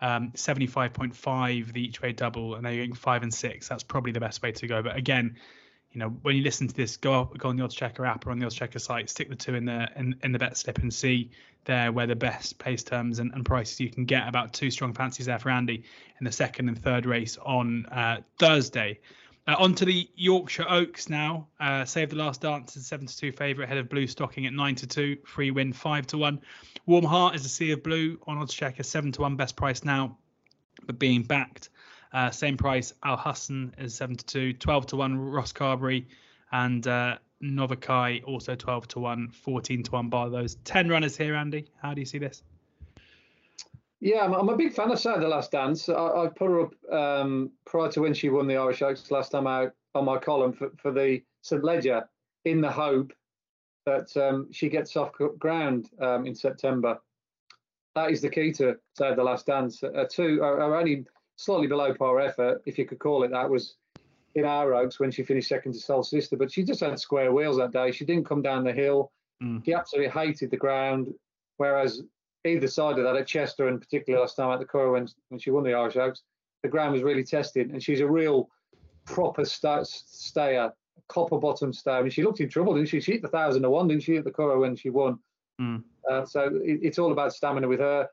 um, 0.00 0.32
75.5 0.32 1.72
the 1.72 1.82
each 1.82 2.00
way 2.00 2.12
double, 2.12 2.54
and 2.54 2.64
they're 2.64 2.74
getting 2.74 2.94
five 2.94 3.22
and 3.22 3.32
six. 3.32 3.68
That's 3.68 3.82
probably 3.82 4.12
the 4.12 4.20
best 4.20 4.42
way 4.42 4.52
to 4.52 4.66
go. 4.66 4.82
But 4.82 4.96
again, 4.96 5.36
you 5.92 6.00
know, 6.00 6.08
when 6.22 6.36
you 6.36 6.42
listen 6.42 6.68
to 6.68 6.74
this, 6.74 6.96
go 6.96 7.20
up, 7.20 7.38
go 7.38 7.48
on 7.48 7.56
the 7.56 7.64
Odds 7.64 7.74
Checker 7.74 8.04
app 8.04 8.26
or 8.26 8.30
on 8.30 8.38
the 8.38 8.46
Odds 8.46 8.54
Checker 8.54 8.78
site, 8.78 9.08
stick 9.08 9.28
the 9.28 9.36
two 9.36 9.54
in 9.54 9.64
the 9.64 9.88
in, 9.96 10.14
in 10.22 10.32
the 10.32 10.38
bet 10.38 10.56
slip 10.56 10.78
and 10.78 10.92
see 10.92 11.30
there 11.64 11.90
where 11.90 12.06
the 12.06 12.16
best 12.16 12.58
place 12.58 12.82
terms 12.82 13.18
and, 13.18 13.32
and, 13.34 13.44
prices 13.44 13.80
you 13.80 13.90
can 13.90 14.04
get. 14.04 14.28
About 14.28 14.52
two 14.52 14.70
strong 14.70 14.92
fancies 14.92 15.26
there 15.26 15.38
for 15.38 15.50
Andy 15.50 15.82
in 16.20 16.24
the 16.24 16.32
second 16.32 16.68
and 16.68 16.80
third 16.80 17.06
race 17.06 17.38
on 17.44 17.86
uh, 17.86 18.18
Thursday. 18.38 19.00
Uh, 19.48 19.54
on 19.58 19.74
to 19.74 19.84
the 19.84 20.08
Yorkshire 20.16 20.66
Oaks 20.68 21.08
now. 21.08 21.46
Uh, 21.60 21.84
Save 21.84 22.10
the 22.10 22.16
Last 22.16 22.40
Dance 22.40 22.76
is 22.76 22.86
seven 22.86 23.06
to 23.06 23.16
two 23.16 23.30
favourite 23.30 23.66
ahead 23.66 23.78
of 23.78 23.88
Blue 23.88 24.06
Stocking 24.06 24.46
at 24.46 24.52
nine 24.52 24.74
to 24.76 24.86
two. 24.86 25.16
Free 25.24 25.50
Wind 25.50 25.76
five 25.76 26.06
to 26.08 26.18
one. 26.18 26.40
Warm 26.86 27.04
Heart 27.04 27.36
is 27.36 27.44
a 27.44 27.48
Sea 27.48 27.72
of 27.72 27.82
Blue 27.82 28.18
on 28.26 28.38
odds 28.38 28.54
checker 28.54 28.82
seven 28.82 29.12
to 29.12 29.22
one. 29.22 29.36
Best 29.36 29.54
price 29.54 29.84
now, 29.84 30.18
but 30.84 30.98
being 30.98 31.22
backed. 31.22 31.68
Uh, 32.16 32.30
same 32.30 32.56
price. 32.56 32.94
Al 33.04 33.18
Husn 33.18 33.78
is 33.78 33.94
seven 33.94 34.16
to 34.16 34.24
two. 34.24 34.52
Twelve 34.54 34.86
to 34.86 34.96
one. 34.96 35.18
Ross 35.18 35.52
Carberry 35.52 36.08
and 36.50 36.86
uh, 36.86 37.18
Novakai 37.42 38.24
also 38.24 38.54
12 38.54 38.88
to 38.88 39.00
1, 39.00 39.30
14 39.30 39.82
to 39.82 39.90
1 39.90 40.08
bar 40.08 40.30
those. 40.30 40.56
10 40.64 40.88
runners 40.88 41.16
here, 41.16 41.34
Andy. 41.34 41.66
How 41.80 41.94
do 41.94 42.00
you 42.00 42.06
see 42.06 42.18
this? 42.18 42.42
Yeah, 44.00 44.24
I'm, 44.24 44.32
I'm 44.32 44.48
a 44.48 44.56
big 44.56 44.72
fan 44.72 44.90
of 44.90 44.98
Save 44.98 45.20
the 45.20 45.28
Last 45.28 45.52
Dance. 45.52 45.88
I, 45.88 45.92
I 45.92 46.28
put 46.34 46.48
her 46.48 46.60
up 46.62 46.74
um, 46.92 47.50
prior 47.64 47.90
to 47.92 48.00
when 48.00 48.14
she 48.14 48.28
won 48.28 48.46
the 48.46 48.56
Irish 48.56 48.82
Oaks 48.82 49.10
last 49.10 49.32
time 49.32 49.46
out 49.46 49.72
on 49.94 50.04
my 50.04 50.18
column 50.18 50.52
for, 50.52 50.70
for 50.76 50.92
the 50.92 51.22
St. 51.42 51.64
Leger 51.64 52.08
in 52.44 52.60
the 52.60 52.70
hope 52.70 53.12
that 53.86 54.14
um, 54.16 54.48
she 54.52 54.68
gets 54.68 54.96
off 54.96 55.12
ground 55.38 55.90
um, 56.00 56.26
in 56.26 56.34
September. 56.34 56.98
That 57.94 58.10
is 58.10 58.20
the 58.20 58.28
key 58.28 58.52
to 58.52 58.76
Save 58.96 59.16
the 59.16 59.24
Last 59.24 59.46
Dance. 59.46 59.82
Uh, 59.82 60.04
two 60.10 60.42
are, 60.42 60.60
are, 60.60 60.76
only 60.76 61.06
slightly 61.36 61.66
below 61.66 61.94
par 61.94 62.20
effort, 62.20 62.62
if 62.66 62.78
you 62.78 62.86
could 62.86 62.98
call 62.98 63.22
it 63.22 63.30
that, 63.30 63.48
was 63.48 63.76
in 64.34 64.44
Our 64.44 64.74
Oaks 64.74 65.00
when 65.00 65.10
she 65.10 65.22
finished 65.22 65.48
second 65.48 65.72
to 65.72 65.78
Soul 65.78 66.02
Sister, 66.02 66.36
but 66.36 66.52
she 66.52 66.62
just 66.62 66.80
had 66.80 66.98
square 66.98 67.32
wheels 67.32 67.56
that 67.56 67.72
day. 67.72 67.90
She 67.90 68.04
didn't 68.04 68.26
come 68.26 68.42
down 68.42 68.64
the 68.64 68.72
hill. 68.72 69.12
Mm. 69.42 69.64
She 69.64 69.72
absolutely 69.72 70.10
hated 70.10 70.50
the 70.50 70.56
ground, 70.56 71.12
whereas 71.56 72.02
either 72.44 72.68
side 72.68 72.98
of 72.98 73.04
that 73.04 73.16
at 73.16 73.26
Chester 73.26 73.68
and 73.68 73.80
particularly 73.80 74.20
last 74.20 74.36
time 74.36 74.52
at 74.52 74.60
the 74.60 74.66
Curragh 74.66 74.92
when, 74.92 75.08
when 75.28 75.40
she 75.40 75.50
won 75.50 75.64
the 75.64 75.74
Irish 75.74 75.96
Oaks, 75.96 76.22
the 76.62 76.68
ground 76.68 76.92
was 76.92 77.02
really 77.02 77.24
tested 77.24 77.70
and 77.70 77.82
she's 77.82 78.00
a 78.00 78.06
real 78.06 78.48
proper 79.04 79.44
st- 79.44 79.86
stayer, 79.86 80.70
copper 81.08 81.38
bottom 81.38 81.72
stayer. 81.72 81.96
I 81.96 82.02
mean, 82.02 82.10
she 82.10 82.22
looked 82.22 82.40
in 82.40 82.48
trouble, 82.48 82.74
didn't 82.74 82.88
she? 82.88 83.00
She 83.00 83.12
hit 83.12 83.22
the 83.22 83.28
thousand 83.28 83.62
to 83.62 83.70
one, 83.70 83.88
didn't 83.88 84.02
she, 84.02 84.16
at 84.16 84.24
the 84.24 84.30
Curragh 84.30 84.60
when 84.60 84.76
she 84.76 84.90
won? 84.90 85.18
Mm. 85.60 85.82
Uh, 86.10 86.24
so 86.24 86.46
it, 86.62 86.80
it's 86.82 86.98
all 86.98 87.12
about 87.12 87.32
stamina 87.32 87.68
with 87.68 87.80
her. 87.80 88.08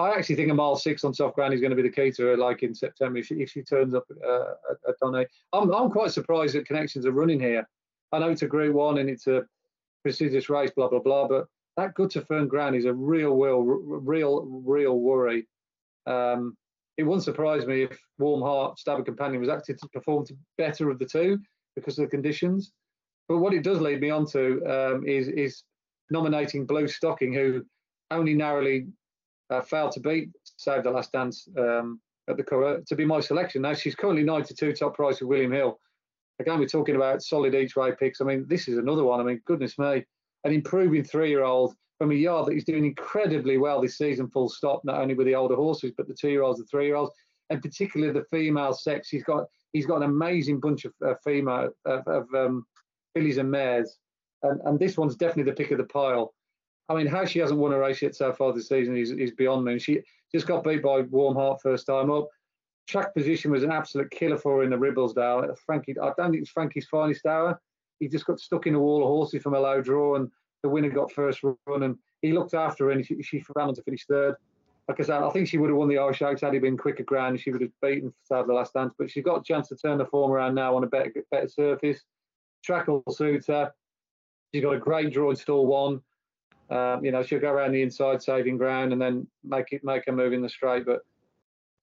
I 0.00 0.16
actually 0.16 0.36
think 0.36 0.50
a 0.50 0.54
mile 0.54 0.76
six 0.76 1.04
on 1.04 1.14
soft 1.14 1.34
ground 1.34 1.54
is 1.54 1.60
going 1.60 1.70
to 1.70 1.76
be 1.76 1.82
the 1.82 1.90
key 1.90 2.10
to 2.12 2.26
her, 2.26 2.36
like 2.36 2.62
in 2.62 2.74
September 2.74 3.18
if 3.18 3.26
she, 3.26 3.36
if 3.36 3.50
she 3.50 3.62
turns 3.62 3.94
up 3.94 4.04
uh, 4.26 4.52
at, 4.70 4.94
at 5.02 5.26
I'm, 5.52 5.72
I'm 5.72 5.90
quite 5.90 6.10
surprised 6.10 6.54
that 6.54 6.66
connections 6.66 7.06
are 7.06 7.12
running 7.12 7.40
here. 7.40 7.68
I 8.12 8.18
know 8.18 8.30
it's 8.30 8.42
a 8.42 8.46
Group 8.46 8.74
One 8.74 8.98
and 8.98 9.08
it's 9.08 9.26
a 9.26 9.44
prestigious 10.02 10.48
race, 10.48 10.70
blah 10.74 10.88
blah 10.88 11.00
blah, 11.00 11.28
but 11.28 11.46
that 11.76 11.94
good 11.94 12.10
to 12.10 12.22
firm 12.22 12.48
ground 12.48 12.76
is 12.76 12.84
a 12.84 12.92
real, 12.92 13.34
real, 13.36 13.60
real, 13.60 14.44
real 14.64 14.98
worry. 14.98 15.46
Um, 16.06 16.56
it 16.96 17.04
wouldn't 17.04 17.24
surprise 17.24 17.66
me 17.66 17.84
if 17.84 17.98
Warm 18.18 18.42
Heart 18.42 18.78
Stabber 18.78 19.02
Companion 19.02 19.40
was 19.40 19.48
actually 19.48 19.76
to 19.76 19.88
perform 19.88 20.26
better 20.58 20.90
of 20.90 20.98
the 20.98 21.06
two 21.06 21.38
because 21.74 21.98
of 21.98 22.04
the 22.04 22.10
conditions. 22.10 22.72
But 23.28 23.38
what 23.38 23.54
it 23.54 23.62
does 23.62 23.80
lead 23.80 24.00
me 24.00 24.10
on 24.10 24.26
to 24.32 24.62
um, 24.66 25.06
is 25.06 25.28
is 25.28 25.62
nominating 26.10 26.66
Blue 26.66 26.88
Stocking, 26.88 27.32
who 27.32 27.64
only 28.10 28.34
narrowly 28.34 28.88
uh, 29.50 29.60
failed 29.60 29.92
to 29.92 30.00
beat 30.00 30.30
Save 30.56 30.84
the 30.84 30.90
Last 30.90 31.12
Dance 31.12 31.48
um, 31.58 32.00
at 32.28 32.36
the 32.36 32.44
Curragh 32.44 32.86
to 32.86 32.96
be 32.96 33.04
my 33.04 33.20
selection. 33.20 33.62
Now 33.62 33.74
she's 33.74 33.94
currently 33.94 34.22
92 34.22 34.72
top 34.74 34.94
price 34.94 35.20
with 35.20 35.28
William 35.28 35.52
Hill. 35.52 35.78
Again, 36.38 36.58
we're 36.58 36.66
talking 36.66 36.96
about 36.96 37.22
solid 37.22 37.54
each 37.54 37.76
way 37.76 37.92
picks. 37.98 38.20
I 38.20 38.24
mean, 38.24 38.46
this 38.48 38.66
is 38.68 38.78
another 38.78 39.04
one. 39.04 39.20
I 39.20 39.24
mean, 39.24 39.42
goodness 39.44 39.78
me, 39.78 40.04
an 40.44 40.52
improving 40.52 41.04
three-year-old 41.04 41.74
from 41.98 42.12
a 42.12 42.14
yard 42.14 42.46
that 42.46 42.54
he's 42.54 42.64
doing 42.64 42.86
incredibly 42.86 43.58
well 43.58 43.82
this 43.82 43.98
season, 43.98 44.30
full 44.30 44.48
stop, 44.48 44.82
not 44.84 45.00
only 45.00 45.12
with 45.12 45.26
the 45.26 45.34
older 45.34 45.54
horses, 45.54 45.92
but 45.94 46.08
the 46.08 46.14
two-year-olds, 46.14 46.58
the 46.58 46.64
three-year-olds, 46.64 47.12
and 47.50 47.60
particularly 47.60 48.12
the 48.12 48.24
female 48.30 48.72
sex. 48.72 49.10
He's 49.10 49.24
got 49.24 49.44
he's 49.72 49.84
got 49.84 49.98
an 49.98 50.04
amazing 50.04 50.60
bunch 50.60 50.86
of 50.86 50.94
uh, 51.06 51.14
female 51.22 51.70
of, 51.84 52.06
of 52.06 52.26
um, 52.34 52.64
fillies 53.14 53.36
and 53.36 53.50
mares, 53.50 53.98
and, 54.42 54.60
and 54.64 54.78
this 54.78 54.96
one's 54.96 55.16
definitely 55.16 55.50
the 55.50 55.56
pick 55.56 55.72
of 55.72 55.78
the 55.78 55.84
pile. 55.84 56.32
I 56.90 56.94
mean, 56.94 57.06
how 57.06 57.24
she 57.24 57.38
hasn't 57.38 57.60
won 57.60 57.72
a 57.72 57.78
race 57.78 58.02
yet 58.02 58.16
so 58.16 58.32
far 58.32 58.52
this 58.52 58.68
season 58.68 58.96
is, 58.96 59.12
is 59.12 59.30
beyond 59.30 59.64
me. 59.64 59.78
She 59.78 60.00
just 60.34 60.48
got 60.48 60.64
beat 60.64 60.82
by 60.82 61.02
Warm 61.02 61.36
Heart 61.36 61.62
first 61.62 61.86
time 61.86 62.10
up. 62.10 62.28
Track 62.88 63.14
position 63.14 63.52
was 63.52 63.62
an 63.62 63.70
absolute 63.70 64.10
killer 64.10 64.36
for 64.36 64.56
her 64.56 64.62
in 64.64 64.70
the 64.70 64.76
Ribblesdale. 64.76 65.56
Frankie, 65.58 65.94
I 66.00 66.12
don't 66.16 66.32
think 66.32 66.42
it's 66.42 66.50
Frankie's 66.50 66.88
finest 66.88 67.24
hour. 67.26 67.60
He 68.00 68.08
just 68.08 68.26
got 68.26 68.40
stuck 68.40 68.66
in 68.66 68.74
a 68.74 68.80
wall 68.80 69.02
of 69.02 69.08
horses 69.08 69.40
from 69.40 69.54
a 69.54 69.60
low 69.60 69.80
draw, 69.80 70.16
and 70.16 70.28
the 70.64 70.68
winner 70.68 70.90
got 70.90 71.12
first 71.12 71.44
run, 71.44 71.84
and 71.84 71.96
he 72.22 72.32
looked 72.32 72.54
after 72.54 72.86
her, 72.86 72.90
and 72.90 73.06
she, 73.06 73.22
she 73.22 73.44
ran 73.54 73.68
on 73.68 73.74
to 73.76 73.82
finish 73.82 74.04
third. 74.06 74.34
Like 74.88 74.98
I 74.98 75.04
said, 75.04 75.22
I 75.22 75.30
think 75.30 75.46
she 75.46 75.58
would 75.58 75.70
have 75.70 75.76
won 75.76 75.88
the 75.88 75.98
Irish 75.98 76.22
Oaks 76.22 76.40
had 76.40 76.54
he 76.54 76.58
been 76.58 76.76
quicker 76.76 77.04
ground. 77.04 77.38
She 77.40 77.52
would 77.52 77.60
have 77.60 77.70
beaten 77.80 78.12
Sad 78.24 78.48
the 78.48 78.52
last 78.52 78.74
dance, 78.74 78.94
but 78.98 79.08
she's 79.08 79.24
got 79.24 79.42
a 79.42 79.44
chance 79.44 79.68
to 79.68 79.76
turn 79.76 79.98
the 79.98 80.06
form 80.06 80.32
around 80.32 80.56
now 80.56 80.74
on 80.74 80.82
a 80.82 80.88
better 80.88 81.12
better 81.30 81.46
surface. 81.46 82.02
Track 82.64 82.88
will 82.88 83.04
suit 83.08 83.46
her. 83.46 83.72
She's 84.52 84.64
got 84.64 84.74
a 84.74 84.78
great 84.78 85.12
draw 85.12 85.30
in 85.30 85.36
stall 85.36 85.66
one. 85.66 86.00
Um, 86.70 87.04
you 87.04 87.10
know, 87.10 87.22
she'll 87.22 87.40
go 87.40 87.50
around 87.50 87.72
the 87.72 87.82
inside, 87.82 88.22
saving 88.22 88.56
ground, 88.56 88.92
and 88.92 89.02
then 89.02 89.26
make 89.44 89.72
it 89.72 89.82
make 89.82 90.06
a 90.06 90.12
move 90.12 90.32
in 90.32 90.42
the 90.42 90.48
straight. 90.48 90.86
But 90.86 91.00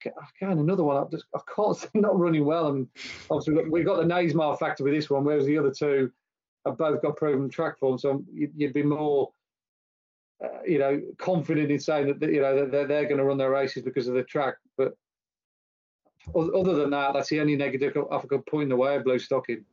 again, 0.05 0.59
another 0.59 0.83
one. 0.83 0.97
I 0.97 1.03
just 1.09 1.25
I 1.35 1.39
can't 1.53 1.77
see 1.77 1.87
not 1.95 2.17
running 2.17 2.45
well. 2.45 2.67
And 2.67 2.87
obviously 3.29 3.69
we've 3.69 3.85
got, 3.85 3.97
the 3.97 4.03
Knavesmire 4.03 4.57
factor 4.57 4.83
with 4.83 4.93
this 4.93 5.09
one, 5.09 5.23
whereas 5.23 5.45
the 5.45 5.57
other 5.57 5.71
two 5.71 6.11
have 6.65 6.77
both 6.77 7.01
got 7.01 7.17
proven 7.17 7.49
track 7.49 7.77
form. 7.79 7.97
So 7.97 8.23
you'd 8.33 8.73
be 8.73 8.83
more, 8.83 9.31
uh, 10.43 10.61
you 10.65 10.79
know, 10.79 11.01
confident 11.17 11.71
in 11.71 11.79
saying 11.79 12.17
that 12.19 12.31
you 12.31 12.41
know 12.41 12.65
they're 12.67 12.87
they're 12.87 13.05
going 13.05 13.17
to 13.17 13.25
run 13.25 13.37
their 13.37 13.51
races 13.51 13.83
because 13.83 14.07
of 14.07 14.15
the 14.15 14.23
track. 14.23 14.55
But 14.77 14.93
other 16.35 16.75
than 16.75 16.91
that, 16.91 17.13
that's 17.13 17.29
the 17.29 17.39
only 17.39 17.55
negative 17.55 17.97
I 18.11 18.19
could 18.19 18.45
point 18.45 18.63
in 18.63 18.69
the 18.69 18.75
way 18.75 18.95
of 18.95 19.03
blue 19.03 19.19
stocking. 19.19 19.65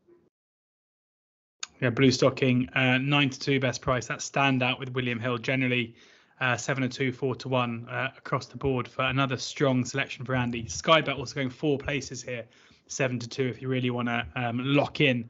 Yeah, 1.80 1.90
blue 1.90 2.12
stocking, 2.12 2.68
uh, 2.70 2.98
nine 2.98 3.30
to 3.30 3.38
two 3.38 3.58
best 3.58 3.80
price. 3.80 4.06
That 4.06 4.20
standout 4.20 4.78
with 4.78 4.90
William 4.90 5.18
Hill. 5.18 5.38
Generally, 5.38 5.94
uh, 6.40 6.56
seven 6.56 6.82
to 6.82 6.88
two, 6.88 7.12
four 7.12 7.34
to 7.36 7.48
one 7.48 7.88
uh, 7.88 8.10
across 8.16 8.46
the 8.46 8.56
board 8.56 8.86
for 8.86 9.02
another 9.02 9.36
strong 9.36 9.84
selection 9.84 10.24
for 10.24 10.34
Andy. 10.34 10.64
Skybet 10.64 11.18
also 11.18 11.34
going 11.34 11.50
four 11.50 11.78
places 11.78 12.22
here, 12.22 12.44
seven 12.86 13.18
to 13.18 13.28
two 13.28 13.46
if 13.46 13.60
you 13.60 13.68
really 13.68 13.90
want 13.90 14.08
to 14.08 14.26
um, 14.36 14.60
lock 14.62 15.00
in 15.00 15.28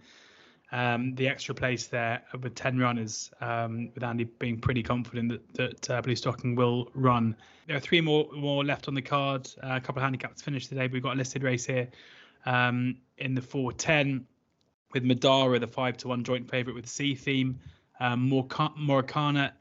um, 0.74 1.14
the 1.14 1.28
extra 1.28 1.54
place 1.54 1.86
there 1.86 2.22
with 2.42 2.54
10 2.54 2.78
runners, 2.78 3.30
um, 3.40 3.90
with 3.94 4.02
Andy 4.02 4.24
being 4.24 4.58
pretty 4.58 4.82
confident 4.82 5.28
that, 5.30 5.54
that 5.54 5.90
uh, 5.90 6.02
Blue 6.02 6.16
Stocking 6.16 6.56
will 6.56 6.90
run. 6.94 7.36
There 7.66 7.76
are 7.76 7.80
three 7.80 8.00
more 8.00 8.28
more 8.34 8.64
left 8.64 8.88
on 8.88 8.94
the 8.94 9.02
card. 9.02 9.48
Uh, 9.62 9.76
a 9.76 9.80
couple 9.80 10.00
of 10.00 10.02
handicaps 10.02 10.42
finished 10.42 10.68
today. 10.68 10.88
We've 10.88 11.02
got 11.02 11.14
a 11.14 11.18
listed 11.18 11.42
race 11.42 11.64
here 11.64 11.88
um, 12.44 12.96
in 13.18 13.34
the 13.34 13.40
410 13.40 14.26
with 14.94 15.04
Madara, 15.04 15.60
the 15.60 15.66
five 15.66 15.96
to 15.98 16.08
one 16.08 16.24
joint 16.24 16.48
favourite 16.48 16.74
with 16.74 16.86
Sea 16.86 17.14
Theme. 17.14 17.58
Um, 18.00 18.32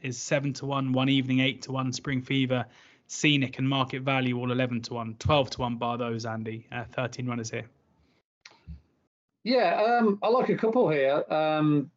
is 0.02 0.18
seven 0.18 0.54
to 0.54 0.66
one, 0.66 0.94
one 0.94 1.10
evening 1.10 1.40
eight 1.40 1.64
to 1.64 1.72
one, 1.72 1.92
Spring 1.92 2.22
Fever, 2.22 2.66
Scenic 3.08 3.60
and 3.60 3.68
Market 3.68 4.04
Value 4.04 4.40
all 4.40 4.52
eleven 4.52 4.82
to 4.84 4.94
one, 4.94 5.16
12 5.20 5.50
to 5.52 5.62
one 5.62 5.76
bar 5.76 5.98
those. 5.98 6.26
Andy, 6.26 6.66
uh, 6.72 6.86
13 6.92 7.28
runners 7.28 7.50
here. 7.50 7.66
Yeah, 9.44 10.00
um, 10.00 10.20
I 10.24 10.30
like 10.30 10.50
a 10.50 10.56
couple 10.56 10.90
here. 10.90 11.24
Um, 11.30 11.92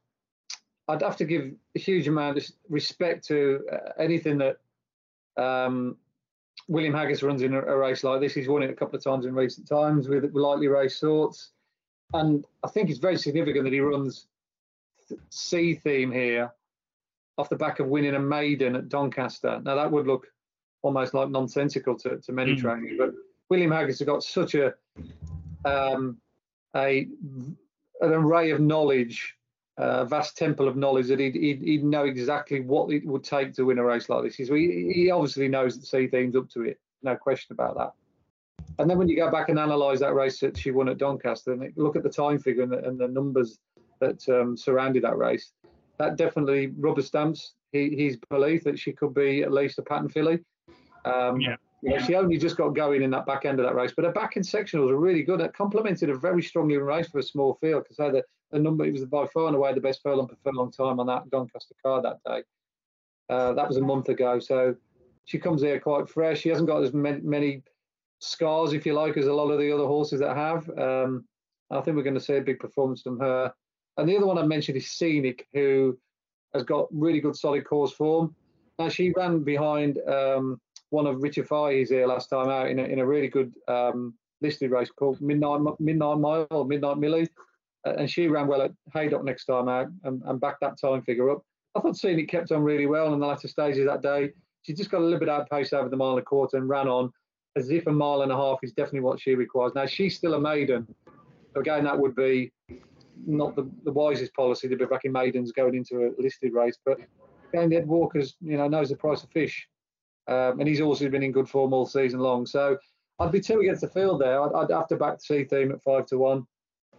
I'd 0.88 1.02
have 1.02 1.16
to 1.18 1.24
give 1.24 1.52
a 1.74 1.78
huge 1.78 2.08
amount 2.08 2.38
of 2.38 2.44
respect 2.68 3.26
to 3.28 3.64
uh, 3.72 3.92
anything 3.98 4.38
that 4.38 4.56
um, 5.36 5.96
William 6.68 6.92
Haggas 6.92 7.22
runs 7.22 7.42
in 7.42 7.54
a, 7.54 7.60
a, 7.60 7.76
race 7.76 8.02
like 8.02 8.20
this. 8.20 8.34
He's 8.34 8.48
won 8.48 8.62
it 8.62 8.70
a 8.70 8.74
couple 8.74 8.96
of 8.96 9.04
times 9.04 9.26
in 9.26 9.34
recent 9.34 9.68
times 9.68 10.08
with 10.08 10.32
lightly 10.34 10.68
raced 10.68 10.98
sorts 10.98 11.50
and 12.14 12.44
I 12.62 12.68
think 12.68 12.90
it's 12.90 12.98
very 12.98 13.16
significant 13.16 13.64
that 13.64 13.72
he 13.72 13.80
runs 13.80 14.26
Sea 15.30 15.74
Theme 15.74 16.12
here 16.12 16.52
off 17.38 17.48
the 17.48 17.56
back 17.56 17.80
of 17.80 17.88
winning 17.88 18.14
a 18.14 18.20
maiden 18.20 18.76
at 18.76 18.88
Doncaster. 18.88 19.60
Now 19.62 19.74
that 19.74 19.90
would 19.90 20.06
look 20.06 20.26
almost 20.82 21.14
like 21.14 21.28
nonsensical 21.30 21.96
to, 21.98 22.18
to 22.18 22.32
many 22.32 22.54
mm. 22.54 22.60
trainers, 22.60 22.92
but 22.98 23.12
William 23.48 23.70
Haggas 23.70 23.98
has 23.98 24.02
got 24.02 24.22
such 24.22 24.54
a 24.54 24.74
um, 25.64 26.18
a 26.74 27.08
an 28.00 28.12
array 28.12 28.50
of 28.50 28.60
knowledge, 28.60 29.36
a 29.78 29.82
uh, 29.82 30.04
vast 30.04 30.36
temple 30.36 30.68
of 30.68 30.76
knowledge 30.76 31.08
that 31.08 31.18
he'd, 31.18 31.34
he'd, 31.34 31.62
he'd, 31.62 31.84
know 31.84 32.04
exactly 32.04 32.60
what 32.60 32.92
it 32.92 33.06
would 33.06 33.24
take 33.24 33.54
to 33.54 33.64
win 33.64 33.78
a 33.78 33.84
race 33.84 34.08
like 34.08 34.22
this. 34.22 34.34
He's, 34.34 34.48
he, 34.48 34.92
he 34.94 35.10
obviously 35.10 35.48
knows 35.48 35.78
that 35.78 35.86
Sea 35.86 36.06
Theme's 36.06 36.36
up 36.36 36.50
to 36.50 36.62
it, 36.62 36.78
no 37.02 37.16
question 37.16 37.54
about 37.54 37.76
that. 37.76 37.92
And 38.78 38.90
then 38.90 38.98
when 38.98 39.08
you 39.08 39.16
go 39.16 39.30
back 39.30 39.48
and 39.48 39.58
analyse 39.58 40.00
that 40.00 40.14
race 40.14 40.40
that 40.40 40.58
she 40.58 40.70
won 40.70 40.88
at 40.88 40.98
Doncaster 40.98 41.52
and 41.52 41.72
look 41.76 41.96
at 41.96 42.02
the 42.02 42.10
time 42.10 42.38
figure 42.38 42.62
and 42.62 42.72
the, 42.72 42.86
and 42.86 42.98
the 42.98 43.08
numbers 43.08 43.58
that 44.00 44.26
um, 44.28 44.56
surrounded 44.56 45.04
that 45.04 45.16
race, 45.16 45.52
that 45.98 46.16
definitely 46.16 46.72
rubber 46.78 47.02
stamps 47.02 47.54
he, 47.72 47.96
his 47.96 48.18
belief 48.28 48.64
that 48.64 48.78
she 48.78 48.92
could 48.92 49.14
be 49.14 49.42
at 49.42 49.52
least 49.52 49.78
a 49.78 49.82
pattern 49.82 50.08
filly. 50.08 50.40
Um, 51.04 51.40
yeah. 51.40 51.56
Know, 51.82 51.98
she 51.98 52.14
only 52.16 52.36
just 52.36 52.56
got 52.56 52.70
going 52.70 53.02
in 53.02 53.10
that 53.10 53.26
back 53.26 53.44
end 53.44 53.60
of 53.60 53.66
that 53.66 53.74
race, 53.74 53.92
but 53.94 54.04
her 54.04 54.12
back 54.12 54.36
end 54.36 54.44
sectionals 54.44 54.88
were 54.88 54.98
really 54.98 55.22
good. 55.22 55.40
It 55.40 55.54
complemented 55.54 56.10
a 56.10 56.16
very 56.16 56.42
strongly 56.42 56.76
race 56.78 57.08
for 57.08 57.18
a 57.18 57.22
small 57.22 57.54
field 57.60 57.84
because 57.84 58.12
the, 58.12 58.24
the 58.50 58.58
number 58.58 58.84
it 58.84 58.92
was 58.92 59.04
by 59.04 59.26
far 59.26 59.46
and 59.46 59.56
away 59.56 59.72
the 59.72 59.80
best 59.80 60.02
furlong 60.02 60.26
per 60.26 60.36
furlong 60.42 60.72
time 60.72 60.98
on 60.98 61.06
that 61.06 61.30
Doncaster 61.30 61.74
card 61.84 62.04
that 62.04 62.18
day. 62.26 62.42
Uh, 63.28 63.52
that 63.52 63.68
was 63.68 63.76
a 63.76 63.82
month 63.82 64.08
ago, 64.08 64.38
so 64.38 64.74
she 65.26 65.38
comes 65.38 65.62
here 65.62 65.78
quite 65.78 66.08
fresh. 66.08 66.40
She 66.40 66.48
hasn't 66.48 66.68
got 66.68 66.82
as 66.82 66.92
many, 66.92 67.20
many 67.20 67.62
scars, 68.26 68.72
if 68.72 68.84
you 68.86 68.94
like, 68.94 69.16
as 69.16 69.26
a 69.26 69.32
lot 69.32 69.50
of 69.50 69.58
the 69.58 69.72
other 69.72 69.86
horses 69.86 70.20
that 70.20 70.36
have. 70.36 70.68
Um, 70.78 71.24
I 71.70 71.80
think 71.80 71.96
we're 71.96 72.02
going 72.02 72.14
to 72.14 72.20
see 72.20 72.36
a 72.36 72.40
big 72.42 72.58
performance 72.58 73.02
from 73.02 73.18
her. 73.20 73.52
And 73.96 74.08
the 74.08 74.16
other 74.16 74.26
one 74.26 74.38
I 74.38 74.42
mentioned 74.42 74.76
is 74.76 74.90
Scenic, 74.90 75.46
who 75.52 75.98
has 76.54 76.62
got 76.62 76.88
really 76.92 77.20
good 77.20 77.36
solid 77.36 77.64
course 77.64 77.92
form. 77.92 78.34
Now 78.78 78.88
she 78.88 79.12
ran 79.16 79.42
behind 79.42 79.98
um, 80.06 80.60
one 80.90 81.06
of 81.06 81.22
Richard 81.22 81.48
Fahey's 81.48 81.90
here 81.90 82.06
last 82.06 82.28
time 82.28 82.48
out 82.48 82.68
in 82.68 82.78
a, 82.78 82.84
in 82.84 82.98
a 82.98 83.06
really 83.06 83.28
good 83.28 83.54
um, 83.68 84.14
listed 84.40 84.70
race 84.70 84.90
called 84.90 85.20
Midnight 85.20 85.60
Midnight 85.78 86.18
Mile 86.18 86.46
or 86.50 86.64
Midnight 86.64 86.98
Millie, 86.98 87.28
uh, 87.86 87.94
and 87.94 88.10
she 88.10 88.28
ran 88.28 88.46
well 88.46 88.62
at 88.62 88.72
Haydock 88.92 89.24
next 89.24 89.46
time 89.46 89.68
out 89.68 89.88
and, 90.04 90.22
and 90.24 90.40
backed 90.40 90.60
that 90.60 90.78
time 90.78 91.02
figure 91.02 91.30
up. 91.30 91.42
I 91.74 91.80
thought 91.80 91.96
Scenic 91.96 92.28
kept 92.28 92.52
on 92.52 92.62
really 92.62 92.86
well 92.86 93.12
in 93.12 93.20
the 93.20 93.26
latter 93.26 93.48
stages 93.48 93.86
that 93.86 94.02
day. 94.02 94.30
She 94.62 94.74
just 94.74 94.90
got 94.90 95.00
a 95.00 95.04
little 95.04 95.20
bit 95.20 95.28
out 95.28 95.48
pace 95.48 95.72
over 95.72 95.88
the 95.88 95.96
mile 95.96 96.10
and 96.10 96.18
a 96.18 96.22
quarter 96.22 96.56
and 96.56 96.68
ran 96.68 96.88
on 96.88 97.12
as 97.56 97.70
if 97.70 97.86
a 97.86 97.92
mile 97.92 98.22
and 98.22 98.30
a 98.30 98.36
half 98.36 98.58
is 98.62 98.72
definitely 98.72 99.00
what 99.00 99.20
she 99.20 99.34
requires. 99.34 99.74
Now 99.74 99.86
she's 99.86 100.16
still 100.16 100.34
a 100.34 100.40
maiden. 100.40 100.86
Again, 101.56 101.84
that 101.84 101.98
would 101.98 102.14
be 102.14 102.52
not 103.26 103.56
the, 103.56 103.68
the 103.84 103.92
wisest 103.92 104.34
policy 104.34 104.68
to 104.68 104.76
be 104.76 104.84
backing 104.84 105.12
maidens 105.12 105.52
going 105.52 105.74
into 105.74 106.06
a 106.06 106.22
listed 106.22 106.52
race. 106.52 106.78
But 106.84 106.98
again, 107.52 107.72
Ed 107.72 107.88
Walker's 107.88 108.36
you 108.40 108.58
know 108.58 108.68
knows 108.68 108.90
the 108.90 108.96
price 108.96 109.22
of 109.22 109.30
fish, 109.30 109.66
um, 110.28 110.60
and 110.60 110.68
he's 110.68 110.80
also 110.80 111.08
been 111.08 111.22
in 111.22 111.32
good 111.32 111.48
form 111.48 111.72
all 111.72 111.86
season 111.86 112.20
long. 112.20 112.46
So 112.46 112.76
I'd 113.18 113.32
be 113.32 113.40
two 113.40 113.60
against 113.60 113.80
the 113.80 113.88
field 113.88 114.20
there. 114.20 114.40
I'd, 114.40 114.52
I'd 114.52 114.70
have 114.70 114.88
to 114.88 114.96
back 114.96 115.18
the 115.18 115.24
Sea 115.24 115.44
Theme 115.44 115.72
at 115.72 115.82
five 115.82 116.06
to 116.06 116.18
one, 116.18 116.46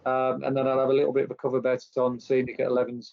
um, 0.04 0.42
and 0.42 0.56
then 0.56 0.66
I'd 0.66 0.78
have 0.78 0.90
a 0.90 0.92
little 0.92 1.12
bit 1.12 1.24
of 1.24 1.30
a 1.30 1.36
cover 1.36 1.60
bet 1.60 1.84
on 1.96 2.18
Scenic 2.18 2.58
at 2.58 2.68
11s. 2.68 3.12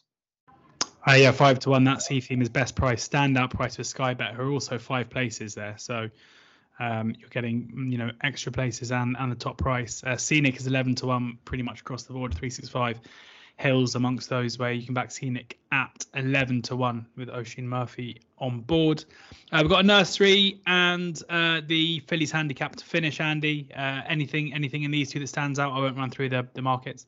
Uh, 1.07 1.13
yeah, 1.13 1.31
five 1.31 1.59
to 1.59 1.69
one. 1.69 1.83
That 1.83 2.01
Sea 2.01 2.19
Theme 2.19 2.41
is 2.41 2.49
best 2.49 2.75
price. 2.75 3.07
Standout 3.07 3.51
price 3.51 3.75
for 3.75 3.83
Sky 3.83 4.15
Bet, 4.15 4.33
who 4.33 4.41
are 4.41 4.51
also 4.51 4.79
five 4.79 5.11
places 5.11 5.53
there. 5.53 5.75
So 5.77 6.09
um, 6.79 7.15
you're 7.17 7.29
getting 7.29 7.87
you 7.91 7.97
know 7.97 8.11
extra 8.21 8.51
places 8.51 8.91
and 8.91 9.15
and 9.19 9.31
the 9.31 9.35
top 9.35 9.57
price. 9.57 10.03
Uh, 10.03 10.17
Scenic 10.17 10.57
is 10.57 10.67
11 10.67 10.95
to 10.95 11.07
one, 11.07 11.37
pretty 11.45 11.63
much 11.63 11.81
across 11.81 12.03
the 12.03 12.13
board. 12.13 12.31
365. 12.31 12.99
Hills 13.57 13.95
amongst 13.95 14.27
those 14.27 14.59
where 14.59 14.73
you 14.73 14.85
can 14.85 14.93
back 14.93 15.11
Scenic 15.11 15.57
at 15.71 16.05
11 16.13 16.61
to 16.63 16.75
1 16.75 17.05
with 17.15 17.29
Oisin 17.29 17.65
Murphy 17.65 18.19
on 18.37 18.59
board. 18.59 19.05
Uh, 19.49 19.59
we've 19.61 19.69
got 19.69 19.79
a 19.79 19.87
nursery 19.87 20.59
and 20.67 21.21
uh, 21.29 21.61
the 21.65 22.01
Fillies 22.01 22.31
handicap 22.31 22.75
to 22.75 22.83
finish, 22.83 23.21
Andy. 23.21 23.69
Uh, 23.73 24.01
anything 24.07 24.53
anything 24.53 24.83
in 24.83 24.91
these 24.91 25.09
two 25.09 25.19
that 25.19 25.27
stands 25.27 25.57
out? 25.57 25.71
I 25.71 25.79
won't 25.79 25.95
run 25.95 26.09
through 26.09 26.29
the, 26.29 26.45
the 26.53 26.61
markets. 26.61 27.05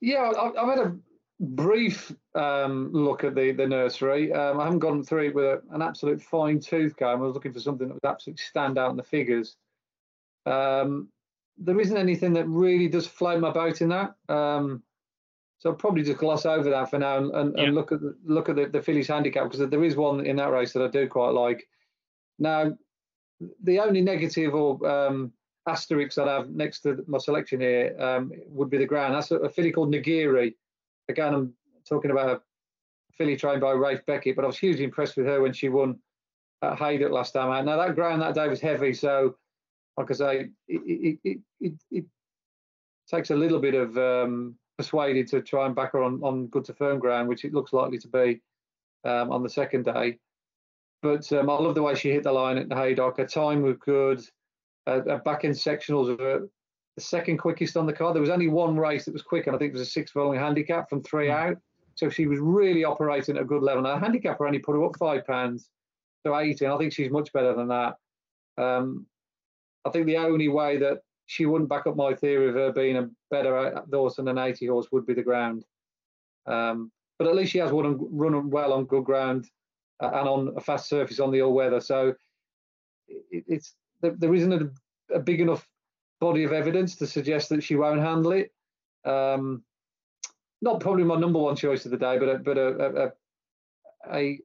Yeah, 0.00 0.30
I've 0.30 0.68
had 0.68 0.78
a 0.78 0.96
brief 1.42 2.12
um, 2.36 2.90
look 2.92 3.24
at 3.24 3.34
the, 3.34 3.50
the 3.52 3.66
nursery. 3.66 4.32
Um, 4.32 4.60
I 4.60 4.64
haven't 4.64 4.78
gone 4.78 5.02
through 5.02 5.26
it 5.26 5.34
with 5.34 5.44
a, 5.44 5.62
an 5.72 5.82
absolute 5.82 6.22
fine 6.22 6.60
tooth 6.60 6.96
comb. 6.96 7.20
I 7.20 7.26
was 7.26 7.34
looking 7.34 7.52
for 7.52 7.60
something 7.60 7.88
that 7.88 7.94
would 7.94 8.08
absolutely 8.08 8.42
stand 8.42 8.78
out 8.78 8.92
in 8.92 8.96
the 8.96 9.02
figures. 9.02 9.56
Um, 10.46 11.08
there 11.58 11.80
isn't 11.80 11.96
anything 11.96 12.32
that 12.34 12.48
really 12.48 12.88
does 12.88 13.06
float 13.06 13.40
my 13.40 13.50
boat 13.50 13.82
in 13.82 13.88
that. 13.88 14.14
Um, 14.28 14.82
so 15.58 15.70
I'll 15.70 15.76
probably 15.76 16.02
just 16.02 16.18
gloss 16.18 16.46
over 16.46 16.70
that 16.70 16.90
for 16.90 16.98
now 16.98 17.18
and, 17.18 17.34
and, 17.34 17.54
yeah. 17.56 17.64
and 17.64 17.74
look 17.74 17.92
at 17.92 18.00
the, 18.00 18.16
look 18.24 18.48
at 18.48 18.56
the, 18.56 18.66
the 18.66 18.82
Fillies 18.82 19.08
handicap 19.08 19.50
because 19.50 19.68
there 19.68 19.84
is 19.84 19.96
one 19.96 20.24
in 20.24 20.36
that 20.36 20.50
race 20.50 20.72
that 20.72 20.82
I 20.82 20.88
do 20.88 21.08
quite 21.08 21.30
like. 21.30 21.68
Now, 22.38 22.72
the 23.62 23.80
only 23.80 24.00
negative 24.00 24.54
or 24.54 24.84
um, 24.88 25.32
asterisk 25.68 26.16
that 26.16 26.28
I 26.28 26.34
have 26.34 26.50
next 26.50 26.80
to 26.80 27.04
my 27.06 27.18
selection 27.18 27.60
here 27.60 27.96
um, 27.98 28.32
would 28.46 28.70
be 28.70 28.78
the 28.78 28.86
ground. 28.86 29.14
That's 29.14 29.30
a, 29.30 29.36
a 29.36 29.48
filly 29.48 29.72
called 29.72 29.92
Nagiri. 29.92 30.54
Again, 31.12 31.34
I'm 31.34 31.54
talking 31.86 32.10
about 32.10 32.30
a 32.30 32.40
filly 33.16 33.36
trained 33.36 33.60
by 33.60 33.72
Ralph 33.72 34.04
Beckett, 34.06 34.34
but 34.34 34.44
I 34.44 34.48
was 34.48 34.58
hugely 34.58 34.84
impressed 34.84 35.16
with 35.16 35.26
her 35.26 35.42
when 35.42 35.52
she 35.52 35.68
won 35.68 35.98
at 36.62 36.78
Haydock 36.78 37.12
last 37.12 37.32
time 37.32 37.50
out. 37.50 37.66
Now 37.66 37.76
that 37.76 37.94
ground 37.94 38.22
that 38.22 38.34
day 38.34 38.48
was 38.48 38.60
heavy, 38.60 38.94
so 38.94 39.36
like 39.98 40.10
I 40.10 40.14
say, 40.14 40.48
it, 40.68 41.18
it, 41.22 41.40
it, 41.60 41.72
it 41.90 42.04
takes 43.10 43.30
a 43.30 43.36
little 43.36 43.60
bit 43.60 43.74
of 43.74 43.96
um, 43.98 44.56
to 44.78 45.42
try 45.42 45.66
and 45.66 45.74
back 45.74 45.92
her 45.92 46.02
on, 46.02 46.20
on 46.22 46.46
good 46.46 46.64
to 46.64 46.74
firm 46.74 46.98
ground, 46.98 47.28
which 47.28 47.44
it 47.44 47.52
looks 47.52 47.74
likely 47.74 47.98
to 47.98 48.08
be 48.08 48.40
um, 49.04 49.30
on 49.30 49.42
the 49.42 49.50
second 49.50 49.84
day. 49.84 50.18
But 51.02 51.30
um, 51.32 51.50
I 51.50 51.54
love 51.54 51.74
the 51.74 51.82
way 51.82 51.94
she 51.94 52.10
hit 52.10 52.22
the 52.22 52.32
line 52.32 52.56
at 52.56 52.72
Haydock. 52.72 53.18
Her 53.18 53.26
time 53.26 53.62
was 53.62 53.76
good. 53.84 54.22
Uh, 54.86 55.00
her 55.02 55.20
back 55.24 55.44
end 55.44 55.54
sectionals 55.54 56.18
were 56.18 56.48
the 56.96 57.02
second 57.02 57.38
quickest 57.38 57.76
on 57.76 57.86
the 57.86 57.92
card. 57.92 58.14
There 58.14 58.20
was 58.20 58.30
only 58.30 58.48
one 58.48 58.76
race 58.76 59.04
that 59.04 59.12
was 59.12 59.22
quick, 59.22 59.46
and 59.46 59.56
I 59.56 59.58
think 59.58 59.70
it 59.70 59.78
was 59.78 59.88
a 59.88 59.90
six 59.90 60.10
furlong 60.10 60.36
handicap 60.36 60.88
from 60.88 61.02
three 61.02 61.28
mm. 61.28 61.34
out. 61.34 61.56
So 61.94 62.08
she 62.08 62.26
was 62.26 62.38
really 62.38 62.84
operating 62.84 63.36
at 63.36 63.42
a 63.42 63.46
good 63.46 63.62
level. 63.62 63.82
Now, 63.82 63.98
handicapper 63.98 64.46
only 64.46 64.58
put 64.58 64.74
her 64.74 64.84
up 64.84 64.96
five 64.98 65.26
pounds 65.26 65.68
to 66.24 66.34
18. 66.34 66.68
I 66.68 66.78
think 66.78 66.92
she's 66.92 67.10
much 67.10 67.32
better 67.32 67.54
than 67.54 67.68
that. 67.68 67.96
Um, 68.56 69.06
I 69.84 69.90
think 69.90 70.06
the 70.06 70.16
only 70.16 70.48
way 70.48 70.78
that 70.78 71.00
she 71.26 71.46
wouldn't 71.46 71.70
back 71.70 71.86
up 71.86 71.96
my 71.96 72.14
theory 72.14 72.48
of 72.48 72.54
her 72.54 72.72
being 72.72 72.96
a 72.96 73.08
better 73.30 73.82
horse 73.92 74.16
than 74.16 74.28
an 74.28 74.38
80 74.38 74.66
horse 74.66 74.86
would 74.92 75.06
be 75.06 75.14
the 75.14 75.22
ground. 75.22 75.64
Um, 76.46 76.90
but 77.18 77.28
at 77.28 77.34
least 77.34 77.52
she 77.52 77.58
has 77.58 77.70
run, 77.70 77.98
run 78.10 78.50
well 78.50 78.72
on 78.72 78.84
good 78.84 79.04
ground 79.04 79.48
uh, 80.02 80.10
and 80.14 80.28
on 80.28 80.54
a 80.56 80.60
fast 80.60 80.88
surface 80.88 81.20
on 81.20 81.30
the 81.30 81.42
all 81.42 81.52
weather. 81.52 81.80
So 81.80 82.14
it, 83.08 83.44
it's 83.46 83.74
there, 84.00 84.14
there 84.18 84.34
isn't 84.34 84.52
a, 84.52 84.70
a, 85.14 85.20
big 85.20 85.40
enough 85.40 85.66
body 86.22 86.44
of 86.44 86.52
evidence 86.52 86.94
to 86.94 87.06
suggest 87.06 87.48
that 87.48 87.64
she 87.64 87.74
won't 87.74 88.00
handle 88.00 88.30
it. 88.30 88.52
Um, 89.04 89.64
not 90.62 90.78
probably 90.78 91.02
my 91.02 91.16
number 91.16 91.40
one 91.40 91.56
choice 91.56 91.84
of 91.84 91.90
the 91.90 91.96
day, 91.96 92.16
but 92.16 92.28
a, 92.28 92.38
but 92.38 92.56
a, 92.56 93.12
a, 94.08 94.16
a, 94.16 94.40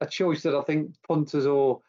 a 0.00 0.06
choice 0.06 0.44
that 0.44 0.54
I 0.54 0.62
think 0.62 0.94
punters 1.06 1.46
or 1.46 1.80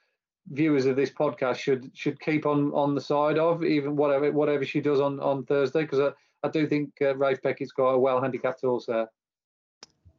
viewers 0.47 0.87
of 0.87 0.95
this 0.95 1.11
podcast 1.11 1.57
should 1.57 1.91
should 1.93 2.19
keep 2.19 2.47
on 2.47 2.73
on 2.73 2.95
the 2.95 3.01
side 3.01 3.37
of 3.37 3.63
even 3.63 3.95
whatever 3.95 4.31
whatever 4.31 4.65
she 4.65 4.81
does 4.81 4.99
on 4.99 5.19
on 5.19 5.45
Thursday 5.45 5.83
because 5.83 5.99
I, 5.99 6.47
I 6.47 6.49
do 6.49 6.65
think 6.65 6.93
uh, 6.99 7.15
Ralph 7.15 7.43
Beckett's 7.43 7.71
got 7.71 7.89
a 7.89 7.99
well 7.99 8.19
handicapped 8.19 8.61
horse 8.61 8.87
there. 8.87 9.07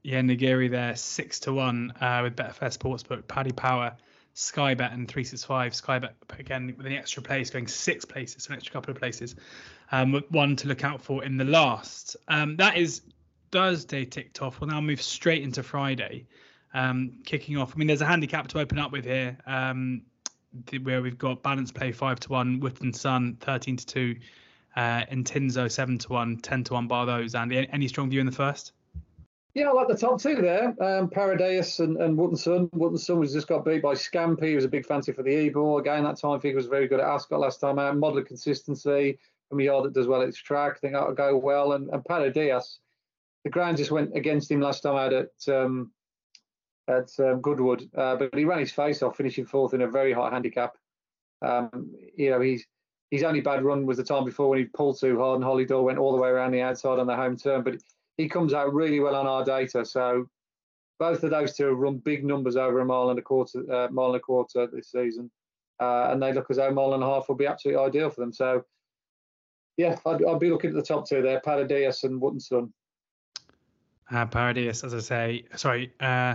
Yeah, 0.04 0.20
Nagiri 0.20 0.70
there 0.70 0.94
six 0.94 1.40
to 1.40 1.52
one 1.52 1.92
uh, 2.00 2.20
with 2.22 2.36
Betfair 2.36 2.70
Sportsbook. 2.78 3.26
Paddy 3.26 3.50
Power, 3.50 3.96
Sky 4.34 4.74
Bet 4.74 4.92
and 4.92 5.08
three 5.08 5.24
six 5.24 5.44
five. 5.44 5.74
Sky 5.74 5.98
Bet 5.98 6.14
again 6.38 6.74
with 6.76 6.86
an 6.86 6.92
extra 6.92 7.22
place 7.22 7.50
going 7.50 7.66
six 7.66 8.04
places, 8.04 8.48
an 8.48 8.54
extra 8.54 8.72
couple 8.72 8.92
of 8.92 8.98
places. 8.98 9.36
Um, 9.92 10.22
one 10.30 10.56
to 10.56 10.68
look 10.68 10.84
out 10.84 11.02
for 11.02 11.24
in 11.24 11.36
the 11.36 11.44
last. 11.44 12.16
Um, 12.28 12.56
that 12.56 12.76
is 12.76 13.02
Thursday 13.50 14.04
ticked 14.04 14.40
off. 14.42 14.60
We'll 14.60 14.70
now 14.70 14.80
move 14.80 15.02
straight 15.02 15.42
into 15.42 15.62
Friday. 15.62 16.26
Um, 16.72 17.18
kicking 17.24 17.56
off. 17.56 17.72
I 17.74 17.78
mean, 17.78 17.88
there's 17.88 18.00
a 18.00 18.06
handicap 18.06 18.46
to 18.48 18.60
open 18.60 18.78
up 18.78 18.92
with 18.92 19.04
here. 19.04 19.36
Um, 19.46 20.02
where 20.82 21.00
we've 21.00 21.18
got 21.18 21.42
balance 21.42 21.70
play 21.70 21.92
five 21.92 22.18
to 22.20 22.28
one, 22.28 22.60
Wooden 22.60 22.92
Sun 22.92 23.36
thirteen 23.40 23.76
to 23.76 23.86
two, 23.86 24.16
uh, 24.76 25.02
Tinzo 25.10 25.70
seven 25.70 25.98
to 25.98 26.08
one, 26.08 26.38
10 26.38 26.64
to 26.64 26.74
one 26.74 26.86
bar 26.86 27.06
those. 27.06 27.34
And 27.34 27.52
any 27.52 27.88
strong 27.88 28.10
view 28.10 28.20
in 28.20 28.26
the 28.26 28.32
first? 28.32 28.72
Yeah, 29.54 29.70
I 29.70 29.72
like 29.72 29.88
the 29.88 29.96
top 29.96 30.20
two 30.20 30.36
there. 30.36 30.74
Um, 30.80 31.10
and, 31.12 31.96
and 31.96 32.16
Wooden 32.16 32.36
Sun. 32.36 32.70
Wooden 32.72 33.18
was 33.18 33.32
just 33.32 33.48
got 33.48 33.64
beat 33.64 33.82
by 33.82 33.94
Scampy. 33.94 34.48
He 34.48 34.54
was 34.54 34.64
a 34.64 34.68
big 34.68 34.86
fancy 34.86 35.12
for 35.12 35.24
the 35.24 35.34
Ebor. 35.34 35.80
Again, 35.80 36.04
that 36.04 36.18
time 36.18 36.40
figure 36.40 36.56
was 36.56 36.66
very 36.66 36.86
good 36.86 37.00
at 37.00 37.06
Ascot 37.06 37.40
last 37.40 37.60
time 37.60 37.78
out. 37.78 37.96
Model 37.96 38.18
of 38.18 38.26
consistency 38.26 39.18
from 39.48 39.60
a 39.60 39.64
yard 39.64 39.84
that 39.84 39.92
does 39.92 40.06
well 40.06 40.22
at 40.22 40.28
its 40.28 40.38
track. 40.38 40.74
I 40.76 40.78
think 40.78 40.92
that'll 40.92 41.14
go 41.14 41.36
well. 41.36 41.72
And, 41.72 41.90
and 41.90 42.04
the 43.44 43.50
ground 43.50 43.76
just 43.78 43.90
went 43.90 44.14
against 44.16 44.50
him 44.50 44.60
last 44.60 44.82
time 44.82 44.96
out 44.96 45.12
at 45.12 45.48
um, 45.48 45.90
at 46.88 47.10
um, 47.20 47.40
Goodwood, 47.40 47.88
uh, 47.96 48.16
but 48.16 48.34
he 48.34 48.44
ran 48.44 48.58
his 48.58 48.72
face 48.72 49.02
off, 49.02 49.16
finishing 49.16 49.46
fourth 49.46 49.74
in 49.74 49.82
a 49.82 49.88
very 49.88 50.12
high 50.12 50.30
handicap. 50.30 50.76
Um, 51.42 51.94
you 52.16 52.30
know, 52.30 52.40
he's 52.40 52.66
his 53.10 53.22
only 53.22 53.40
bad 53.40 53.64
run 53.64 53.86
was 53.86 53.96
the 53.96 54.04
time 54.04 54.24
before 54.24 54.48
when 54.48 54.58
he 54.58 54.64
pulled 54.64 55.00
too 55.00 55.18
hard 55.18 55.36
and 55.36 55.44
Hollie 55.44 55.64
Doyle 55.64 55.84
went 55.84 55.98
all 55.98 56.12
the 56.12 56.20
way 56.20 56.28
around 56.28 56.52
the 56.52 56.60
outside 56.60 56.98
on 56.98 57.06
the 57.06 57.16
home 57.16 57.36
turn. 57.36 57.62
But 57.62 57.82
he 58.16 58.28
comes 58.28 58.52
out 58.52 58.72
really 58.72 59.00
well 59.00 59.14
on 59.14 59.26
our 59.26 59.44
data. 59.44 59.84
So 59.84 60.28
both 60.98 61.22
of 61.24 61.30
those 61.30 61.56
two 61.56 61.68
have 61.68 61.78
run 61.78 61.98
big 61.98 62.24
numbers 62.24 62.56
over 62.56 62.80
a 62.80 62.84
mile 62.84 63.10
and 63.10 63.18
a 63.18 63.22
quarter, 63.22 63.60
uh, 63.72 63.88
mile 63.90 64.08
and 64.08 64.16
a 64.16 64.20
quarter 64.20 64.66
this 64.66 64.90
season, 64.90 65.30
uh, 65.80 66.08
and 66.10 66.22
they 66.22 66.32
look 66.32 66.50
as 66.50 66.58
though 66.58 66.68
a 66.68 66.72
mile 66.72 66.94
and 66.94 67.02
a 67.02 67.06
half 67.06 67.28
will 67.28 67.36
be 67.36 67.46
absolutely 67.46 67.82
ideal 67.82 68.10
for 68.10 68.20
them. 68.20 68.32
So 68.32 68.64
yeah, 69.76 69.96
I'd, 70.04 70.24
I'd 70.24 70.38
be 70.38 70.50
looking 70.50 70.70
at 70.70 70.76
the 70.76 70.82
top 70.82 71.08
two 71.08 71.22
there, 71.22 71.40
Paradias 71.40 72.04
and 72.04 72.20
Wooden 72.20 72.40
Sun. 72.40 72.72
Uh, 74.10 74.26
Paradias, 74.26 74.84
as 74.84 74.92
I 74.92 74.98
say, 74.98 75.44
sorry, 75.56 75.92
uh, 76.00 76.34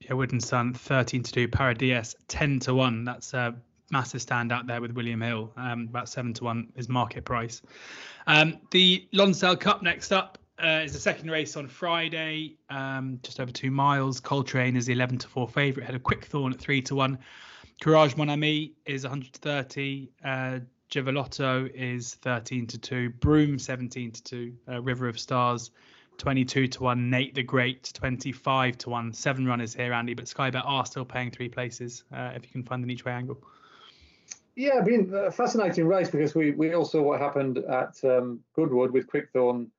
yeah, 0.00 0.12
Wooden 0.12 0.40
Sun 0.40 0.74
13 0.74 1.22
to 1.22 1.32
2, 1.32 1.48
Paradies 1.48 2.16
10 2.28 2.60
to 2.60 2.74
1. 2.74 3.04
That's 3.04 3.34
a 3.34 3.54
massive 3.90 4.22
stand 4.22 4.52
out 4.52 4.66
there 4.66 4.80
with 4.80 4.92
William 4.92 5.20
Hill. 5.20 5.52
Um, 5.56 5.88
about 5.90 6.08
7 6.08 6.32
to 6.34 6.44
1 6.44 6.72
is 6.76 6.88
market 6.88 7.24
price. 7.24 7.60
Um, 8.26 8.58
the 8.70 9.06
Lonsdale 9.12 9.56
Cup 9.56 9.82
next 9.82 10.12
up 10.12 10.38
uh, 10.62 10.82
is 10.84 10.92
the 10.92 10.98
second 10.98 11.30
race 11.30 11.56
on 11.56 11.68
Friday, 11.68 12.56
um, 12.68 13.18
just 13.22 13.40
over 13.40 13.50
two 13.50 13.70
miles. 13.70 14.20
Coltrane 14.20 14.76
is 14.76 14.86
the 14.86 14.92
11 14.92 15.18
to 15.18 15.28
4 15.28 15.48
favourite, 15.48 15.86
had 15.86 15.94
a 15.94 15.98
Quickthorn 15.98 16.52
at 16.52 16.58
3 16.58 16.82
to 16.82 16.94
1. 16.94 17.18
Courage 17.80 18.16
Mon 18.16 18.28
Ami 18.28 18.72
is 18.84 19.04
130. 19.04 20.10
Uh, 20.22 20.58
Giavellotto 20.90 21.70
is 21.74 22.14
13 22.14 22.66
to 22.66 22.78
2. 22.78 23.10
Broome 23.10 23.58
17 23.58 24.10
to 24.12 24.22
2. 24.22 24.54
Uh, 24.68 24.82
River 24.82 25.08
of 25.08 25.18
Stars 25.18 25.70
22 26.18 26.66
to 26.68 26.82
1. 26.82 27.08
Nate 27.10 27.34
the 27.34 27.42
Great, 27.42 27.90
25 27.94 28.76
to 28.78 28.90
1. 28.90 29.12
Seven 29.12 29.46
runners 29.46 29.74
here, 29.74 29.92
Andy, 29.92 30.14
but 30.14 30.26
Skybet 30.26 30.62
are 30.64 30.84
still 30.84 31.04
paying 31.04 31.30
three 31.30 31.48
places 31.48 32.04
uh, 32.12 32.32
if 32.34 32.44
you 32.44 32.50
can 32.50 32.62
find 32.62 32.84
an 32.84 32.90
each 32.90 33.04
way 33.04 33.12
angle. 33.12 33.42
Yeah, 34.56 34.82
been 34.82 35.10
a 35.14 35.30
fascinating 35.30 35.86
race 35.86 36.10
because 36.10 36.34
we, 36.34 36.50
we 36.50 36.74
all 36.74 36.84
saw 36.84 37.00
what 37.00 37.20
happened 37.20 37.58
at 37.58 37.96
um, 38.04 38.40
Goodwood 38.54 38.90
with 38.90 39.06
Quickthorn 39.06 39.70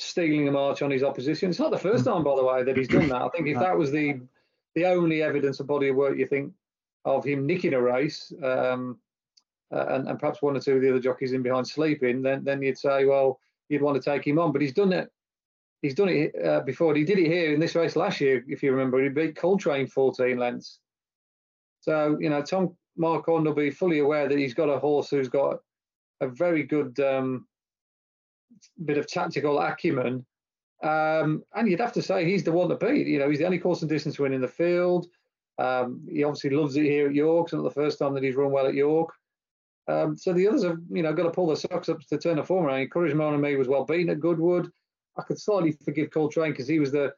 stealing 0.00 0.48
a 0.48 0.52
march 0.52 0.82
on 0.82 0.90
his 0.90 1.02
opposition. 1.02 1.50
It's 1.50 1.58
not 1.58 1.70
the 1.70 1.78
first 1.78 2.04
time, 2.04 2.24
by 2.24 2.36
the 2.36 2.44
way, 2.44 2.62
that 2.62 2.76
he's 2.76 2.88
done 2.88 3.08
that. 3.08 3.22
I 3.22 3.28
think 3.28 3.48
if 3.48 3.58
that 3.58 3.76
was 3.76 3.90
the 3.90 4.20
the 4.74 4.86
only 4.86 5.22
evidence 5.22 5.58
of 5.58 5.66
body 5.66 5.88
of 5.88 5.96
work 5.96 6.16
you 6.16 6.26
think 6.26 6.52
of 7.04 7.24
him 7.24 7.46
nicking 7.46 7.74
a 7.74 7.80
race, 7.80 8.32
um, 8.42 8.98
uh, 9.72 9.86
and, 9.88 10.08
and 10.08 10.18
perhaps 10.18 10.42
one 10.42 10.56
or 10.56 10.60
two 10.60 10.76
of 10.76 10.82
the 10.82 10.90
other 10.90 11.00
jockeys 11.00 11.32
in 11.32 11.42
behind 11.42 11.66
sleeping, 11.66 12.22
then 12.22 12.44
then 12.44 12.62
you'd 12.62 12.78
say, 12.78 13.04
well, 13.04 13.40
you'd 13.68 13.82
want 13.82 14.00
to 14.00 14.10
take 14.10 14.26
him 14.26 14.38
on. 14.38 14.52
But 14.52 14.62
he's 14.62 14.74
done 14.74 14.92
it 14.92 15.10
he's 15.82 15.94
done 15.94 16.08
it 16.08 16.34
uh, 16.44 16.60
before. 16.60 16.94
He 16.94 17.04
did 17.04 17.18
it 17.18 17.26
here 17.26 17.54
in 17.54 17.60
this 17.60 17.74
race 17.74 17.96
last 17.96 18.20
year, 18.20 18.44
if 18.48 18.62
you 18.62 18.70
remember. 18.72 19.02
He 19.02 19.08
beat 19.08 19.36
Coltrane 19.36 19.86
14 19.86 20.38
lengths. 20.38 20.78
So, 21.80 22.18
you 22.20 22.28
know, 22.28 22.42
Tom 22.42 22.76
Marquand 22.96 23.46
will 23.46 23.54
be 23.54 23.70
fully 23.70 24.00
aware 24.00 24.28
that 24.28 24.38
he's 24.38 24.54
got 24.54 24.68
a 24.68 24.78
horse 24.78 25.10
who's 25.10 25.28
got 25.28 25.58
a 26.20 26.28
very 26.28 26.62
good 26.62 26.98
um, 27.00 27.46
bit 28.84 28.98
of 28.98 29.06
tactical 29.06 29.58
acumen. 29.58 30.24
Um, 30.82 31.44
and 31.54 31.68
you'd 31.68 31.80
have 31.80 31.92
to 31.92 32.02
say 32.02 32.24
he's 32.24 32.44
the 32.44 32.52
one 32.52 32.68
to 32.70 32.76
beat. 32.76 33.06
You 33.06 33.18
know, 33.18 33.28
he's 33.28 33.38
the 33.38 33.44
only 33.44 33.58
course 33.58 33.82
and 33.82 33.88
distance 33.88 34.18
win 34.18 34.32
in 34.32 34.40
the 34.40 34.48
field. 34.48 35.06
Um, 35.58 36.06
he 36.10 36.24
obviously 36.24 36.50
loves 36.50 36.76
it 36.76 36.84
here 36.84 37.06
at 37.08 37.14
York. 37.14 37.46
It's 37.46 37.52
not 37.52 37.64
the 37.64 37.70
first 37.70 37.98
time 37.98 38.14
that 38.14 38.22
he's 38.22 38.34
run 38.34 38.50
well 38.50 38.66
at 38.66 38.74
York. 38.74 39.10
Um, 39.88 40.16
so 40.16 40.32
the 40.32 40.46
others 40.48 40.64
have, 40.64 40.78
you 40.90 41.02
know, 41.02 41.12
got 41.12 41.24
to 41.24 41.30
pull 41.30 41.48
their 41.48 41.56
socks 41.56 41.88
up 41.88 42.00
to 42.00 42.18
turn 42.18 42.36
the 42.36 42.44
form 42.44 42.64
around. 42.64 42.90
Courage 42.90 43.14
Me 43.14 43.56
was 43.56 43.68
well 43.68 43.84
beaten 43.84 44.10
at 44.10 44.20
Goodwood. 44.20 44.70
I 45.18 45.22
could 45.22 45.38
slightly 45.38 45.72
forgive 45.84 46.10
Coltrane 46.10 46.52
because 46.52 46.68
he 46.68 46.78
was 46.78 46.92
the, 46.92 47.12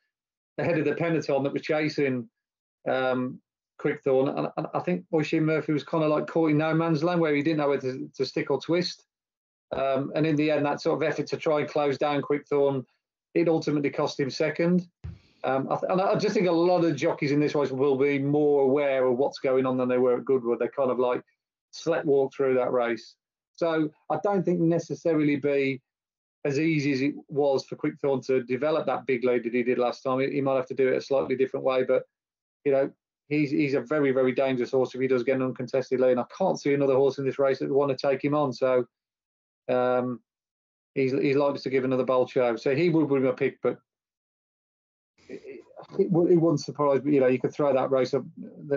the 0.57 0.65
head 0.65 0.79
of 0.79 0.85
the 0.85 0.95
peloton 0.95 1.45
that 1.45 1.53
was 1.53 1.63
chasing 1.63 2.29
um, 2.89 3.41
Quickthorn. 3.79 4.29
And, 4.29 4.49
and 4.57 4.67
I 4.75 4.81
think 4.81 5.05
Oisin 5.13 5.45
Murphy 5.45 5.73
was 5.73 5.85
kind 5.85 6.03
of 6.03 6.11
like 6.11 6.27
caught 6.27 6.51
in 6.51 6.59
no 6.59 6.75
man's 6.75 7.05
land 7.05 7.21
where 7.21 7.35
he 7.35 7.43
didn't 7.43 7.59
know 7.59 7.69
whether 7.69 7.93
to, 7.93 8.11
to 8.17 8.25
stick 8.25 8.51
or 8.51 8.61
twist. 8.61 9.05
Um, 9.73 10.13
and 10.15 10.27
in 10.27 10.37
the 10.37 10.51
end, 10.51 10.67
that 10.67 10.81
sort 10.81 11.03
of 11.03 11.09
effort 11.09 11.27
to 11.29 11.37
try 11.37 11.61
and 11.61 11.69
close 11.69 11.97
down 11.97 12.23
Quickthorn, 12.23 12.85
it 13.35 13.49
ultimately 13.49 13.91
cost 13.91 14.21
him 14.21 14.31
second. 14.31 14.87
Um, 15.45 15.67
I 15.71 15.77
th- 15.77 15.91
and 15.91 16.01
I 16.01 16.15
just 16.17 16.35
think 16.35 16.47
a 16.47 16.53
lot 16.53 16.85
of 16.85 16.95
jockeys 16.95 17.33
in 17.33 17.41
this 17.41 17.55
race 17.55 17.71
will 17.71 17.97
be 17.97 18.19
more 18.19 18.63
aware 18.63 19.07
of 19.07 19.17
what's 19.17 19.39
going 19.39 19.67
on 19.67 19.77
than 19.77 19.89
they 19.89 19.99
were 19.99 20.17
at 20.17 20.25
Goodwood. 20.25 20.59
They 20.59 20.69
kind 20.69 20.91
of 20.91 20.99
like 20.99 21.23
slept 21.73 22.07
walk 22.07 22.33
through 22.35 22.55
that 22.55 22.73
race. 22.73 23.17
So 23.55 23.91
I 24.11 24.19
don't 24.23 24.45
think 24.45 24.61
necessarily 24.61 25.37
be 25.37 25.81
as 26.45 26.59
easy 26.59 26.93
as 26.93 27.03
it 27.03 27.15
was 27.29 27.65
for 27.65 27.77
Quickthorn 27.77 28.21
to 28.23 28.43
develop 28.43 28.87
that 28.87 29.07
big 29.07 29.25
lead 29.25 29.45
that 29.45 29.55
he 29.55 29.63
did 29.63 29.79
last 29.79 30.03
time. 30.03 30.21
He 30.21 30.41
might 30.41 30.57
have 30.57 30.67
to 30.67 30.75
do 30.75 30.89
it 30.89 30.97
a 30.97 31.01
slightly 31.01 31.37
different 31.37 31.65
way, 31.65 31.85
but 31.85 32.05
you 32.65 32.73
know 32.73 32.91
he's 33.29 33.51
he's 33.51 33.75
a 33.75 33.81
very 33.81 34.13
very 34.13 34.33
dangerous 34.33 34.71
horse 34.71 34.95
if 34.95 35.01
he 35.01 35.09
does 35.09 35.23
get 35.23 35.37
an 35.37 35.43
uncontested 35.43 36.01
lead. 36.01 36.13
And 36.13 36.21
I 36.21 36.25
can't 36.37 36.61
see 36.61 36.75
another 36.75 36.95
horse 36.95 37.19
in 37.19 37.25
this 37.25 37.39
race 37.39 37.59
that 37.59 37.69
would 37.69 37.77
want 37.77 37.97
to 37.97 38.09
take 38.09 38.25
him 38.25 38.35
on. 38.35 38.53
So 38.53 38.87
um, 39.69 40.21
he's 40.95 41.13
he's 41.13 41.37
likely 41.37 41.59
to 41.61 41.71
give 41.71 41.85
another 41.85 42.05
bold 42.05 42.31
show. 42.31 42.57
So 42.57 42.75
he 42.75 42.89
would 42.89 43.09
be 43.09 43.19
my 43.19 43.33
pick, 43.33 43.61
but 43.63 43.79
it, 45.29 45.41
it, 45.45 45.61
it 45.99 46.11
wouldn't 46.11 46.61
surprise 46.61 47.03
me. 47.03 47.15
You 47.15 47.21
know, 47.21 47.27
you 47.27 47.39
could 47.39 47.53
throw 47.53 47.73
that 47.73 47.91
race 47.91 48.15
up, 48.15 48.25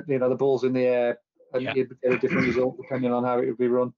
you 0.07 0.19
know, 0.19 0.29
the 0.29 0.35
ball's 0.35 0.63
in 0.63 0.73
the 0.73 0.85
air, 0.85 1.19
and 1.53 1.63
yeah. 1.63 1.73
you'd 1.75 2.01
get 2.01 2.13
a 2.13 2.17
different 2.17 2.47
result 2.47 2.77
depending 2.77 3.11
on 3.11 3.23
how 3.23 3.39
it 3.39 3.47
would 3.47 3.57
be 3.57 3.67
run. 3.67 3.93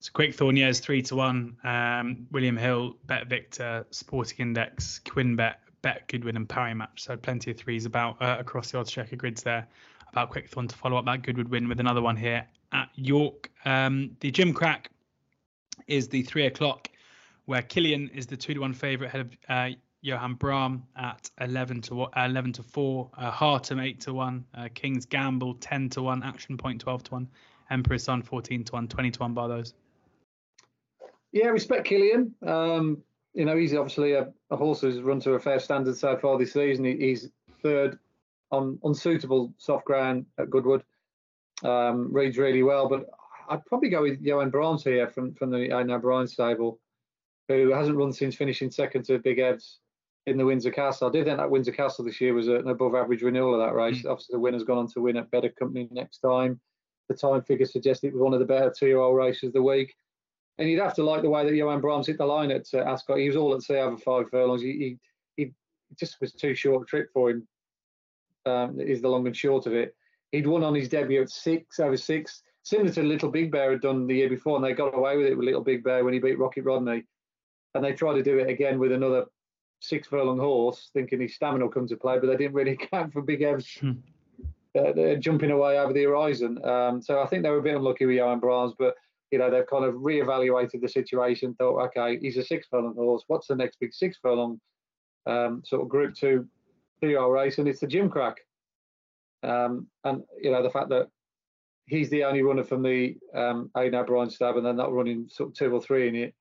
So 0.00 0.10
Quickthorn, 0.12 0.56
yeah, 0.56 0.68
is 0.68 0.78
three 0.78 1.02
to 1.02 1.16
one. 1.16 1.56
Um, 1.64 2.26
William 2.30 2.56
Hill, 2.56 2.96
Bet 3.06 3.26
Victor, 3.26 3.84
Sporting 3.90 4.38
Index, 4.38 5.00
QuinnBet, 5.04 5.56
Bet 5.82 6.06
Goodwin, 6.06 6.36
and 6.36 6.48
Parimatch. 6.48 7.00
So 7.00 7.16
plenty 7.16 7.50
of 7.50 7.56
threes 7.56 7.84
about 7.84 8.20
uh, 8.22 8.36
across 8.38 8.70
the 8.70 8.78
odds 8.78 8.92
checker 8.92 9.16
grids 9.16 9.42
there 9.42 9.66
about 10.12 10.30
Quick 10.30 10.44
Quickthorn 10.44 10.68
to 10.68 10.76
follow 10.76 10.96
up 10.96 11.04
that 11.06 11.22
Goodwood 11.22 11.48
win 11.48 11.68
with 11.68 11.80
another 11.80 12.00
one 12.00 12.16
here 12.16 12.46
at 12.72 12.88
York. 12.94 13.50
Um, 13.64 14.16
the 14.20 14.30
Gimcrack 14.30 14.86
is 15.88 16.08
the 16.08 16.22
three 16.22 16.46
o'clock, 16.46 16.88
where 17.46 17.62
Killian 17.62 18.08
is 18.14 18.26
the 18.26 18.36
two 18.36 18.54
to 18.54 18.60
one 18.60 18.74
favourite 18.74 19.08
ahead 19.08 19.20
of 19.22 19.36
uh, 19.48 19.74
Johan 20.00 20.34
Brahm 20.34 20.84
at 20.96 21.30
11 21.40 21.82
to 21.82 22.02
uh, 22.02 22.10
11 22.16 22.52
to 22.54 22.62
four, 22.62 23.10
uh, 23.16 23.30
Hartum 23.30 23.80
eight 23.80 24.00
to 24.02 24.14
one, 24.14 24.44
uh, 24.54 24.68
King's 24.74 25.06
Gamble 25.06 25.54
10 25.54 25.90
to 25.90 26.02
one, 26.02 26.22
Action 26.22 26.56
Point 26.56 26.80
12 26.80 27.04
to 27.04 27.10
one, 27.12 27.28
Emperor's 27.70 28.04
Son 28.04 28.22
14 28.22 28.64
to 28.64 28.72
one, 28.72 28.86
20 28.86 29.10
to 29.10 29.20
one 29.20 29.34
by 29.34 29.48
those. 29.48 29.74
Yeah, 31.32 31.48
respect 31.48 31.84
Killian. 31.84 32.34
Um, 32.46 33.02
you 33.34 33.44
know, 33.44 33.56
he's 33.56 33.74
obviously 33.74 34.12
a, 34.12 34.28
a, 34.50 34.56
horse 34.56 34.80
who's 34.80 35.00
run 35.00 35.20
to 35.20 35.32
a 35.32 35.40
fair 35.40 35.60
standard 35.60 35.96
so 35.96 36.16
far 36.16 36.38
this 36.38 36.52
season. 36.52 36.84
He, 36.84 36.96
he's 36.96 37.28
third 37.62 37.98
on 38.50 38.78
unsuitable 38.84 39.52
soft 39.58 39.84
ground 39.84 40.26
at 40.38 40.48
Goodwood. 40.48 40.82
Um, 41.62 42.12
reads 42.12 42.38
really 42.38 42.62
well, 42.62 42.88
but 42.88 43.10
I'd 43.48 43.64
probably 43.66 43.88
go 43.88 44.02
with 44.02 44.20
Johan 44.20 44.50
Brahms 44.50 44.84
here 44.84 45.08
from 45.08 45.34
from 45.34 45.50
the 45.50 45.64
Aidan 45.64 45.90
O'Brien 45.90 46.26
stable, 46.26 46.78
who 47.48 47.72
hasn't 47.72 47.96
run 47.96 48.12
since 48.12 48.36
finishing 48.36 48.70
second 48.70 49.04
to 49.06 49.18
Big 49.18 49.38
Evs 49.38 49.76
in 50.26 50.36
the 50.36 50.44
Windsor 50.44 50.70
Castle. 50.70 51.08
I 51.08 51.12
did 51.12 51.24
think 51.24 51.38
that 51.38 51.50
Windsor 51.50 51.72
Castle 51.72 52.04
this 52.04 52.20
year 52.20 52.34
was 52.34 52.48
an 52.48 52.68
above 52.68 52.94
average 52.94 53.22
renewal 53.22 53.54
of 53.54 53.66
that 53.66 53.74
race. 53.74 54.02
Mm. 54.02 54.10
Obviously, 54.10 54.34
the 54.34 54.40
winner's 54.40 54.64
gone 54.64 54.78
on 54.78 54.88
to 54.88 55.00
win 55.00 55.16
at 55.16 55.30
better 55.30 55.48
company 55.48 55.88
next 55.90 56.18
time. 56.18 56.60
The 57.08 57.16
time 57.16 57.42
figure 57.42 57.66
suggests 57.66 58.04
it 58.04 58.12
was 58.12 58.22
one 58.22 58.34
of 58.34 58.40
the 58.40 58.46
better 58.46 58.72
two 58.76 58.86
year 58.86 58.98
old 58.98 59.16
races 59.16 59.48
of 59.48 59.52
the 59.54 59.62
week. 59.62 59.94
And 60.58 60.68
you'd 60.68 60.82
have 60.82 60.94
to 60.94 61.04
like 61.04 61.22
the 61.22 61.30
way 61.30 61.44
that 61.44 61.54
Johan 61.54 61.80
Brahms 61.80 62.08
hit 62.08 62.18
the 62.18 62.26
line 62.26 62.50
at 62.50 62.66
uh, 62.74 62.78
Ascot. 62.78 63.18
He 63.18 63.28
was 63.28 63.36
all 63.36 63.54
at 63.54 63.62
sea 63.62 63.76
over 63.76 63.96
five 63.96 64.28
furlongs. 64.28 64.60
He, 64.60 64.98
he, 65.36 65.44
he 65.44 65.52
just 65.98 66.20
was 66.20 66.32
too 66.32 66.54
short 66.54 66.82
a 66.82 66.84
trip 66.84 67.08
for 67.12 67.30
him. 67.30 67.46
Um, 68.44 68.80
is 68.80 69.02
the 69.02 69.08
long 69.08 69.26
and 69.26 69.36
short 69.36 69.66
of 69.66 69.74
it. 69.74 69.94
He'd 70.32 70.46
won 70.46 70.64
on 70.64 70.74
his 70.74 70.88
debut 70.88 71.22
at 71.22 71.30
six 71.30 71.80
over 71.80 71.96
six 71.96 72.42
similar 72.68 72.92
to 72.92 73.02
Little 73.02 73.30
Big 73.30 73.50
Bear 73.50 73.70
had 73.70 73.80
done 73.80 74.06
the 74.06 74.14
year 74.14 74.28
before, 74.28 74.56
and 74.56 74.64
they 74.64 74.72
got 74.72 74.94
away 74.94 75.16
with 75.16 75.26
it 75.26 75.36
with 75.36 75.46
Little 75.46 75.62
Big 75.62 75.82
Bear 75.82 76.04
when 76.04 76.12
he 76.12 76.20
beat 76.20 76.38
Rocket 76.38 76.64
Rodney. 76.64 77.04
And 77.74 77.82
they 77.82 77.92
tried 77.92 78.14
to 78.14 78.22
do 78.22 78.38
it 78.38 78.48
again 78.48 78.78
with 78.78 78.92
another 78.92 79.26
six 79.80 80.06
furlong 80.06 80.38
horse, 80.38 80.90
thinking 80.92 81.20
his 81.20 81.34
stamina 81.34 81.64
will 81.64 81.72
come 81.72 81.86
to 81.88 81.96
play, 81.96 82.18
but 82.18 82.26
they 82.26 82.36
didn't 82.36 82.54
really 82.54 82.76
count 82.92 83.12
for 83.12 83.22
Big 83.22 83.42
Ev's 83.42 83.72
hmm. 83.78 83.92
uh, 84.78 85.14
jumping 85.14 85.50
away 85.50 85.78
over 85.78 85.92
the 85.92 86.04
horizon. 86.04 86.62
Um, 86.64 87.00
so 87.00 87.22
I 87.22 87.26
think 87.26 87.42
they 87.42 87.50
were 87.50 87.58
a 87.58 87.62
bit 87.62 87.76
unlucky 87.76 88.04
with 88.04 88.16
Johan 88.16 88.40
Brahms, 88.40 88.74
but 88.78 88.94
you 89.30 89.38
know 89.38 89.50
they've 89.50 89.66
kind 89.66 89.84
of 89.84 89.94
re-evaluated 89.96 90.82
the 90.82 90.88
situation. 90.88 91.54
Thought, 91.54 91.86
okay, 91.86 92.18
he's 92.18 92.36
a 92.36 92.44
six 92.44 92.66
furlong 92.70 92.94
horse. 92.94 93.24
What's 93.28 93.46
the 93.46 93.56
next 93.56 93.80
big 93.80 93.94
six 93.94 94.18
furlong 94.20 94.60
um, 95.26 95.62
sort 95.64 95.82
of 95.82 95.88
Group 95.88 96.14
Two 96.14 96.46
two-year 97.00 97.26
race? 97.26 97.58
And 97.58 97.68
it's 97.68 97.80
the 97.80 97.86
Gimcrack. 97.86 98.36
Um, 99.42 99.86
and 100.04 100.22
you 100.40 100.50
know 100.50 100.62
the 100.62 100.70
fact 100.70 100.88
that 100.90 101.08
he's 101.88 102.10
the 102.10 102.24
only 102.24 102.42
runner 102.42 102.64
from 102.64 102.82
the 102.82 103.16
um, 103.34 103.70
Aidan 103.76 104.00
O'Brien 104.00 104.30
stab, 104.30 104.56
and 104.56 104.64
they're 104.64 104.72
not 104.72 104.92
running 104.92 105.28
sort 105.28 105.50
of 105.50 105.54
two 105.54 105.74
or 105.74 105.80
three 105.80 106.08
in 106.08 106.14
it. 106.14 106.34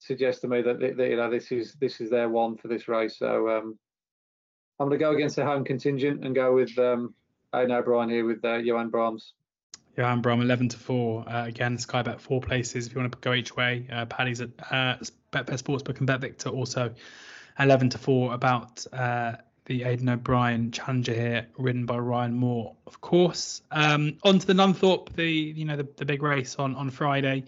Suggests 0.00 0.40
to 0.42 0.48
me 0.48 0.62
that, 0.62 0.80
you 0.80 1.16
know 1.16 1.30
this 1.30 1.52
is 1.52 1.74
this 1.74 2.00
is 2.00 2.10
their 2.10 2.28
one 2.28 2.56
for 2.56 2.68
this 2.68 2.88
race. 2.88 3.18
So 3.18 3.48
um, 3.48 3.78
I'm 4.78 4.88
going 4.88 4.98
to 4.98 5.04
go 5.04 5.12
against 5.12 5.36
the 5.36 5.44
home 5.44 5.64
contingent 5.64 6.24
and 6.24 6.34
go 6.34 6.54
with 6.54 6.76
um, 6.78 7.14
Aidan 7.54 7.72
O'Brien 7.72 8.08
here 8.08 8.24
with 8.24 8.44
uh, 8.44 8.56
Johan 8.56 8.90
Brahms. 8.90 9.34
Johan 9.96 10.20
Brahm 10.20 10.40
11 10.40 10.68
to 10.68 10.78
4. 10.78 11.28
Uh, 11.28 11.46
again, 11.46 11.76
Sky 11.76 12.02
Bet 12.02 12.20
four 12.20 12.40
places 12.40 12.86
if 12.86 12.94
you 12.94 13.00
want 13.00 13.10
to 13.10 13.18
go 13.18 13.34
each 13.34 13.56
way. 13.56 13.88
Uh, 13.90 14.06
Paddy's 14.06 14.40
at 14.40 14.50
uh, 14.70 14.96
Betfair 15.32 15.60
Sportsbook 15.60 15.98
and 15.98 16.06
Bet 16.06 16.20
Victor 16.20 16.50
also 16.50 16.94
11 17.58 17.90
to 17.90 17.98
4 17.98 18.32
about 18.32 18.86
uh, 18.92 19.32
the 19.68 19.84
Aidan 19.84 20.08
O'Brien 20.08 20.72
Challenger 20.72 21.12
here, 21.12 21.46
ridden 21.58 21.84
by 21.84 21.98
Ryan 21.98 22.34
Moore, 22.34 22.74
of 22.86 23.00
course. 23.02 23.62
Um, 23.70 24.16
on 24.24 24.38
to 24.38 24.46
the 24.46 24.54
Nunthorpe, 24.54 25.14
the 25.14 25.30
you 25.30 25.66
know 25.66 25.76
the, 25.76 25.86
the 25.96 26.06
big 26.06 26.22
race 26.22 26.56
on 26.56 26.74
on 26.74 26.90
Friday. 26.90 27.44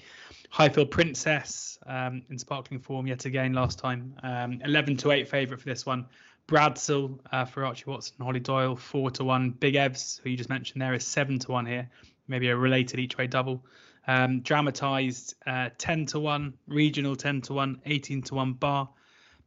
Highfield 0.50 0.90
Princess 0.90 1.78
um, 1.86 2.22
in 2.28 2.38
sparkling 2.38 2.80
form 2.80 3.06
yet 3.06 3.24
again 3.24 3.52
last 3.54 3.78
time. 3.78 4.14
Um, 4.22 4.60
11 4.64 4.96
to 4.98 5.12
8 5.12 5.28
favourite 5.28 5.60
for 5.60 5.68
this 5.68 5.86
one. 5.86 6.06
Bradsell 6.48 7.20
uh, 7.32 7.44
for 7.44 7.64
Archie 7.64 7.84
Watson, 7.86 8.16
Hollie 8.20 8.40
Doyle 8.40 8.74
4 8.74 9.12
to 9.12 9.24
1. 9.24 9.50
Big 9.52 9.74
Evs, 9.74 10.20
who 10.20 10.30
you 10.30 10.36
just 10.36 10.50
mentioned 10.50 10.82
there, 10.82 10.92
is 10.92 11.06
7 11.06 11.38
to 11.38 11.52
1 11.52 11.66
here. 11.66 11.88
Maybe 12.26 12.48
a 12.48 12.56
related 12.56 12.98
each 12.98 13.16
way 13.16 13.28
double. 13.28 13.64
Um, 14.08 14.40
Dramatised 14.40 15.36
uh, 15.46 15.70
10 15.78 16.06
to 16.06 16.20
1, 16.20 16.52
regional 16.66 17.14
10 17.14 17.42
to 17.42 17.54
1, 17.54 17.82
18 17.86 18.22
to 18.22 18.34
1 18.34 18.52
bar. 18.54 18.88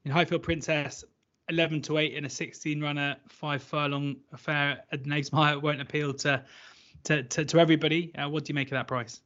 In 0.06 0.12
Highfield 0.12 0.44
Princess, 0.44 1.04
11 1.50 1.82
to 1.84 1.98
8 1.98 2.14
in 2.14 2.26
a 2.26 2.30
16 2.30 2.82
runner, 2.82 3.18
five 3.28 3.62
furlong 3.62 4.16
affair 4.32 4.84
at 4.92 5.04
Knavesmire 5.04 5.62
won't 5.62 5.82
appeal 5.82 6.14
to 6.14 6.44
to, 7.06 7.24
to, 7.24 7.44
to 7.44 7.60
everybody. 7.60 8.16
Uh, 8.16 8.30
what 8.30 8.46
do 8.46 8.52
you 8.52 8.56
make 8.56 8.68
of 8.70 8.76
that 8.76 8.88
price? 8.88 9.22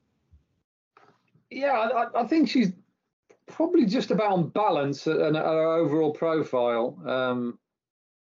Yeah, 1.51 1.73
I, 1.73 2.21
I, 2.21 2.27
think 2.27 2.49
she's 2.49 2.71
probably 3.47 3.86
just 3.86 4.12
about 4.12 4.32
on 4.32 4.49
balance 4.49 5.06
and 5.08 5.36
her 5.36 5.73
overall 5.77 6.12
profile. 6.12 6.97
Um, 7.06 7.60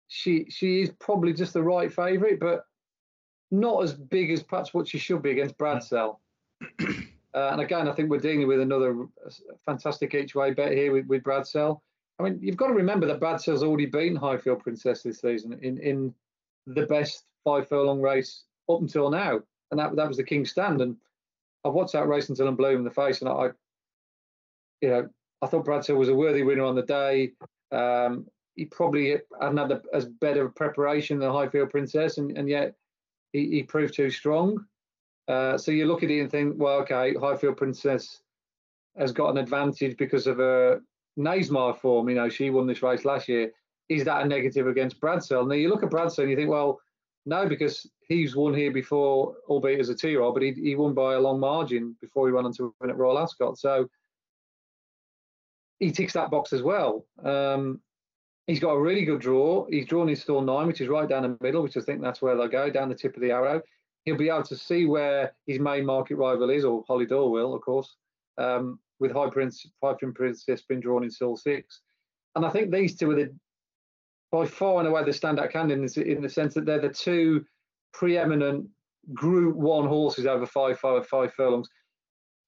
she 0.08 0.46
she 0.48 0.82
is 0.82 0.90
probably 0.98 1.32
just 1.32 1.52
the 1.52 1.62
right 1.62 1.92
favourite, 1.92 2.40
but 2.40 2.64
not 3.50 3.82
as 3.82 3.92
big 3.92 4.30
as 4.30 4.42
perhaps 4.42 4.74
what 4.74 4.88
she 4.88 4.98
should 4.98 5.22
be 5.22 5.30
against 5.30 5.56
Bradsell. 5.58 6.18
uh, 6.80 6.94
and 7.34 7.60
again, 7.60 7.88
I 7.88 7.92
think 7.92 8.10
we're 8.10 8.18
dealing 8.18 8.48
with 8.48 8.60
another 8.60 9.06
fantastic 9.64 10.14
each 10.14 10.34
way 10.34 10.52
bet 10.52 10.72
here 10.72 10.92
with, 10.92 11.06
with 11.06 11.22
Bradsell. 11.22 11.80
I 12.18 12.22
mean, 12.22 12.38
you've 12.40 12.56
got 12.56 12.68
to 12.68 12.74
remember 12.74 13.06
that 13.06 13.20
Bradsell's 13.20 13.62
already 13.62 13.86
beaten 13.86 14.16
Highfield 14.16 14.60
Princess 14.60 15.02
this 15.02 15.20
season 15.20 15.58
in, 15.62 15.78
in 15.78 16.14
the 16.66 16.86
best 16.86 17.24
five 17.44 17.68
furlong 17.68 18.00
race 18.00 18.44
up 18.70 18.80
until 18.80 19.10
now, 19.10 19.40
and 19.70 19.80
that 19.80 19.96
that 19.96 20.08
was 20.08 20.16
the 20.16 20.24
King's 20.24 20.50
Stand. 20.50 20.80
And 20.80 20.96
I've 21.64 21.72
watched 21.72 21.92
that 21.94 22.06
race 22.06 22.28
until 22.28 22.46
I'm 22.46 22.56
blue 22.56 22.76
in 22.76 22.84
the 22.84 22.90
face, 22.90 23.20
and 23.20 23.28
I, 23.28 23.50
you 24.80 24.88
know, 24.88 25.08
I 25.42 25.46
thought 25.46 25.64
Bradshaw 25.64 25.94
was 25.94 26.08
a 26.08 26.14
worthy 26.14 26.42
winner 26.42 26.64
on 26.64 26.76
the 26.76 26.82
day. 26.82 27.32
Um, 27.72 28.26
he 28.54 28.64
probably 28.66 29.18
hadn't 29.40 29.56
had 29.56 29.82
as 29.92 30.04
better 30.04 30.48
preparation 30.48 31.18
than 31.18 31.32
Highfield 31.32 31.70
Princess, 31.70 32.18
and, 32.18 32.36
and 32.38 32.48
yet 32.48 32.74
he, 33.32 33.50
he 33.50 33.62
proved 33.64 33.94
too 33.94 34.10
strong. 34.10 34.64
Uh, 35.26 35.58
so 35.58 35.72
you 35.72 35.86
look 35.86 36.02
at 36.02 36.10
it 36.10 36.20
and 36.20 36.30
think, 36.30 36.54
well, 36.56 36.78
okay, 36.80 37.14
Highfield 37.14 37.56
Princess 37.56 38.20
has 38.96 39.10
got 39.10 39.30
an 39.30 39.38
advantage 39.38 39.96
because 39.96 40.26
of 40.26 40.36
her 40.36 40.80
Knavesmire 41.18 41.78
form, 41.78 42.08
you 42.08 42.14
know, 42.14 42.28
she 42.28 42.50
won 42.50 42.66
this 42.66 42.82
race 42.82 43.04
last 43.04 43.28
year. 43.28 43.52
Is 43.88 44.04
that 44.04 44.24
a 44.24 44.28
negative 44.28 44.66
against 44.66 45.00
Bradsell? 45.00 45.46
Now 45.46 45.54
you 45.54 45.68
look 45.68 45.82
at 45.82 45.90
Bradsell 45.90 46.22
and 46.22 46.30
you 46.30 46.36
think, 46.36 46.50
well, 46.50 46.80
no, 47.26 47.48
because 47.48 47.86
he's 48.08 48.36
won 48.36 48.54
here 48.54 48.72
before, 48.72 49.34
albeit 49.48 49.80
as 49.80 49.88
a 49.88 49.94
two-year-old, 49.94 50.34
but 50.34 50.42
he, 50.42 50.52
he 50.52 50.74
won 50.74 50.94
by 50.94 51.14
a 51.14 51.20
long 51.20 51.40
margin 51.40 51.96
before 52.00 52.26
he 52.26 52.32
went 52.32 52.46
on 52.46 52.52
to 52.54 52.74
win 52.80 52.90
at 52.90 52.96
Royal 52.96 53.18
Ascot. 53.18 53.58
So 53.58 53.88
he 55.78 55.90
ticks 55.90 56.12
that 56.14 56.30
box 56.30 56.52
as 56.52 56.62
well. 56.62 57.06
Um, 57.24 57.80
he's 58.46 58.60
got 58.60 58.72
a 58.72 58.80
really 58.80 59.04
good 59.04 59.20
draw. 59.20 59.66
He's 59.70 59.86
drawn 59.86 60.08
his 60.08 60.20
stall 60.20 60.42
nine, 60.42 60.66
which 60.66 60.80
is 60.80 60.88
right 60.88 61.08
down 61.08 61.22
the 61.22 61.38
middle, 61.40 61.62
which 61.62 61.76
I 61.76 61.80
think 61.80 62.02
that's 62.02 62.20
where 62.20 62.36
they'll 62.36 62.48
go, 62.48 62.70
down 62.70 62.88
the 62.88 62.94
tip 62.94 63.16
of 63.16 63.22
the 63.22 63.30
arrow. 63.30 63.62
He'll 64.04 64.18
be 64.18 64.28
able 64.28 64.42
to 64.44 64.56
see 64.56 64.84
where 64.84 65.34
his 65.46 65.58
main 65.58 65.86
market 65.86 66.16
rival 66.16 66.50
is, 66.50 66.64
or 66.64 66.84
Hollie 66.86 67.06
Doyle 67.06 67.30
will, 67.30 67.54
of 67.54 67.62
course, 67.62 67.96
um, 68.36 68.78
with 69.04 69.12
High 69.12 69.28
Prince, 69.28 69.66
High 69.82 69.92
Princess 70.14 70.62
being 70.62 70.80
drawn 70.80 71.04
in 71.04 71.10
stall 71.10 71.36
six. 71.36 71.82
And 72.34 72.44
I 72.44 72.48
think 72.48 72.72
these 72.72 72.96
two 72.96 73.10
are 73.10 73.16
the 73.16 73.34
by 74.32 74.46
far 74.46 74.78
and 74.80 74.88
away 74.88 75.04
the 75.04 75.10
standout 75.10 75.52
candidates 75.52 75.98
in 75.98 76.22
the 76.22 76.28
sense 76.28 76.54
that 76.54 76.64
they're 76.64 76.80
the 76.80 76.88
two 76.88 77.44
preeminent 77.92 78.66
Group 79.12 79.54
One 79.54 79.86
horses 79.86 80.26
over 80.26 80.46
five, 80.46 80.78
five, 80.80 81.06
five 81.06 81.34
furlongs. 81.34 81.68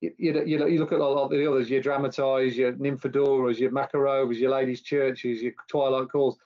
You, 0.01 0.11
you, 0.17 0.43
you, 0.45 0.79
look 0.79 0.91
at 0.91 0.99
a 0.99 1.07
lot 1.07 1.25
of 1.25 1.31
the 1.31 1.49
others, 1.49 1.69
your 1.69 1.81
Dramatised, 1.81 2.55
your 2.55 2.73
Nymphadoras, 2.73 3.59
your 3.59 3.71
Makarovas, 3.71 4.37
your 4.37 4.51
Ladies' 4.51 4.81
Churches, 4.81 5.41
your 5.41 5.53
Twilight 5.69 6.09
Calls. 6.09 6.37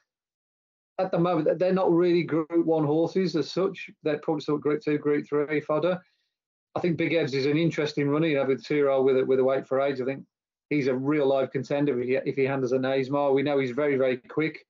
At 0.99 1.11
the 1.11 1.19
moment, 1.19 1.57
they're 1.57 1.73
not 1.73 1.91
really 1.91 2.23
Group 2.23 2.65
One 2.65 2.85
horses 2.85 3.35
as 3.35 3.49
such. 3.49 3.89
They're 4.03 4.19
probably 4.19 4.41
sort 4.41 4.57
of 4.57 4.63
Group 4.63 4.81
Two, 4.83 4.97
Group 4.97 5.25
Three 5.27 5.61
fodder. 5.61 5.99
I 6.75 6.79
think 6.79 6.97
Big 6.97 7.11
Evs 7.11 7.33
is 7.33 7.45
an 7.45 7.57
interesting 7.57 8.09
runner. 8.09 8.27
You 8.27 8.37
know, 8.37 8.45
with 8.45 8.63
two 8.63 8.75
year 8.75 8.89
old 8.89 9.05
with 9.05 9.17
a, 9.17 9.25
with 9.25 9.39
a 9.39 9.43
weight 9.43 9.67
for 9.67 9.81
age, 9.81 10.01
I 10.01 10.05
think 10.05 10.23
he's 10.69 10.87
a 10.87 10.95
real 10.95 11.27
live 11.27 11.51
contender 11.51 11.99
if 11.99 12.07
he, 12.07 12.15
if 12.29 12.35
he 12.35 12.45
handles 12.45 12.71
a 12.71 12.77
Knavesmire. 12.77 13.33
We 13.33 13.43
know 13.43 13.59
he's 13.59 13.71
very, 13.71 13.97
very 13.97 14.17
quick 14.17 14.65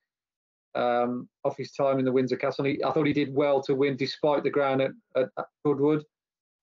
um, 0.76 1.30
off 1.44 1.58
his 1.58 1.72
time 1.72 2.00
in 2.00 2.06
the 2.06 2.12
Windsor 2.12 2.38
Castle. 2.38 2.66
He, 2.66 2.84
I 2.84 2.92
thought 2.92 3.08
he 3.08 3.14
did 3.14 3.34
well 3.34 3.62
to 3.64 3.76
win 3.76 3.98
despite 3.98 4.44
the 4.44 4.50
ground 4.50 4.82
at, 4.82 4.92
at, 5.16 5.30
at 5.38 5.46
Goodwood, 5.64 6.04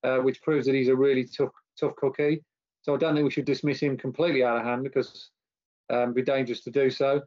uh, 0.02 0.18
which 0.18 0.42
proves 0.42 0.66
that 0.66 0.74
he's 0.74 0.88
a 0.88 0.96
really 0.96 1.24
tough 1.24 1.52
tough 1.78 1.94
cookie. 1.96 2.42
So 2.82 2.94
I 2.94 2.98
don't 2.98 3.14
think 3.14 3.24
we 3.24 3.30
should 3.30 3.44
dismiss 3.44 3.80
him 3.80 3.96
completely 3.96 4.42
out 4.42 4.58
of 4.58 4.64
hand 4.64 4.82
because 4.82 5.30
um, 5.90 6.02
it'd 6.02 6.14
be 6.14 6.22
dangerous 6.22 6.62
to 6.62 6.70
do 6.70 6.90
so. 6.90 7.22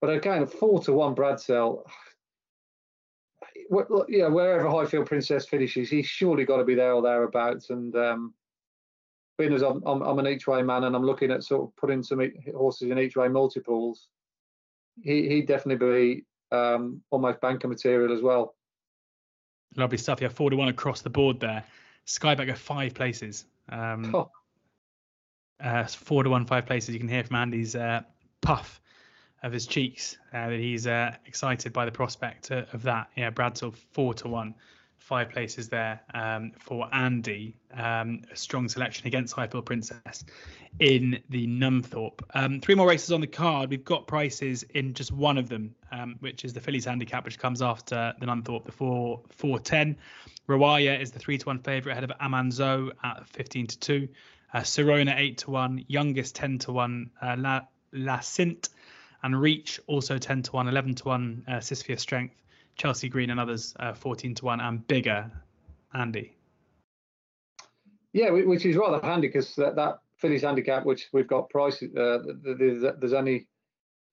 But 0.00 0.10
again, 0.10 0.46
four 0.46 0.80
to 0.82 0.92
one 0.92 1.14
Bradsell, 1.14 1.82
yeah, 4.08 4.28
wherever 4.28 4.68
Highfield 4.68 5.06
Princess 5.06 5.46
finishes, 5.46 5.90
he's 5.90 6.06
surely 6.06 6.44
got 6.44 6.58
to 6.58 6.64
be 6.64 6.74
there 6.74 6.92
or 6.92 7.02
thereabouts. 7.02 7.70
And 7.70 7.94
um, 7.96 8.34
being 9.38 9.52
as 9.52 9.62
I'm, 9.62 9.82
I'm, 9.86 10.02
I'm, 10.02 10.18
an 10.18 10.26
each 10.26 10.46
way 10.46 10.62
man 10.62 10.84
and 10.84 10.94
I'm 10.94 11.04
looking 11.04 11.30
at 11.30 11.44
sort 11.44 11.64
of 11.64 11.76
putting 11.76 12.02
some 12.02 12.20
horses 12.54 12.90
in 12.90 12.98
each 12.98 13.16
way 13.16 13.28
multiples, 13.28 14.08
he, 15.02 15.28
he'd 15.28 15.46
definitely 15.46 16.24
be 16.52 16.56
um, 16.56 17.02
almost 17.10 17.40
banker 17.40 17.68
material 17.68 18.14
as 18.14 18.22
well. 18.22 18.54
Lovely 19.76 19.98
stuff. 19.98 20.20
Yeah, 20.20 20.28
four 20.28 20.50
to 20.50 20.56
one 20.56 20.68
across 20.68 21.02
the 21.02 21.10
board 21.10 21.40
there. 21.40 21.64
Sky 22.04 22.34
Bet 22.34 22.46
go 22.46 22.54
five 22.54 22.94
places. 22.94 23.46
Um, 23.68 24.14
oh. 24.14 24.30
uh, 25.62 25.84
four 25.84 26.22
to 26.22 26.30
one, 26.30 26.46
five 26.46 26.66
places. 26.66 26.94
You 26.94 27.00
can 27.00 27.08
hear 27.08 27.24
from 27.24 27.36
Andy's 27.36 27.74
uh, 27.74 28.02
puff 28.40 28.80
of 29.46 29.52
his 29.52 29.66
cheeks 29.66 30.18
uh, 30.34 30.48
that 30.50 30.58
he's 30.58 30.86
uh, 30.86 31.14
excited 31.24 31.72
by 31.72 31.84
the 31.84 31.92
prospect 31.92 32.50
of 32.50 32.82
that. 32.82 33.08
Yeah, 33.16 33.30
Bradsell 33.30 33.74
four 33.92 34.12
to 34.14 34.28
one 34.28 34.54
five 34.98 35.30
places 35.30 35.68
there 35.68 36.00
um, 36.14 36.50
for 36.58 36.88
Andy. 36.92 37.56
Um, 37.72 38.22
a 38.32 38.36
strong 38.36 38.68
selection 38.68 39.06
against 39.06 39.34
Highfield 39.34 39.64
Princess 39.64 40.24
in 40.80 41.22
the 41.30 41.46
Nunthorpe. 41.46 42.22
Um, 42.34 42.60
three 42.60 42.74
more 42.74 42.88
races 42.88 43.12
on 43.12 43.20
the 43.20 43.26
card. 43.28 43.70
We've 43.70 43.84
got 43.84 44.08
prices 44.08 44.64
in 44.74 44.94
just 44.94 45.12
one 45.12 45.38
of 45.38 45.48
them, 45.48 45.74
um, 45.92 46.16
which 46.18 46.44
is 46.44 46.52
the 46.52 46.60
Fillies 46.60 46.86
Handicap, 46.86 47.24
which 47.24 47.38
comes 47.38 47.62
after 47.62 48.14
the 48.18 48.26
Nunthorpe, 48.26 48.64
the 48.64 48.72
four 48.72 49.22
four 49.30 49.60
ten. 49.60 49.96
Rawaya 50.48 51.00
is 51.00 51.12
the 51.12 51.20
three 51.20 51.38
to 51.38 51.46
one 51.46 51.60
favourite 51.60 51.92
ahead 51.92 52.10
of 52.10 52.18
Amanzo 52.18 52.90
at 53.04 53.28
fifteen 53.28 53.68
to 53.68 53.78
two. 53.78 54.08
Uh, 54.52 54.60
Serona 54.60 55.14
eight 55.16 55.38
to 55.38 55.50
one, 55.50 55.84
youngest 55.86 56.34
ten 56.34 56.58
to 56.58 56.72
one. 56.72 57.10
Uh, 57.22 57.36
La 57.38 57.60
La 57.92 58.20
Sint 58.20 58.70
and 59.22 59.40
Reach 59.40 59.80
also 59.86 60.18
10 60.18 60.42
to 60.42 60.52
1, 60.52 60.68
11 60.68 60.94
to 60.96 61.04
1 61.04 61.44
uh, 61.48 61.60
Sisyphia 61.60 61.98
Strength 61.98 62.34
Chelsea 62.76 63.08
Green 63.08 63.30
and 63.30 63.40
others 63.40 63.74
uh, 63.80 63.92
14 63.92 64.34
to 64.36 64.44
1 64.44 64.60
and 64.60 64.86
bigger, 64.86 65.30
Andy. 65.94 66.32
Yeah, 68.12 68.30
which 68.30 68.64
is 68.64 68.76
rather 68.76 69.04
handy 69.06 69.28
because 69.28 69.54
that, 69.56 69.76
that 69.76 69.98
Fillies 70.16 70.42
handicap, 70.42 70.86
which 70.86 71.08
we've 71.12 71.26
got 71.26 71.50
prices, 71.50 71.94
uh, 71.96 72.18
there's 72.42 73.12
only 73.12 73.46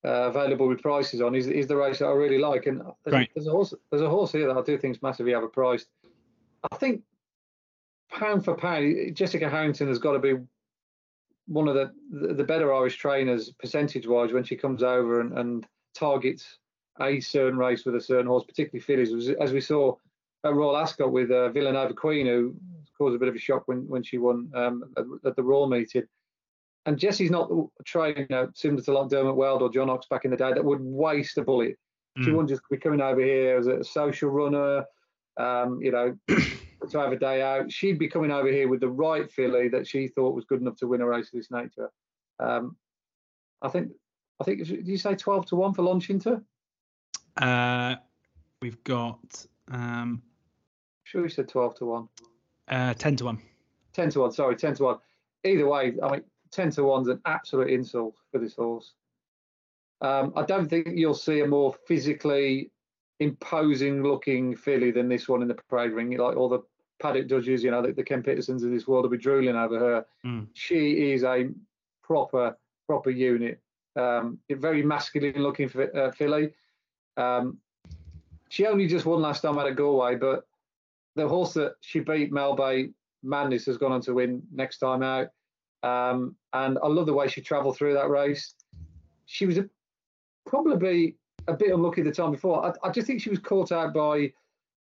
uh, 0.04 0.30
available 0.30 0.68
with 0.68 0.82
prices 0.82 1.22
on, 1.22 1.36
is, 1.36 1.48
is 1.48 1.68
the 1.68 1.78
race 1.78 2.00
that 2.00 2.08
I 2.08 2.12
really 2.12 2.38
like. 2.38 2.66
And 2.66 2.82
there's, 3.06 3.14
right. 3.14 3.30
there's, 3.34 3.48
a 3.48 3.52
horse, 3.52 3.74
there's 3.90 4.02
a 4.02 4.10
horse 4.10 4.32
here 4.32 4.48
that 4.48 4.58
I 4.58 4.62
do 4.62 4.78
think 4.78 4.98
is 4.98 5.02
massively 5.02 5.32
overpriced. 5.32 5.86
I 6.72 6.76
think 6.78 7.04
pound 8.10 8.44
for 8.44 8.56
pound, 8.56 9.16
Jessica 9.16 9.50
Harrington 9.50 9.88
has 9.88 10.00
got 10.00 10.14
to 10.14 10.20
be 10.20 10.36
one 11.48 11.68
of 11.68 11.76
the 11.76 11.92
the 12.36 12.44
better 12.44 12.74
Irish 12.74 12.98
trainers 12.98 13.52
percentage 13.60 14.08
wise 14.08 14.32
when 14.32 14.44
she 14.44 14.56
comes 14.56 14.84
over 14.84 15.22
and, 15.22 15.38
and 15.38 15.68
targets 15.94 16.58
a 17.02 17.20
certain 17.20 17.58
race 17.58 17.86
with 17.86 17.96
a 17.96 18.02
certain 18.02 18.28
horse, 18.28 18.44
particularly 18.44 18.82
fillies, 18.82 19.30
as 19.42 19.52
we 19.52 19.62
saw 19.62 19.96
at 20.46 20.54
Royal 20.54 20.78
Ascot 20.78 21.12
with 21.12 21.32
uh, 21.32 21.50
Villanova 21.50 21.94
Queen, 21.94 22.28
who 22.28 22.56
caused 22.98 23.16
a 23.16 23.20
bit 23.20 23.30
of 23.30 23.36
a 23.36 23.40
shock 23.40 23.64
when, 23.68 23.88
when 23.88 24.04
she 24.04 24.18
won 24.18 24.52
um, 24.56 24.84
at, 24.98 25.06
at, 25.26 25.36
the 25.36 25.44
Royal 25.44 25.68
meeting. 25.68 26.04
And 26.86 27.00
Jessie's 27.00 27.32
not 27.32 27.50
a 27.50 27.84
trainer 27.86 28.52
similar 28.54 28.84
to 28.84 28.92
like 28.92 29.10
Dermot 29.10 29.36
Weld 29.36 29.62
or 29.62 29.72
John 29.72 29.90
Oxx 29.90 30.06
back 30.08 30.26
in 30.26 30.32
the 30.32 30.38
day 30.38 30.52
that 30.54 30.64
would 30.64 30.82
waste 30.82 31.38
a 31.38 31.44
bullet. 31.44 31.78
Mm. 32.18 32.26
She 32.26 32.32
wouldn't 32.32 32.50
just 32.50 32.62
be 32.70 32.78
coming 32.78 33.02
over 33.02 33.22
here 33.22 33.58
as 33.58 33.68
a 33.68 33.84
social 33.84 34.30
runner, 34.30 34.86
um, 35.38 35.80
you 35.82 35.92
know, 35.92 36.16
to 36.92 37.00
have 37.00 37.12
a 37.12 37.18
day 37.18 37.42
out. 37.42 37.72
She'd 37.72 38.00
be 38.00 38.08
coming 38.08 38.32
over 38.32 38.50
here 38.50 38.68
with 38.68 38.80
the 38.80 38.90
right 38.90 39.32
filly 39.32 39.70
that 39.70 39.88
she 39.88 40.08
thought 40.08 40.36
was 40.36 40.46
good 40.46 40.62
enough 40.62 40.78
to 40.78 40.88
win 40.88 41.02
a 41.02 41.06
race 41.06 41.28
of 41.28 41.40
this 41.40 41.52
nature. 41.52 41.90
Um, 42.40 42.76
I 43.62 43.70
think, 43.70 43.92
I 44.40 44.44
think, 44.44 44.66
did 44.66 44.88
you 44.88 44.98
say 44.98 45.16
12 45.16 45.46
to 45.48 45.56
1 45.56 45.74
for 45.74 45.84
Launchington? 45.84 46.44
Uh, 47.38 47.96
we've 48.62 48.84
got. 48.84 49.46
Um, 49.72 50.22
sure, 51.04 51.24
we 51.24 51.30
said 51.30 51.48
twelve 51.48 51.76
to 51.76 51.86
one. 51.86 52.10
Uh, 52.68 52.94
ten 52.94 53.16
to 53.18 53.26
one. 53.26 53.42
Ten 53.94 54.10
to 54.12 54.22
one. 54.22 54.32
Sorry, 54.32 54.56
ten 54.56 54.76
to 54.76 54.84
one. 54.84 54.98
Either 55.44 55.68
way, 55.68 55.94
I 56.02 56.12
mean, 56.12 56.22
ten 56.52 56.70
to 56.72 56.84
one's 56.84 57.08
an 57.08 57.22
absolute 57.26 57.70
insult 57.70 58.16
for 58.32 58.40
this 58.40 58.56
horse. 58.56 58.94
Um, 60.02 60.34
I 60.36 60.44
don't 60.44 60.70
think 60.70 60.90
you'll 60.96 61.14
see 61.14 61.40
a 61.42 61.48
more 61.48 61.74
physically 61.88 62.72
imposing 63.20 64.04
looking 64.04 64.56
filly 64.56 64.92
than 64.92 65.08
this 65.08 65.30
one 65.30 65.42
in 65.42 65.48
the 65.48 65.56
parade 65.56 65.92
ring. 65.92 66.16
Like 66.18 66.36
all 66.36 66.50
the 66.50 66.60
paddock 67.04 67.28
judges, 67.28 67.64
you 67.64 67.70
know, 67.70 67.82
the, 67.82 67.92
the 67.92 68.04
Ken 68.04 68.24
Pittersons 68.24 68.64
of 68.64 68.72
this 68.72 68.88
world 68.88 69.04
will 69.04 69.12
be 69.12 69.18
drooling 69.18 69.58
over 69.58 69.78
her. 69.78 70.06
Mm. 70.26 70.48
She 70.54 71.12
is 71.12 71.24
a 71.24 71.50
proper, 72.02 72.58
proper 72.88 73.10
unit. 73.10 73.60
Um, 73.96 74.40
very 74.50 74.82
masculine 74.82 75.44
looking 75.44 75.70
uh, 75.96 76.12
filly. 76.12 76.52
Um, 77.18 77.58
she 78.50 78.66
only 78.66 78.88
just 78.88 79.06
won 79.06 79.22
last 79.22 79.42
time 79.42 79.60
out 79.60 79.68
of 79.68 79.76
Galway, 79.76 80.16
but 80.16 80.48
the 81.16 81.28
horse 81.28 81.54
that 81.54 81.74
she 81.82 82.00
beat, 82.00 82.32
Melbay 82.32 82.94
Madness, 83.22 83.66
has 83.66 83.78
gone 83.78 83.92
on 83.92 84.02
to 84.02 84.14
win 84.14 84.42
next 84.52 84.78
time 84.78 85.04
out. 85.04 85.28
Um, 85.84 86.36
and 86.54 86.80
I 86.82 86.88
love 86.88 87.06
the 87.06 87.14
way 87.14 87.28
she 87.28 87.42
travelled 87.42 87.76
through 87.76 87.94
that 87.96 88.10
race. 88.10 88.56
She 89.26 89.46
was 89.46 89.58
a, 89.58 89.70
probably 90.48 91.18
a 91.48 91.54
bit 91.54 91.74
unlucky 91.74 92.02
the 92.02 92.12
time 92.12 92.32
before. 92.32 92.66
I, 92.66 92.88
I, 92.88 92.92
just 92.92 93.06
think 93.06 93.22
she 93.22 93.30
was 93.30 93.40
caught 93.40 93.74
out 93.74 93.94
by 93.94 94.32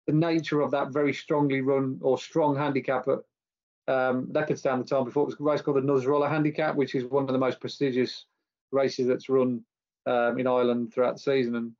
the 0.06 0.12
nature 0.12 0.60
of 0.60 0.70
that 0.72 0.92
very 0.92 1.12
strongly 1.12 1.60
run 1.60 1.98
or 2.02 2.18
strong 2.18 2.56
handicap 2.56 3.06
at 3.08 3.18
um, 3.92 4.26
Leopardstown 4.26 4.78
the 4.78 4.84
time 4.84 5.04
before. 5.04 5.24
It 5.24 5.26
was 5.26 5.40
a 5.40 5.42
race 5.42 5.62
called 5.62 5.76
the 5.76 5.80
Nasrullah 5.82 6.28
Handicap, 6.28 6.76
which 6.76 6.94
is 6.94 7.04
one 7.04 7.24
of 7.24 7.32
the 7.32 7.38
most 7.38 7.60
prestigious 7.60 8.26
races 8.72 9.06
that's 9.06 9.28
run 9.28 9.64
um, 10.06 10.38
in 10.38 10.46
Ireland 10.46 10.92
throughout 10.92 11.14
the 11.14 11.20
season. 11.20 11.56
And 11.56 11.72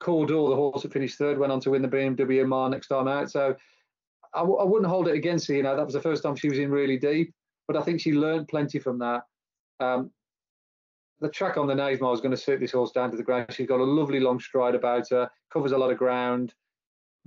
Cawdor, 0.00 0.50
the 0.50 0.56
horse 0.56 0.82
that 0.82 0.92
finished 0.92 1.18
third, 1.18 1.38
went 1.38 1.52
on 1.52 1.60
to 1.60 1.70
win 1.70 1.82
the 1.82 1.88
BMW 1.88 2.46
Mile 2.46 2.68
next 2.68 2.88
time 2.88 3.08
out. 3.08 3.30
So 3.30 3.54
I 4.34 4.40
w- 4.40 4.58
I 4.58 4.64
wouldn't 4.64 4.90
hold 4.90 5.08
it 5.08 5.14
against 5.14 5.48
her. 5.48 5.54
You 5.54 5.62
know, 5.62 5.76
that 5.76 5.84
was 5.84 5.94
the 5.94 6.00
first 6.00 6.22
time 6.22 6.36
she 6.36 6.48
was 6.48 6.58
in 6.58 6.70
really 6.70 6.98
deep, 6.98 7.34
but 7.66 7.76
I 7.76 7.82
think 7.82 8.00
she 8.00 8.12
learned 8.12 8.48
plenty 8.48 8.78
from 8.78 8.98
that. 8.98 9.22
Um, 9.80 10.10
the 11.20 11.28
track 11.28 11.56
on 11.56 11.66
the 11.66 11.74
Knavesmire 11.74 12.14
is 12.14 12.20
going 12.20 12.30
to 12.30 12.36
suit 12.36 12.60
this 12.60 12.72
horse 12.72 12.92
down 12.92 13.10
to 13.10 13.16
the 13.16 13.22
ground. 13.22 13.52
She's 13.52 13.66
got 13.66 13.80
a 13.80 13.84
lovely 13.84 14.20
long 14.20 14.38
stride 14.38 14.74
about 14.74 15.08
her, 15.10 15.28
covers 15.52 15.72
a 15.72 15.78
lot 15.78 15.90
of 15.90 15.98
ground. 15.98 16.54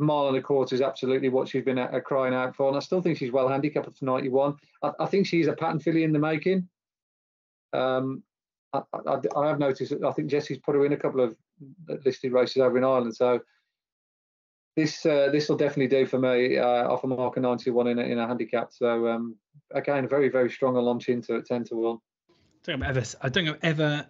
Mile 0.01 0.29
and 0.29 0.37
a 0.37 0.41
quarter 0.41 0.75
is 0.75 0.81
absolutely 0.81 1.29
what 1.29 1.47
she's 1.47 1.63
been 1.63 1.79
uh, 1.79 1.99
crying 2.03 2.33
out 2.33 2.55
for, 2.55 2.67
and 2.67 2.77
I 2.77 2.79
still 2.79 3.01
think 3.01 3.17
she's 3.17 3.31
well 3.31 3.47
handicapped 3.47 3.87
at 3.87 4.01
91. 4.01 4.55
I, 4.83 4.91
I 4.99 5.05
think 5.05 5.27
she's 5.27 5.47
a 5.47 5.53
pattern 5.53 5.79
filly 5.79 6.03
in 6.03 6.11
the 6.11 6.19
making. 6.19 6.67
Um, 7.73 8.23
I, 8.73 8.81
I, 8.93 9.19
I, 9.35 9.47
have 9.47 9.59
noticed. 9.59 9.91
That 9.91 10.03
I 10.03 10.11
think 10.11 10.29
Jessie's 10.29 10.59
put 10.59 10.75
her 10.75 10.85
in 10.85 10.93
a 10.93 10.97
couple 10.97 11.21
of 11.21 11.35
listed 12.05 12.31
races 12.31 12.57
over 12.61 12.77
in 12.77 12.83
Ireland. 12.83 13.15
So 13.15 13.41
this 14.75 15.05
uh, 15.05 15.29
this 15.31 15.49
will 15.49 15.57
definitely 15.57 15.87
do 15.87 16.05
for 16.05 16.19
me. 16.19 16.57
Uh, 16.57 16.87
off 16.89 17.03
a 17.03 17.07
mark 17.07 17.37
of 17.37 17.43
91 17.43 17.87
in 17.87 17.99
a, 17.99 18.01
in 18.03 18.19
a 18.19 18.27
handicap. 18.27 18.71
So 18.71 19.07
um, 19.07 19.35
again, 19.71 20.07
very 20.07 20.29
very 20.29 20.49
strong 20.49 20.77
on 20.77 20.83
launch 20.83 21.09
into 21.09 21.35
at 21.35 21.45
10 21.45 21.65
to 21.65 21.75
one. 21.75 21.97
I 22.67 22.71
don't, 22.71 22.83
ever, 22.83 23.03
I 23.21 23.29
don't 23.29 23.45
think 23.45 23.57
I've 23.57 23.79
ever 23.79 24.05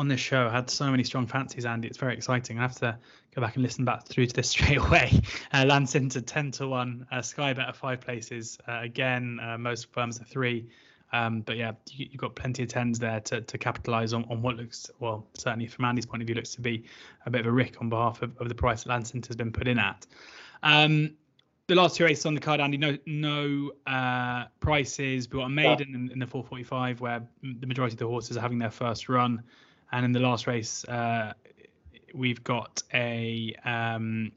on 0.00 0.08
this 0.08 0.18
show 0.18 0.48
had 0.48 0.70
so 0.70 0.90
many 0.90 1.04
strong 1.04 1.26
fancies, 1.26 1.66
Andy. 1.66 1.86
It's 1.86 1.98
very 1.98 2.14
exciting. 2.14 2.58
I 2.58 2.62
have 2.62 2.74
to 2.76 2.98
go 3.34 3.42
back 3.42 3.56
and 3.56 3.62
listen 3.62 3.84
back 3.84 4.08
through 4.08 4.26
to 4.26 4.34
this 4.34 4.48
straight 4.56 4.78
away. 4.78 5.20
Uh, 5.52 5.66
Lansing 5.66 6.08
10 6.08 6.50
to 6.52 6.66
1, 6.66 7.06
uh, 7.12 7.22
Sky 7.22 7.52
Bet 7.52 7.76
five 7.76 8.00
places. 8.00 8.58
Uh, 8.66 8.80
again, 8.82 9.38
uh, 9.40 9.58
most 9.58 9.92
firms 9.92 10.18
are 10.18 10.24
three. 10.24 10.66
Um, 11.12 11.42
but 11.42 11.56
yeah, 11.56 11.72
you, 11.90 12.08
have 12.12 12.16
got 12.18 12.34
plenty 12.34 12.62
of 12.62 12.70
tens 12.70 12.98
there 12.98 13.20
to, 13.20 13.42
to 13.42 13.58
capitalise 13.58 14.14
on, 14.14 14.24
on 14.30 14.40
what 14.42 14.56
looks, 14.56 14.90
well, 15.00 15.26
certainly 15.34 15.66
from 15.66 15.84
Andy's 15.84 16.06
point 16.06 16.22
of 16.22 16.26
view, 16.26 16.34
looks 16.34 16.54
to 16.54 16.60
be 16.60 16.84
a 17.26 17.30
bit 17.30 17.42
of 17.42 17.46
a 17.48 17.52
rick 17.52 17.76
on 17.80 17.90
behalf 17.90 18.22
of, 18.22 18.34
of 18.38 18.48
the 18.48 18.54
price 18.54 18.84
that 18.84 18.90
Lansing 18.90 19.22
has 19.26 19.36
been 19.36 19.52
put 19.52 19.68
in 19.68 19.78
at. 19.78 20.06
Um, 20.62 21.14
the 21.66 21.74
last 21.74 21.96
two 21.96 22.04
races 22.04 22.26
on 22.26 22.34
the 22.34 22.40
card, 22.40 22.60
Andy, 22.60 22.76
no 22.78 22.98
no 23.06 23.70
uh, 23.86 24.46
prices. 24.58 25.28
We've 25.28 25.40
got 25.40 25.46
a 25.46 25.50
maiden 25.50 25.94
in, 25.94 26.10
in, 26.10 26.18
the 26.18 26.26
445 26.26 27.00
where 27.00 27.22
the 27.42 27.66
majority 27.66 27.94
of 27.94 27.98
the 27.98 28.08
horses 28.08 28.36
are 28.36 28.40
having 28.40 28.58
their 28.58 28.72
first 28.72 29.08
run, 29.08 29.42
and 29.92 30.04
in 30.04 30.12
the 30.12 30.20
last 30.20 30.46
race, 30.46 30.84
uh, 30.84 31.32
we've 32.14 32.42
got 32.44 32.82
a 32.94 33.54
um, 33.64 34.32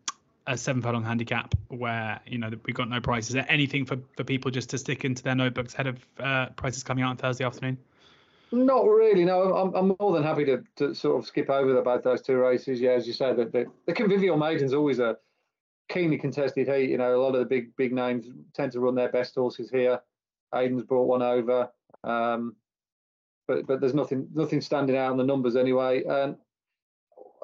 a 0.47 0.57
seven 0.57 0.81
furlong 0.81 1.03
handicap 1.03 1.55
where 1.69 2.19
you 2.27 2.37
know 2.37 2.49
we've 2.65 2.75
got 2.75 2.89
no 2.89 2.99
prices. 2.99 3.35
Anything 3.47 3.85
for, 3.85 3.97
for 4.17 4.23
people 4.23 4.51
just 4.51 4.69
to 4.71 4.77
stick 4.77 5.05
into 5.05 5.23
their 5.23 5.35
notebooks 5.35 5.73
ahead 5.73 5.87
of 5.87 6.05
uh, 6.19 6.47
prices 6.49 6.83
coming 6.83 7.03
out 7.03 7.11
on 7.11 7.17
Thursday 7.17 7.45
afternoon? 7.45 7.77
Not 8.51 8.85
really. 8.85 9.25
No, 9.25 9.55
I'm, 9.55 9.73
I'm 9.73 9.95
more 9.99 10.13
than 10.13 10.21
happy 10.21 10.45
to, 10.45 10.63
to 10.75 10.93
sort 10.93 11.17
of 11.17 11.25
skip 11.25 11.49
over 11.49 11.75
about 11.77 12.03
those 12.03 12.21
two 12.21 12.37
races. 12.37 12.79
Yeah, 12.79 12.91
as 12.91 13.07
you 13.07 13.13
said, 13.13 13.37
that 13.37 13.51
the, 13.51 13.65
the 13.87 13.93
convivial 13.93 14.37
maiden's 14.37 14.73
always 14.73 14.99
a 14.99 15.17
keenly 15.89 16.17
contested 16.17 16.67
heat. 16.67 16.89
You 16.89 16.99
know, 16.99 17.15
a 17.15 17.21
lot 17.21 17.33
of 17.33 17.39
the 17.39 17.45
big 17.45 17.75
big 17.75 17.93
names 17.93 18.27
tend 18.53 18.71
to 18.73 18.79
run 18.79 18.95
their 18.95 19.09
best 19.09 19.35
horses 19.35 19.71
here. 19.71 19.99
Aidan's 20.53 20.83
brought 20.83 21.07
one 21.07 21.23
over, 21.23 21.71
um, 22.03 22.55
but 23.47 23.67
but 23.67 23.79
there's 23.79 23.93
nothing 23.93 24.27
nothing 24.33 24.61
standing 24.61 24.97
out 24.97 25.11
in 25.11 25.17
the 25.17 25.23
numbers 25.23 25.55
anyway. 25.55 26.03
And 26.03 26.35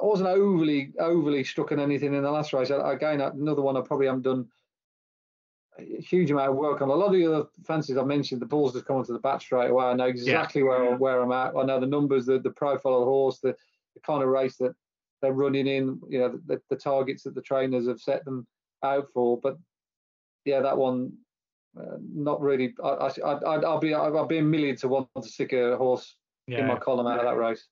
I 0.01 0.05
wasn't 0.05 0.29
overly 0.29 0.93
overly 0.99 1.43
struck 1.43 1.71
on 1.71 1.79
anything 1.79 2.13
in 2.13 2.23
the 2.23 2.31
last 2.31 2.53
race. 2.53 2.69
Again, 2.69 3.21
another 3.21 3.61
one 3.61 3.77
I 3.77 3.81
probably 3.81 4.07
haven't 4.07 4.23
done 4.23 4.47
a 5.77 6.01
huge 6.01 6.31
amount 6.31 6.51
of 6.51 6.55
work 6.55 6.81
on. 6.81 6.89
A 6.89 6.93
lot 6.93 7.07
of 7.07 7.13
the 7.13 7.25
other 7.25 7.47
fancies 7.65 7.97
I 7.97 8.03
mentioned, 8.03 8.41
the 8.41 8.45
balls 8.45 8.73
just 8.73 8.85
come 8.85 8.97
onto 8.97 9.13
the 9.13 9.19
bat 9.19 9.41
straight 9.41 9.69
away. 9.69 9.85
I 9.85 9.93
know 9.93 10.05
exactly 10.05 10.61
yeah. 10.61 10.67
where 10.67 10.79
mm-hmm. 10.79 10.99
where 10.99 11.21
I'm 11.21 11.31
at. 11.31 11.53
I 11.55 11.63
know 11.63 11.79
the 11.79 11.85
numbers, 11.85 12.25
the 12.25 12.39
the 12.39 12.51
profile 12.51 12.95
of 12.95 13.01
the 13.01 13.05
horse, 13.05 13.39
the, 13.39 13.55
the 13.93 14.01
kind 14.01 14.23
of 14.23 14.29
race 14.29 14.57
that 14.57 14.73
they're 15.21 15.33
running 15.33 15.67
in. 15.67 15.99
You 16.09 16.19
know, 16.19 16.39
the, 16.47 16.61
the 16.69 16.75
targets 16.75 17.23
that 17.23 17.35
the 17.35 17.41
trainers 17.41 17.87
have 17.87 17.99
set 17.99 18.25
them 18.25 18.47
out 18.83 19.07
for. 19.13 19.39
But 19.41 19.57
yeah, 20.45 20.61
that 20.61 20.77
one, 20.77 21.13
uh, 21.77 21.97
not 21.99 22.41
really. 22.41 22.73
I, 22.83 22.89
I, 22.89 23.65
I'd, 23.75 23.81
be 23.81 23.93
I'd 23.93 24.27
be 24.27 24.37
a 24.37 24.43
million 24.43 24.75
to 24.77 24.87
one 24.87 25.07
to 25.21 25.27
stick 25.27 25.53
a 25.53 25.77
horse 25.77 26.15
yeah. 26.47 26.59
in 26.59 26.67
my 26.67 26.77
column 26.77 27.07
out 27.07 27.19
of 27.19 27.25
that 27.25 27.37
race. 27.37 27.67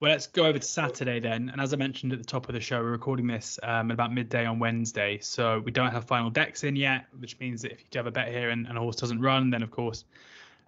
Well, 0.00 0.12
let's 0.12 0.28
go 0.28 0.44
over 0.44 0.60
to 0.60 0.64
Saturday 0.64 1.18
then. 1.18 1.48
And 1.48 1.60
as 1.60 1.72
I 1.72 1.76
mentioned 1.76 2.12
at 2.12 2.20
the 2.20 2.24
top 2.24 2.48
of 2.48 2.54
the 2.54 2.60
show, 2.60 2.78
we're 2.80 2.92
recording 2.92 3.26
this 3.26 3.58
um, 3.64 3.90
at 3.90 3.94
about 3.94 4.14
midday 4.14 4.46
on 4.46 4.60
Wednesday. 4.60 5.18
So 5.20 5.60
we 5.64 5.72
don't 5.72 5.90
have 5.90 6.04
final 6.04 6.30
decks 6.30 6.62
in 6.62 6.76
yet, 6.76 7.06
which 7.18 7.36
means 7.40 7.62
that 7.62 7.72
if 7.72 7.80
you 7.80 7.86
do 7.90 7.98
have 7.98 8.06
a 8.06 8.12
bet 8.12 8.28
here 8.28 8.50
and, 8.50 8.68
and 8.68 8.78
a 8.78 8.80
horse 8.80 8.94
doesn't 8.94 9.20
run, 9.20 9.50
then 9.50 9.60
of 9.60 9.72
course, 9.72 10.04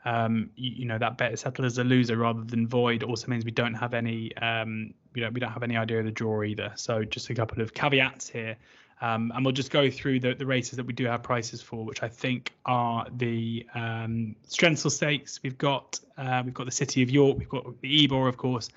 um, 0.04 0.50
you, 0.56 0.70
you, 0.78 0.84
know, 0.84 0.98
that 0.98 1.16
bet 1.16 1.32
is 1.32 1.40
settled 1.40 1.64
as 1.64 1.78
a 1.78 1.84
loser 1.84 2.16
rather 2.16 2.42
than 2.42 2.66
void. 2.66 3.04
Also 3.04 3.28
means 3.28 3.44
we 3.44 3.52
don't 3.52 3.74
have 3.74 3.94
any, 3.94 4.36
um, 4.38 4.92
you 5.14 5.22
know, 5.22 5.30
we 5.30 5.38
don't 5.38 5.52
have 5.52 5.62
any 5.62 5.76
idea 5.76 6.00
of 6.00 6.06
the 6.06 6.10
draw 6.10 6.42
either. 6.42 6.72
So 6.74 7.04
just 7.04 7.30
a 7.30 7.34
couple 7.34 7.62
of 7.62 7.72
caveats 7.72 8.28
here. 8.28 8.56
Um, 9.02 9.32
and 9.34 9.44
we'll 9.44 9.52
just 9.52 9.70
go 9.70 9.90
through 9.90 10.20
the, 10.20 10.34
the 10.34 10.44
races 10.44 10.76
that 10.76 10.84
we 10.84 10.92
do 10.92 11.06
have 11.06 11.22
prices 11.22 11.62
for, 11.62 11.84
which 11.84 12.02
I 12.02 12.08
think 12.08 12.52
are 12.66 13.06
the 13.16 13.66
um, 13.74 14.36
Strensall 14.46 14.90
Stakes. 14.90 15.40
We've 15.42 15.56
got 15.56 15.98
uh, 16.18 16.42
we've 16.44 16.54
got 16.54 16.66
the 16.66 16.72
City 16.72 17.02
of 17.02 17.10
York, 17.10 17.38
we've 17.38 17.48
got 17.48 17.80
the 17.80 18.04
Ebor, 18.04 18.28
of 18.28 18.36
course, 18.36 18.68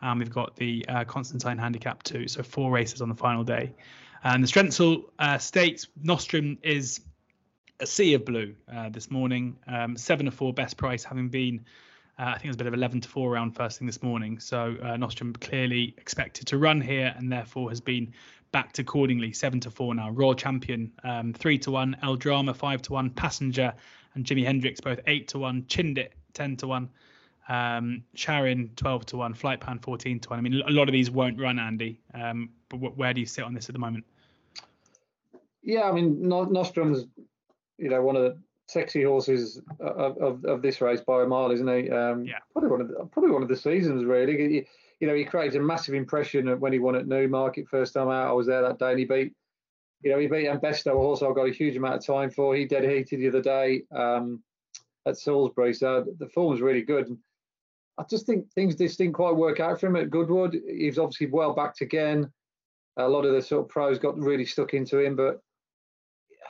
and 0.00 0.18
we've 0.18 0.32
got 0.32 0.56
the 0.56 0.84
uh, 0.88 1.04
Constantine 1.04 1.58
Handicap 1.58 2.02
too. 2.02 2.26
So 2.26 2.42
four 2.42 2.72
races 2.72 3.00
on 3.00 3.08
the 3.08 3.14
final 3.14 3.44
day. 3.44 3.72
And 4.24 4.42
the 4.42 4.48
Strensall 4.48 5.04
uh, 5.20 5.38
Stakes, 5.38 5.86
Nostrum 6.02 6.58
is 6.62 7.00
a 7.78 7.86
sea 7.86 8.14
of 8.14 8.24
blue 8.24 8.56
uh, 8.72 8.88
this 8.88 9.10
morning. 9.10 9.56
Um, 9.68 9.96
seven 9.96 10.26
to 10.26 10.32
four 10.32 10.52
best 10.52 10.76
price, 10.76 11.04
having 11.04 11.28
been, 11.28 11.64
uh, 12.18 12.24
I 12.26 12.32
think 12.32 12.46
it 12.46 12.48
was 12.48 12.56
a 12.56 12.58
bit 12.58 12.66
of 12.66 12.74
11 12.74 13.02
to 13.02 13.08
four 13.08 13.32
around 13.32 13.52
first 13.52 13.78
thing 13.78 13.86
this 13.86 14.02
morning. 14.02 14.40
So 14.40 14.76
uh, 14.82 14.96
Nostrum 14.96 15.34
clearly 15.34 15.94
expected 15.98 16.48
to 16.48 16.58
run 16.58 16.80
here 16.80 17.14
and 17.16 17.30
therefore 17.30 17.68
has 17.68 17.80
been 17.80 18.12
backed 18.50 18.78
accordingly. 18.78 19.32
Seven 19.32 19.60
to 19.60 19.70
four 19.70 19.94
now. 19.94 20.10
Raw 20.10 20.34
Champion, 20.34 20.92
um, 21.04 21.32
three 21.32 21.58
to 21.58 21.70
one. 21.70 21.96
El 22.02 22.16
Drama, 22.16 22.54
five 22.54 22.82
to 22.82 22.92
one. 22.92 23.10
Passenger 23.10 23.72
and 24.14 24.24
Jimi 24.24 24.44
Hendrix, 24.44 24.80
both 24.80 25.00
eight 25.06 25.28
to 25.28 25.38
one. 25.38 25.62
Chindit, 25.62 26.10
10 26.34 26.56
to 26.56 26.66
one. 26.66 26.90
Um, 27.48 28.04
Charin 28.14 28.70
12 28.76 29.06
to 29.06 29.16
1, 29.16 29.32
Flight 29.32 29.60
Pan 29.60 29.78
14 29.78 30.20
to 30.20 30.28
1. 30.28 30.38
I 30.38 30.42
mean, 30.42 30.60
a 30.66 30.70
lot 30.70 30.86
of 30.86 30.92
these 30.92 31.10
won't 31.10 31.40
run, 31.40 31.58
Andy. 31.58 31.98
Um, 32.12 32.50
but 32.68 32.76
where 32.96 33.14
do 33.14 33.20
you 33.20 33.26
sit 33.26 33.42
on 33.42 33.54
this 33.54 33.70
at 33.70 33.72
the 33.72 33.78
moment? 33.78 34.04
Yeah, 35.62 35.84
I 35.84 35.92
mean, 35.92 36.28
Nostrum's, 36.28 37.06
you 37.78 37.88
know, 37.88 38.02
one 38.02 38.16
of 38.16 38.22
the 38.22 38.38
sexy 38.68 39.02
horses 39.02 39.60
of, 39.80 40.18
of, 40.18 40.44
of 40.44 40.62
this 40.62 40.80
race 40.80 41.00
by 41.00 41.22
a 41.22 41.26
mile, 41.26 41.50
isn't 41.50 41.66
he? 41.66 41.90
Um, 41.90 42.24
yeah. 42.24 42.38
Probably 42.52 42.70
one 42.70 42.80
of 42.82 42.88
the, 42.88 43.08
probably 43.10 43.30
one 43.30 43.42
of 43.42 43.48
the 43.48 43.56
seasons, 43.56 44.04
really. 44.04 44.54
You, 44.54 44.64
you 45.00 45.08
know, 45.08 45.14
he 45.14 45.24
created 45.24 45.60
a 45.60 45.64
massive 45.64 45.94
impression 45.94 46.48
when 46.60 46.72
he 46.72 46.78
won 46.78 46.94
at 46.94 47.08
Newmarket 47.08 47.68
first 47.68 47.94
time 47.94 48.08
out. 48.08 48.28
I 48.28 48.32
was 48.32 48.46
there 48.46 48.62
that 48.62 48.78
day, 48.78 48.90
and 48.90 48.98
he 48.98 49.04
beat, 49.06 49.32
you 50.02 50.10
know, 50.10 50.18
he 50.18 50.26
beat 50.26 50.48
Ambesto, 50.48 50.92
a 50.92 50.94
horse 50.94 51.22
I 51.22 51.32
got 51.32 51.48
a 51.48 51.52
huge 51.52 51.76
amount 51.76 51.96
of 51.96 52.06
time 52.06 52.30
for. 52.30 52.54
He 52.54 52.66
dead 52.66 52.84
heated 52.84 53.20
the 53.20 53.28
other 53.28 53.42
day 53.42 53.82
um, 53.90 54.42
at 55.06 55.16
Salisbury, 55.16 55.72
so 55.72 56.04
the 56.18 56.28
form 56.28 56.50
was 56.50 56.60
really 56.60 56.82
good. 56.82 57.16
I 57.96 58.04
just 58.08 58.26
think 58.26 58.52
things 58.52 58.76
just 58.76 58.98
didn't 58.98 59.14
quite 59.14 59.34
work 59.34 59.60
out 59.60 59.80
for 59.80 59.86
him 59.86 59.96
at 59.96 60.10
Goodwood. 60.10 60.56
He's 60.68 60.98
obviously 60.98 61.26
well 61.28 61.52
backed 61.52 61.80
again. 61.80 62.30
A 62.96 63.08
lot 63.08 63.24
of 63.24 63.32
the 63.32 63.42
sort 63.42 63.64
of 63.64 63.68
pros 63.68 63.98
got 63.98 64.18
really 64.18 64.44
stuck 64.44 64.74
into 64.74 64.98
him, 65.00 65.16
but 65.16 65.40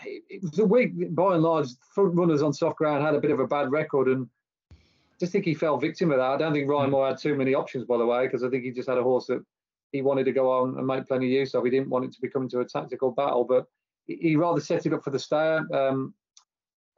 it 0.05 0.43
was 0.43 0.59
a 0.59 0.65
week 0.65 1.15
by 1.15 1.35
and 1.35 1.43
large. 1.43 1.69
Front 1.95 2.15
runners 2.15 2.43
on 2.43 2.53
soft 2.53 2.77
ground 2.77 3.05
had 3.05 3.15
a 3.15 3.21
bit 3.21 3.31
of 3.31 3.41
a 3.41 3.47
bad 3.47 3.71
record, 3.71 4.09
and 4.09 4.29
I 4.73 4.77
just 5.21 5.33
think 5.33 5.45
he 5.45 5.55
fell 5.55 5.79
victim 5.79 6.11
of 6.11 6.19
that. 6.19 6.31
I 6.31 6.37
don't 6.37 6.53
think 6.53 6.69
Ryan 6.69 6.87
hmm. 6.87 6.93
Moore 6.93 7.09
had 7.09 7.19
too 7.19 7.35
many 7.35 7.55
options, 7.55 7.85
by 7.85 7.99
the 7.99 8.07
way, 8.07 8.27
because 8.27 8.43
I 8.43 8.49
think 8.49 8.65
he 8.65 8.71
just 8.71 8.89
had 8.89 8.99
a 8.99 9.03
horse 9.03 9.27
that 9.27 9.45
he 9.93 10.03
wanted 10.03 10.25
to 10.25 10.33
go 10.33 10.51
on 10.51 10.77
and 10.79 10.87
make 10.87 11.07
plenty 11.07 11.27
of 11.27 11.33
use 11.33 11.55
of. 11.55 11.65
He 11.65 11.71
didn't 11.71 11.89
want 11.89 12.05
it 12.05 12.13
to 12.13 12.21
become 12.21 12.43
into 12.43 12.61
a 12.61 12.65
tactical 12.65 13.11
battle, 13.11 13.45
but 13.45 13.67
he 14.07 14.37
rather 14.37 14.61
set 14.61 14.87
it 14.87 14.95
up 14.95 15.05
for 15.05 15.11
the 15.11 15.19
stayer, 15.19 15.67
um, 15.73 16.15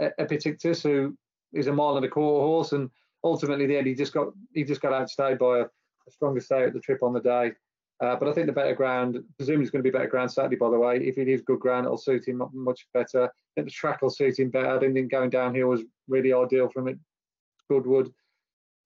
Epictetus, 0.01 0.82
who 0.82 1.16
is 1.53 1.66
a 1.66 1.72
mile 1.72 1.96
and 1.96 2.07
a 2.07 2.09
quarter 2.09 2.44
horse, 2.44 2.72
and 2.72 2.90
ultimately, 3.24 3.66
the 3.66 3.76
end, 3.76 3.86
he 3.86 3.94
just 3.94 4.12
got 4.12 4.28
he 4.55 4.64
just 4.64 4.80
got 4.80 4.92
outstayed 4.92 5.38
by 5.38 5.61
a, 5.61 5.62
a 5.62 6.11
stronger 6.11 6.40
stay 6.40 6.64
at 6.64 6.72
the 6.72 6.80
trip 6.80 7.03
on 7.03 7.12
the 7.12 7.20
day. 7.20 7.53
Uh, 8.01 8.16
but 8.16 8.28
I 8.28 8.32
think 8.32 8.46
the 8.46 8.53
better 8.53 8.74
ground, 8.74 9.22
presumably 9.36 9.64
it's 9.64 9.70
going 9.70 9.84
to 9.84 9.90
be 9.90 9.92
better 9.92 10.09
ground 10.09 10.32
Saturday, 10.32 10.57
by 10.57 10.70
the 10.70 10.78
way. 10.78 10.96
If 10.96 11.18
it 11.18 11.28
is 11.28 11.42
good 11.42 11.61
ground, 11.61 11.84
it'll 11.84 11.98
suit 11.98 12.26
him 12.26 12.42
much 12.55 12.86
better. 12.94 13.24
I 13.24 13.28
think 13.55 13.66
the 13.66 13.72
track 13.72 14.01
will 14.01 14.09
suit 14.11 14.38
him 14.38 14.48
better. 14.48 14.70
I 14.70 14.78
didn't 14.78 14.94
think 14.94 15.11
going 15.11 15.28
downhill 15.28 15.68
was 15.68 15.82
really 16.09 16.32
ideal 16.32 16.68
from 16.70 16.88
it. 16.88 16.98
Goodwood. 17.68 18.11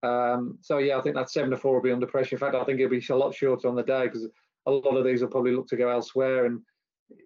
Um, 0.03 0.59
so 0.61 0.79
yeah, 0.79 0.99
I 0.99 1.01
think 1.01 1.15
that 1.15 1.31
seven 1.31 1.51
to 1.51 1.57
four 1.57 1.75
will 1.75 1.81
be 1.81 1.93
under 1.93 2.07
pressure. 2.07 2.35
In 2.35 2.41
fact, 2.41 2.57
I 2.57 2.65
think 2.65 2.81
it'll 2.81 2.91
be 2.91 3.05
a 3.09 3.17
lot 3.17 3.35
shorter 3.35 3.69
on 3.69 3.77
the 3.77 3.83
day 3.85 4.07
because 4.07 4.27
a 4.67 4.71
lot 4.71 4.97
of 4.97 5.05
these 5.05 5.23
will 5.23 5.29
probably 5.29 5.55
look 5.55 5.69
to 5.69 5.77
go 5.77 5.89
elsewhere, 5.89 6.47
and 6.47 6.61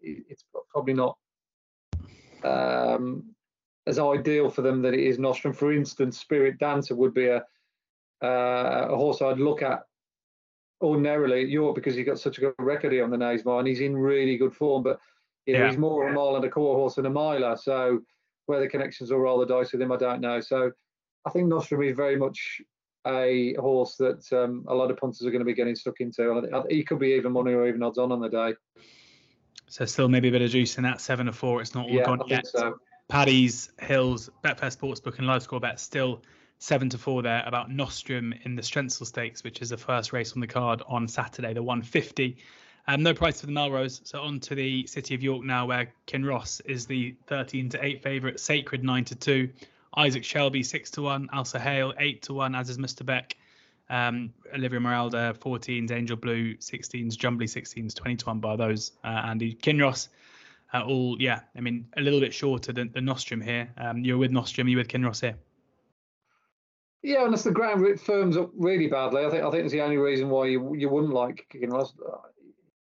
it's 0.03 0.45
probably 0.71 0.95
not 0.95 1.17
um, 2.45 3.35
as 3.87 3.99
ideal 3.99 4.51
for 4.51 4.63
them 4.63 4.83
that 4.83 4.95
it 4.95 5.01
is 5.01 5.19
Nostrum. 5.19 5.55
For 5.55 5.73
instance, 5.73 6.19
Spirit 6.19 6.59
Dancer 6.59 6.95
would 6.95 7.15
be 7.15 7.29
a 7.29 7.45
uh, 8.23 8.89
a 8.91 8.97
horse 8.97 9.23
I'd 9.23 9.39
look 9.39 9.63
at 9.63 9.85
ordinarily 10.81 11.43
at 11.43 11.49
York 11.49 11.75
because 11.75 11.95
he's 11.95 12.07
got 12.07 12.19
such 12.19 12.39
a 12.39 12.41
good 12.41 12.55
record 12.59 12.93
here 12.93 13.05
on 13.05 13.11
the 13.11 13.17
Knavesmire 13.17 13.59
and 13.59 13.69
he's 13.69 13.81
in 13.81 13.97
really 13.97 14.37
good 14.37 14.55
form. 14.55 14.83
But 14.83 15.01
you 15.47 15.55
know, 15.55 15.61
yeah. 15.61 15.69
he's 15.69 15.79
more 15.79 16.09
a 16.09 16.13
mile 16.13 16.37
and 16.37 16.45
a 16.45 16.51
quarter 16.51 16.79
horse 16.79 16.97
than 16.97 17.07
a 17.07 17.11
miler. 17.11 17.57
So 17.57 18.01
where 18.47 18.61
the 18.61 18.69
connections 18.69 19.11
will 19.11 19.19
roll 19.19 19.39
the 19.39 19.47
dice 19.47 19.73
with 19.73 19.83
him, 19.83 19.93
I 19.93 19.97
don't 19.97 20.21
know. 20.21 20.41
So 20.41 20.71
I 21.27 21.31
think 21.31 21.49
Nostrum 21.49 21.83
is 21.83 21.97
very 21.97 22.17
much 22.17 22.61
a 23.07 23.55
horse 23.55 23.97
that 23.97 24.25
um, 24.33 24.65
a 24.69 24.75
lot 24.75 24.91
of 24.91 24.97
punters 24.97 25.23
are 25.23 25.31
going 25.31 25.41
to 25.41 25.45
be 25.45 25.55
getting 25.55 25.75
stuck 25.75 26.01
into. 26.01 26.65
He 26.69 26.85
could 26.85 26.99
be 26.99 27.09
even 27.09 27.33
money 27.33 27.53
or 27.53 27.67
even 27.67 27.83
odds 27.83 27.99
on 27.99 28.13
on 28.13 28.21
the 28.21 28.29
day. 28.29 28.55
So 29.69 29.85
still 29.85 30.09
maybe 30.09 30.29
a 30.29 30.33
bit 30.33 30.43
of 30.43 30.51
juice 30.51 30.79
in 30.79 30.85
that 30.85 31.01
seven 31.01 31.29
or 31.29 31.33
four. 31.33 31.61
It's 31.61 31.75
not 31.75 31.87
all 31.87 31.93
yeah, 31.93 32.05
gone 32.05 32.23
yet. 32.27 32.47
So. 32.47 32.79
Paddy's, 33.09 33.71
Hills, 33.81 34.31
Betfair 34.45 34.75
Sportsbook, 34.77 35.19
and 35.19 35.27
Live 35.27 35.43
Score 35.43 35.61
Bet 35.61 35.81
still 35.81 36.23
seven 36.59 36.89
to 36.91 36.99
four 36.99 37.23
there 37.23 37.43
about 37.47 37.71
Nostrum 37.71 38.35
in 38.45 38.57
the 38.57 38.63
Strensall 38.63 39.07
Stakes, 39.07 39.45
which 39.45 39.63
is 39.63 39.71
the 39.71 39.77
first 39.77 40.13
race 40.13 40.33
on 40.33 40.41
the 40.41 40.47
card 40.47 40.83
on 40.87 41.09
Saturday, 41.09 41.55
the 41.55 41.63
150. 41.63 42.37
Um, 42.87 43.03
no 43.03 43.15
price 43.15 43.41
for 43.41 43.47
the 43.47 43.53
Melrose. 43.53 44.01
So 44.05 44.23
on 44.23 44.41
to 44.41 44.55
the 44.55 44.87
City 44.87 45.15
of 45.15 45.23
York 45.23 45.45
now, 45.45 45.67
where 45.67 45.93
Kinross 46.07 46.61
is 46.65 46.87
the 46.87 47.15
13 47.27 47.69
to 47.71 47.85
8 47.85 48.03
favourite, 48.03 48.41
Sacred 48.41 48.83
9 48.83 49.05
to 49.05 49.15
2, 49.15 49.49
Isaac 49.97 50.25
Shelby 50.25 50.63
6 50.63 50.91
to 50.93 51.03
1, 51.03 51.29
Alsa 51.33 51.61
Hale 51.61 51.93
8 51.99 52.23
to 52.23 52.35
1, 52.35 52.55
as 52.55 52.71
is 52.71 52.79
Mr. 52.79 53.05
Beck. 53.05 53.37
Um, 53.91 54.35
Olivia 54.55 54.81
Maralda 54.81 55.39
14s, 55.39 55.91
Angel 55.91 56.17
Blue 56.17 56.55
16s, 56.57 57.17
Jumbly 57.17 57.47
16s, 57.47 57.95
20 57.95 58.17
to 58.17 58.27
1 58.27 58.41
by 58.41 58.57
those. 58.57 58.93
Uh, 59.03 59.09
Andy 59.09 59.55
Kinross 59.55 60.09
uh, 60.75 60.83
all, 60.83 61.17
yeah, 61.19 61.41
I 61.57 61.61
mean, 61.61 61.87
a 61.97 62.01
little 62.01 62.21
bit 62.21 62.35
shorter 62.35 62.73
than, 62.73 62.91
than 62.93 63.05
Nostrum 63.05 63.41
here. 63.41 63.71
Um, 63.77 64.05
you're 64.05 64.19
with 64.19 64.31
Nostrum, 64.31 64.69
you're 64.69 64.79
with 64.79 64.89
Kinross 64.89 65.21
here. 65.21 65.37
Yeah, 67.03 67.25
unless 67.25 67.45
the 67.45 67.53
ground 67.53 68.01
firms 68.01 68.37
up 68.37 68.51
really 68.55 68.89
badly, 68.89 69.25
I 69.25 69.31
think 69.31 69.45
I 69.45 69.51
think 69.51 69.65
it's 69.65 69.73
the 69.73 69.83
only 69.83 69.99
reason 69.99 70.31
why 70.31 70.47
you 70.47 70.75
you 70.75 70.89
wouldn't 70.89 71.13
like 71.13 71.47
Kinross. 71.53 71.93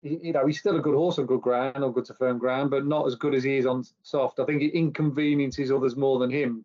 You 0.02 0.32
know, 0.32 0.46
he's 0.46 0.60
still 0.60 0.76
a 0.76 0.80
good 0.80 0.94
horse 0.94 1.18
on 1.18 1.26
good 1.26 1.42
ground 1.42 1.82
or 1.82 1.92
good 1.92 2.04
to 2.06 2.14
firm 2.14 2.38
ground, 2.38 2.70
but 2.70 2.86
not 2.86 3.06
as 3.06 3.16
good 3.16 3.34
as 3.34 3.42
he 3.42 3.56
is 3.56 3.66
on 3.66 3.84
soft. 4.02 4.38
I 4.38 4.44
think 4.44 4.62
it 4.62 4.76
inconveniences 4.76 5.72
others 5.72 5.96
more 5.96 6.18
than 6.18 6.30
him 6.30 6.64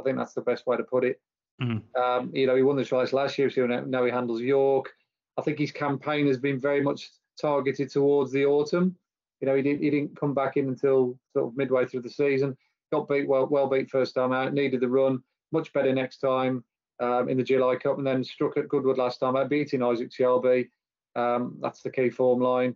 I 0.00 0.04
think 0.04 0.18
that's 0.18 0.34
the 0.34 0.42
best 0.42 0.66
way 0.66 0.76
to 0.76 0.82
put 0.82 1.04
it. 1.04 1.20
Mhm. 1.60 1.82
Um, 1.96 2.34
you 2.34 2.46
know, 2.46 2.56
he 2.56 2.62
won 2.62 2.76
the 2.76 2.88
race 2.90 3.12
last 3.12 3.38
year, 3.38 3.50
so 3.50 3.66
now 3.66 4.04
he 4.04 4.10
handles 4.10 4.40
York. 4.40 4.92
I 5.36 5.42
think 5.42 5.58
his 5.58 5.72
campaign 5.72 6.26
has 6.26 6.38
been 6.38 6.58
very 6.58 6.82
much 6.82 7.10
targeted 7.40 7.90
towards 7.90 8.32
the 8.32 8.44
autumn. 8.44 8.96
You 9.40 9.46
know, 9.46 9.54
he 9.54 9.62
didn't 9.62 9.82
he 9.82 9.90
didn't 9.90 10.16
come 10.16 10.34
back 10.34 10.56
in 10.56 10.68
until 10.68 11.18
sort 11.32 11.48
of 11.48 11.56
midway 11.56 11.86
through 11.86 12.02
the 12.02 12.10
season. 12.10 12.56
Got 12.90 13.08
beat 13.08 13.28
well, 13.28 13.46
well 13.46 13.68
beat 13.68 13.90
first 13.90 14.14
time 14.14 14.32
out. 14.32 14.52
Needed 14.52 14.80
the 14.80 14.88
run, 14.88 15.22
much 15.52 15.72
better 15.72 15.92
next 15.92 16.18
time 16.18 16.64
um, 17.00 17.28
in 17.28 17.36
the 17.36 17.42
July 17.42 17.76
Cup, 17.76 17.98
and 17.98 18.06
then 18.06 18.24
struck 18.24 18.56
at 18.56 18.68
Goodwood 18.68 18.98
last 18.98 19.18
time 19.18 19.36
out, 19.36 19.48
beating 19.48 19.82
Isaac 19.82 20.12
Shelby. 20.12 20.70
Um, 21.14 21.58
that's 21.60 21.82
the 21.82 21.90
key 21.90 22.10
form 22.10 22.40
line. 22.40 22.74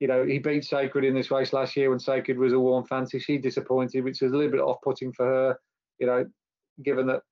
You 0.00 0.08
know, 0.08 0.24
he 0.24 0.38
beat 0.38 0.64
Sacred 0.64 1.04
in 1.04 1.14
this 1.14 1.30
race 1.30 1.52
last 1.52 1.76
year 1.76 1.90
when 1.90 1.98
Sacred 1.98 2.38
was 2.38 2.52
a 2.52 2.58
warm 2.58 2.84
fancy. 2.84 3.18
She 3.18 3.38
disappointed, 3.38 4.04
which 4.04 4.20
was 4.20 4.32
a 4.32 4.36
little 4.36 4.52
bit 4.52 4.60
off-putting 4.60 5.12
for 5.12 5.24
her. 5.24 5.58
You 5.98 6.06
know, 6.06 6.26
given 6.82 7.06
that 7.06 7.22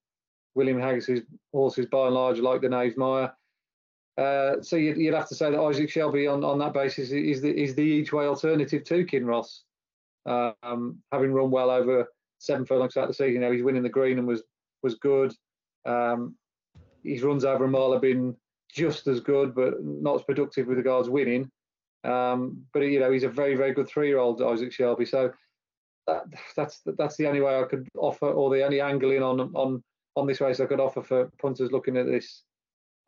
William 0.54 0.78
Haggas's 0.78 1.22
horses 1.52 1.86
by 1.86 2.06
and 2.06 2.14
large 2.14 2.38
like 2.38 2.60
the 2.60 2.68
Knavesmire. 2.68 3.32
Uh, 4.18 4.60
so 4.60 4.76
you'd, 4.76 4.98
you'd, 4.98 5.14
have 5.14 5.28
to 5.28 5.34
say 5.34 5.50
that 5.50 5.60
Isaac 5.60 5.88
Shelby 5.88 6.26
on, 6.26 6.44
on 6.44 6.58
that 6.58 6.74
basis 6.74 7.10
is 7.12 7.40
the 7.40 7.50
is 7.50 7.74
the 7.74 7.82
each 7.82 8.12
way 8.12 8.26
alternative 8.26 8.84
to 8.84 9.06
Kinross. 9.06 9.60
Um, 10.26 10.98
having 11.10 11.32
run 11.32 11.50
well 11.50 11.70
over 11.70 12.06
seven 12.38 12.66
furlongs 12.66 12.96
out 12.96 13.08
the 13.08 13.14
season, 13.14 13.34
you 13.34 13.40
know, 13.40 13.50
he's 13.50 13.62
winning 13.62 13.82
the 13.82 13.88
green 13.88 14.18
and 14.18 14.26
was 14.26 14.42
was 14.82 14.96
good. 14.96 15.34
Um, 15.84 16.36
his 17.04 17.22
runs 17.22 17.44
over 17.44 17.64
a 17.64 17.92
have 17.92 18.02
been 18.02 18.36
just 18.72 19.06
as 19.06 19.20
good, 19.20 19.54
but 19.54 19.74
not 19.82 20.16
as 20.16 20.22
productive 20.22 20.66
with 20.66 20.78
regards 20.78 21.08
winning. 21.08 21.50
Um, 22.04 22.62
but 22.72 22.80
you 22.80 23.00
know, 23.00 23.12
he's 23.12 23.24
a 23.24 23.28
very 23.28 23.54
very 23.54 23.72
good 23.72 23.88
three 23.88 24.08
year 24.08 24.18
old 24.18 24.42
Isaac 24.42 24.72
Shelby. 24.72 25.04
So 25.04 25.32
that, 26.06 26.24
that's 26.56 26.80
that's 26.98 27.16
the 27.16 27.26
only 27.26 27.40
way 27.40 27.58
I 27.58 27.64
could 27.64 27.88
offer, 27.96 28.26
or 28.26 28.54
the 28.54 28.64
only 28.64 28.80
angling 28.80 29.22
on 29.22 29.40
on 29.54 29.82
on 30.16 30.26
this 30.26 30.40
race 30.40 30.60
I 30.60 30.66
could 30.66 30.80
offer 30.80 31.02
for 31.02 31.30
punters 31.40 31.72
looking 31.72 31.96
at 31.96 32.06
this 32.06 32.42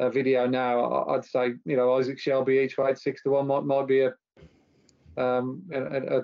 uh, 0.01 0.11
video 0.11 0.47
now. 0.47 1.07
I'd 1.09 1.25
say 1.25 1.55
you 1.65 1.77
know 1.77 1.95
Isaac 1.95 2.19
Shelby 2.19 2.59
each 2.59 2.79
way 2.79 2.95
six 2.95 3.23
to 3.23 3.31
one 3.31 3.47
might 3.47 3.65
might 3.65 3.89
be 3.89 4.01
a 4.01 4.13
um 5.17 5.63
a, 5.73 6.19
a, 6.19 6.23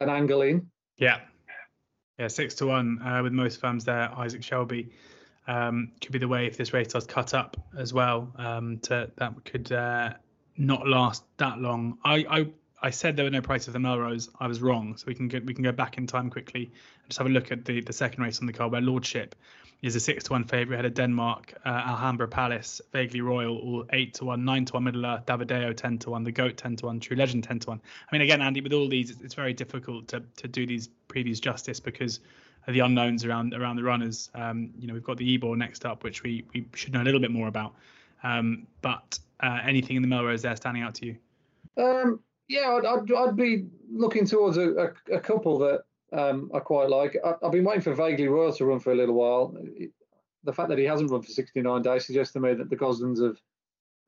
an 0.00 0.08
angle 0.08 0.42
in. 0.42 0.70
Yeah, 0.96 1.20
yeah, 2.18 2.28
six 2.28 2.54
to 2.56 2.66
one 2.66 3.00
uh, 3.02 3.22
with 3.22 3.32
most 3.32 3.60
firms 3.60 3.84
there. 3.84 4.10
Isaac 4.16 4.42
Shelby 4.42 4.90
um, 5.46 5.92
could 6.00 6.12
be 6.12 6.18
the 6.18 6.28
way 6.28 6.46
if 6.46 6.56
this 6.56 6.72
race 6.72 6.88
does 6.88 7.06
cut 7.06 7.34
up 7.34 7.56
as 7.76 7.92
well. 7.92 8.32
Um, 8.36 8.78
to 8.80 9.10
that 9.16 9.44
could 9.44 9.72
uh, 9.72 10.14
not 10.56 10.86
last 10.86 11.24
that 11.38 11.58
long. 11.58 11.98
I, 12.04 12.24
I 12.28 12.46
I 12.82 12.90
said 12.90 13.16
there 13.16 13.24
were 13.24 13.30
no 13.30 13.42
prices 13.42 13.72
for 13.72 13.78
Melrose. 13.78 14.30
I 14.38 14.46
was 14.46 14.62
wrong. 14.62 14.96
So 14.96 15.04
we 15.06 15.14
can 15.14 15.28
get 15.28 15.44
we 15.44 15.54
can 15.54 15.64
go 15.64 15.72
back 15.72 15.98
in 15.98 16.06
time 16.06 16.30
quickly 16.30 16.64
and 16.64 17.08
just 17.08 17.18
have 17.18 17.26
a 17.26 17.30
look 17.30 17.52
at 17.52 17.64
the 17.64 17.80
the 17.80 17.92
second 17.92 18.22
race 18.22 18.40
on 18.40 18.46
the 18.46 18.52
card 18.52 18.72
where 18.72 18.80
Lordship 18.80 19.34
is 19.82 19.96
a 19.96 20.00
six 20.00 20.24
to 20.24 20.32
one 20.32 20.44
favourite 20.44 20.74
ahead 20.74 20.84
of 20.84 20.94
Denmark, 20.94 21.54
uh, 21.64 21.68
Alhambra 21.68 22.28
Palace, 22.28 22.82
Vaguely 22.92 23.22
Royal, 23.22 23.56
all 23.56 23.86
eight 23.94 24.12
to 24.14 24.26
one, 24.26 24.44
nine 24.44 24.66
to 24.66 24.74
one, 24.74 24.84
Middle 24.84 25.06
Earth, 25.06 25.24
Davideo 25.24 25.74
ten 25.74 25.98
to 25.98 26.10
one, 26.10 26.22
the 26.22 26.32
Goat 26.32 26.58
ten 26.58 26.76
to 26.76 26.86
one, 26.86 27.00
True 27.00 27.16
Legend 27.16 27.44
ten 27.44 27.58
to 27.60 27.70
one. 27.70 27.80
I 28.10 28.14
mean, 28.14 28.22
again, 28.22 28.42
Andy, 28.42 28.60
with 28.60 28.74
all 28.74 28.88
these, 28.88 29.10
it's, 29.10 29.20
it's 29.22 29.34
very 29.34 29.54
difficult 29.54 30.08
to 30.08 30.22
to 30.36 30.48
do 30.48 30.66
these 30.66 30.88
previews 31.08 31.40
justice 31.40 31.80
because 31.80 32.20
the 32.68 32.80
unknowns 32.80 33.24
around 33.24 33.54
around 33.54 33.76
the 33.76 33.82
runners. 33.82 34.30
Um, 34.34 34.70
you 34.78 34.86
know, 34.86 34.94
we've 34.94 35.04
got 35.04 35.16
the 35.16 35.34
Ebor 35.34 35.56
next 35.56 35.84
up, 35.84 36.04
which 36.04 36.22
we 36.22 36.44
we 36.54 36.66
should 36.74 36.92
know 36.92 37.02
a 37.02 37.04
little 37.04 37.20
bit 37.20 37.30
more 37.30 37.48
about. 37.48 37.74
Um, 38.22 38.66
but 38.82 39.18
uh, 39.40 39.60
anything 39.64 39.96
in 39.96 40.02
the 40.02 40.08
Melrose 40.08 40.42
there 40.42 40.56
standing 40.56 40.82
out 40.82 40.94
to 40.96 41.06
you? 41.06 41.16
Um, 41.76 42.20
yeah, 42.48 42.70
I'd, 42.70 42.84
I'd, 42.84 43.12
I'd, 43.12 43.36
be 43.36 43.66
looking 43.90 44.26
towards 44.26 44.56
a, 44.56 44.92
a, 45.10 45.14
a 45.14 45.20
couple 45.20 45.58
that 45.60 45.84
um, 46.12 46.50
I 46.54 46.58
quite 46.58 46.90
like. 46.90 47.16
I, 47.24 47.34
have 47.42 47.52
been 47.52 47.64
waiting 47.64 47.82
for 47.82 47.94
Vaguely 47.94 48.28
Royal 48.28 48.52
to 48.52 48.64
run 48.64 48.80
for 48.80 48.92
a 48.92 48.96
little 48.96 49.14
while. 49.14 49.56
The 50.44 50.52
fact 50.52 50.68
that 50.68 50.78
he 50.78 50.84
hasn't 50.84 51.10
run 51.10 51.22
for 51.22 51.30
69 51.30 51.82
days 51.82 52.06
suggests 52.06 52.32
to 52.34 52.40
me 52.40 52.54
that 52.54 52.68
the 52.68 52.76
Goslings 52.76 53.22
have 53.22 53.36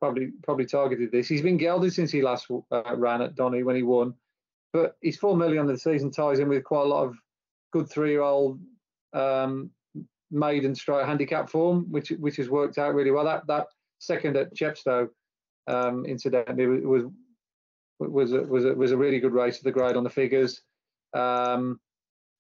probably 0.00 0.32
probably 0.42 0.66
targeted 0.66 1.12
this. 1.12 1.28
He's 1.28 1.42
been 1.42 1.56
gelded 1.56 1.92
since 1.92 2.10
he 2.10 2.22
last 2.22 2.48
uh, 2.50 2.96
ran 2.96 3.22
at 3.22 3.36
Donny 3.36 3.62
when 3.62 3.76
he 3.76 3.82
won, 3.82 4.14
but 4.72 4.96
his 5.00 5.16
four 5.16 5.36
million 5.36 5.62
of 5.62 5.68
the 5.68 5.78
season 5.78 6.10
ties 6.10 6.40
in 6.40 6.48
with 6.48 6.64
quite 6.64 6.82
a 6.82 6.88
lot 6.88 7.04
of 7.04 7.16
good 7.72 7.88
three-year-old 7.88 8.60
um, 9.12 9.70
maiden 10.30 10.74
strike 10.74 11.06
handicap 11.06 11.48
form, 11.48 11.86
which 11.90 12.10
which 12.10 12.36
has 12.36 12.48
worked 12.48 12.78
out 12.78 12.94
really 12.94 13.10
well. 13.10 13.24
That 13.24 13.46
that 13.46 13.66
second 13.98 14.36
at 14.36 14.54
Chepstow, 14.54 15.08
um, 15.68 16.04
incidentally, 16.06 16.66
was 16.66 17.04
was 17.98 18.32
a, 18.32 18.42
was 18.42 18.64
a, 18.64 18.74
was 18.74 18.92
a 18.92 18.96
really 18.96 19.20
good 19.20 19.32
race 19.32 19.58
of 19.58 19.64
the 19.64 19.72
grade 19.72 19.96
on 19.96 20.04
the 20.04 20.10
figures. 20.10 20.62
Um, 21.14 21.78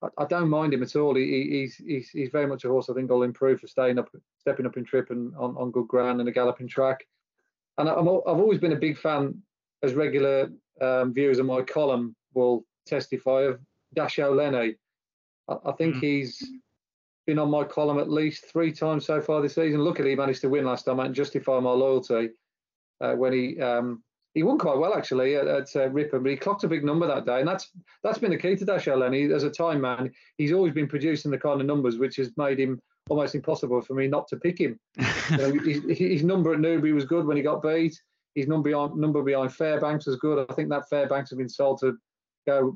I, 0.02 0.08
I, 0.18 0.24
don't 0.24 0.48
mind 0.48 0.74
him 0.74 0.82
at 0.82 0.96
all. 0.96 1.14
He, 1.14 1.48
he's, 1.50 1.76
he's 1.76 2.08
he's 2.10 2.30
very 2.30 2.46
much 2.46 2.64
a 2.64 2.68
horse 2.68 2.88
I 2.88 2.94
think 2.94 3.10
will 3.10 3.22
improve 3.22 3.60
for 3.60 3.66
staying 3.66 3.98
up, 3.98 4.08
stepping 4.38 4.66
up 4.66 4.76
in 4.76 4.84
trip 4.84 5.10
and 5.10 5.34
on, 5.36 5.56
on 5.56 5.70
good 5.70 5.88
ground 5.88 6.20
and 6.20 6.28
a 6.28 6.32
galloping 6.32 6.68
track. 6.68 7.06
And 7.78 7.88
I, 7.88 7.92
am 7.92 8.08
I've 8.08 8.40
always 8.40 8.58
been 8.58 8.72
a 8.72 8.76
big 8.76 8.98
fan, 8.98 9.40
as 9.82 9.94
regular 9.94 10.50
um, 10.80 11.12
viewers 11.12 11.38
of 11.38 11.46
my 11.46 11.62
column 11.62 12.16
will 12.34 12.64
testify, 12.86 13.42
of 13.42 13.60
Dasho 13.96 14.34
Lenny. 14.34 14.76
I, 15.48 15.56
I 15.66 15.72
think 15.72 15.96
mm. 15.96 16.00
he's 16.00 16.42
been 17.26 17.38
on 17.38 17.50
my 17.50 17.64
column 17.64 17.98
at 17.98 18.10
least 18.10 18.46
three 18.46 18.72
times 18.72 19.06
so 19.06 19.20
far 19.20 19.40
this 19.40 19.54
season. 19.54 19.82
Look 19.82 20.00
at 20.00 20.06
he 20.06 20.14
managed 20.14 20.40
to 20.42 20.48
win 20.48 20.64
last 20.64 20.84
time 20.84 21.00
and 21.00 21.14
justify 21.14 21.60
my 21.60 21.70
loyalty 21.70 22.30
uh, 23.00 23.14
when 23.14 23.32
he 23.32 23.60
um, 23.60 24.02
he 24.34 24.42
won 24.42 24.58
quite 24.58 24.78
well 24.78 24.94
actually 24.94 25.36
at, 25.36 25.46
at 25.46 25.76
uh, 25.76 25.88
Ripon, 25.90 26.22
but 26.22 26.30
he 26.30 26.36
clocked 26.36 26.64
a 26.64 26.68
big 26.68 26.84
number 26.84 27.06
that 27.06 27.26
day, 27.26 27.40
and 27.40 27.48
that's 27.48 27.70
that's 28.02 28.18
been 28.18 28.30
the 28.30 28.38
key 28.38 28.56
to 28.56 28.64
Dash 28.64 28.86
Lenny 28.86 29.24
as 29.32 29.42
a 29.42 29.50
time 29.50 29.80
man. 29.80 30.10
He's 30.38 30.52
always 30.52 30.72
been 30.72 30.88
producing 30.88 31.30
the 31.30 31.38
kind 31.38 31.60
of 31.60 31.66
numbers 31.66 31.98
which 31.98 32.16
has 32.16 32.30
made 32.36 32.58
him 32.58 32.80
almost 33.10 33.34
impossible 33.34 33.80
for 33.82 33.94
me 33.94 34.06
not 34.06 34.28
to 34.28 34.36
pick 34.36 34.58
him. 34.58 34.78
you 35.30 35.36
know, 35.36 35.52
his, 35.64 35.98
his, 35.98 36.22
number 36.22 36.54
at 36.54 36.60
Newbury 36.60 36.92
was 36.92 37.04
good 37.04 37.26
when 37.26 37.36
he 37.36 37.42
got 37.42 37.62
beat. 37.62 38.00
His 38.34 38.46
number 38.46 38.70
behind, 38.70 38.94
number 38.94 39.22
behind 39.22 39.52
Fairbanks 39.52 40.06
was 40.06 40.16
good. 40.16 40.46
I 40.48 40.54
think 40.54 40.70
that 40.70 40.88
Fairbanks 40.88 41.30
has 41.30 41.36
been 41.36 41.48
sold 41.48 41.80
to 41.80 41.98
go 42.46 42.74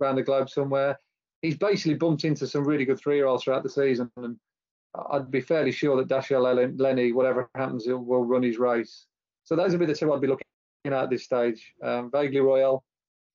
around 0.00 0.16
the 0.16 0.22
globe 0.22 0.48
somewhere 0.48 0.96
he's 1.44 1.58
basically 1.58 1.94
bumped 1.94 2.24
into 2.24 2.46
some 2.46 2.64
really 2.64 2.86
good 2.86 2.98
three-year-olds 2.98 3.44
throughout 3.44 3.62
the 3.62 3.68
season, 3.68 4.10
and 4.16 4.36
I'd 5.10 5.30
be 5.30 5.42
fairly 5.42 5.72
sure 5.72 5.96
that 5.96 6.08
Dashiell 6.08 6.78
Lenny, 6.78 7.12
whatever 7.12 7.50
happens, 7.54 7.86
will 7.86 8.24
run 8.24 8.42
his 8.42 8.58
race. 8.58 9.06
So 9.44 9.54
those 9.54 9.72
would 9.72 9.80
be 9.80 9.86
the 9.86 9.94
two 9.94 10.12
I'd 10.12 10.22
be 10.22 10.26
looking 10.26 10.46
at 10.86 11.10
this 11.10 11.24
stage: 11.24 11.74
um, 11.82 12.10
Vaguely 12.10 12.40
Royal 12.40 12.82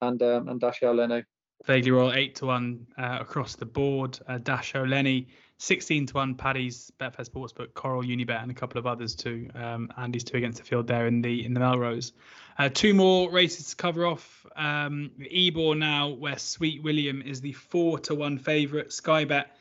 and 0.01 0.22
um, 0.24 0.49
and 0.49 0.60
Dashiell 0.60 0.95
Lenny. 0.95 1.24
Vaguely 1.66 1.91
Royal 1.91 2.14
eight 2.14 2.36
to 2.36 2.47
one 2.47 2.88
uh, 2.97 3.20
across 3.22 3.55
the 3.55 3.66
board. 3.66 4.18
Uh, 4.28 4.39
Lenny. 4.88 5.28
16 5.62 6.05
to 6.07 6.14
1 6.14 6.36
Paddy's 6.36 6.89
Betfair 7.01 7.30
Sportsbook, 7.30 7.74
Coral 7.74 8.01
Unibet, 8.01 8.41
and 8.41 8.49
a 8.49 8.53
couple 8.53 8.80
of 8.80 8.88
others 8.88 9.14
too. 9.14 9.49
Um, 9.53 9.91
Andy's 9.97 10.24
two 10.24 10.38
against 10.38 10.57
the 10.57 10.64
field 10.64 10.88
there 10.88 11.05
in 11.05 11.22
the 11.22 11.45
in 11.45 11.53
the 11.53 11.60
Melrose. 11.60 12.14
Uh, 12.57 12.70
two 12.70 12.93
more 12.93 13.30
races 13.30 13.72
to 13.72 13.76
cover 13.76 14.05
off. 14.05 14.45
Um, 14.55 15.12
Ebor 15.30 15.76
now, 15.76 16.10
where 16.10 16.38
Sweet 16.38 16.82
William 16.82 17.22
is 17.22 17.41
the 17.41 17.51
4 17.51 17.99
to 17.99 18.16
1 18.16 18.39
favourite. 18.39 18.93
Sky 18.93 19.26
Bet 19.26 19.57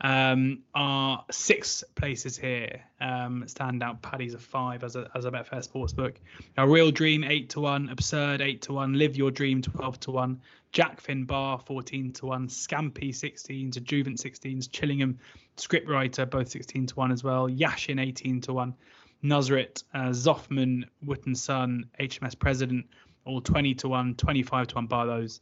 um, 0.00 0.60
are 0.74 1.24
six 1.30 1.84
places 1.94 2.36
here. 2.36 2.82
Um, 3.00 3.44
stand 3.46 3.82
out 3.82 4.02
Paddy's 4.02 4.34
a 4.34 4.38
five 4.38 4.84
as 4.84 4.96
a 4.96 5.10
as 5.14 5.24
a 5.24 5.30
Betfair 5.30 5.66
sportsbook. 5.66 6.16
A 6.56 6.68
Real 6.68 6.90
Dream 6.90 7.24
eight 7.24 7.50
to 7.50 7.60
one, 7.60 7.88
Absurd 7.88 8.40
eight 8.40 8.62
to 8.62 8.72
one, 8.72 8.94
Live 8.94 9.16
Your 9.16 9.30
Dream 9.30 9.62
twelve 9.62 9.98
to 10.00 10.10
one, 10.10 10.40
Jackfinbar 10.72 11.64
fourteen 11.64 12.12
to 12.14 12.26
one, 12.26 12.48
Scampi 12.48 13.14
sixteen 13.14 13.70
to 13.72 13.80
Juvent 13.80 14.18
sixteens, 14.18 14.68
Chillingham 14.68 15.18
Scriptwriter 15.56 16.28
both 16.28 16.48
sixteen 16.48 16.86
to 16.86 16.94
one 16.96 17.12
as 17.12 17.22
well, 17.22 17.48
Yashin 17.48 18.00
eighteen 18.00 18.40
to 18.42 18.52
one, 18.52 18.74
Nuzrit, 19.22 19.84
uh, 19.94 20.08
Zoffman, 20.10 20.84
Wotton 21.04 21.36
Son, 21.36 21.86
HMS 22.00 22.38
President 22.38 22.86
all 23.24 23.40
twenty 23.40 23.74
to 23.74 23.88
one, 23.88 24.14
25 24.14 24.68
to 24.68 24.74
one 24.74 24.86
bar 24.86 25.06
those. 25.06 25.40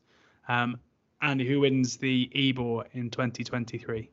Um, 0.49 0.79
Andy, 1.21 1.47
who 1.47 1.61
wins 1.61 1.97
the 1.97 2.31
Ebor 2.35 2.87
in 2.93 3.11
2023? 3.11 4.12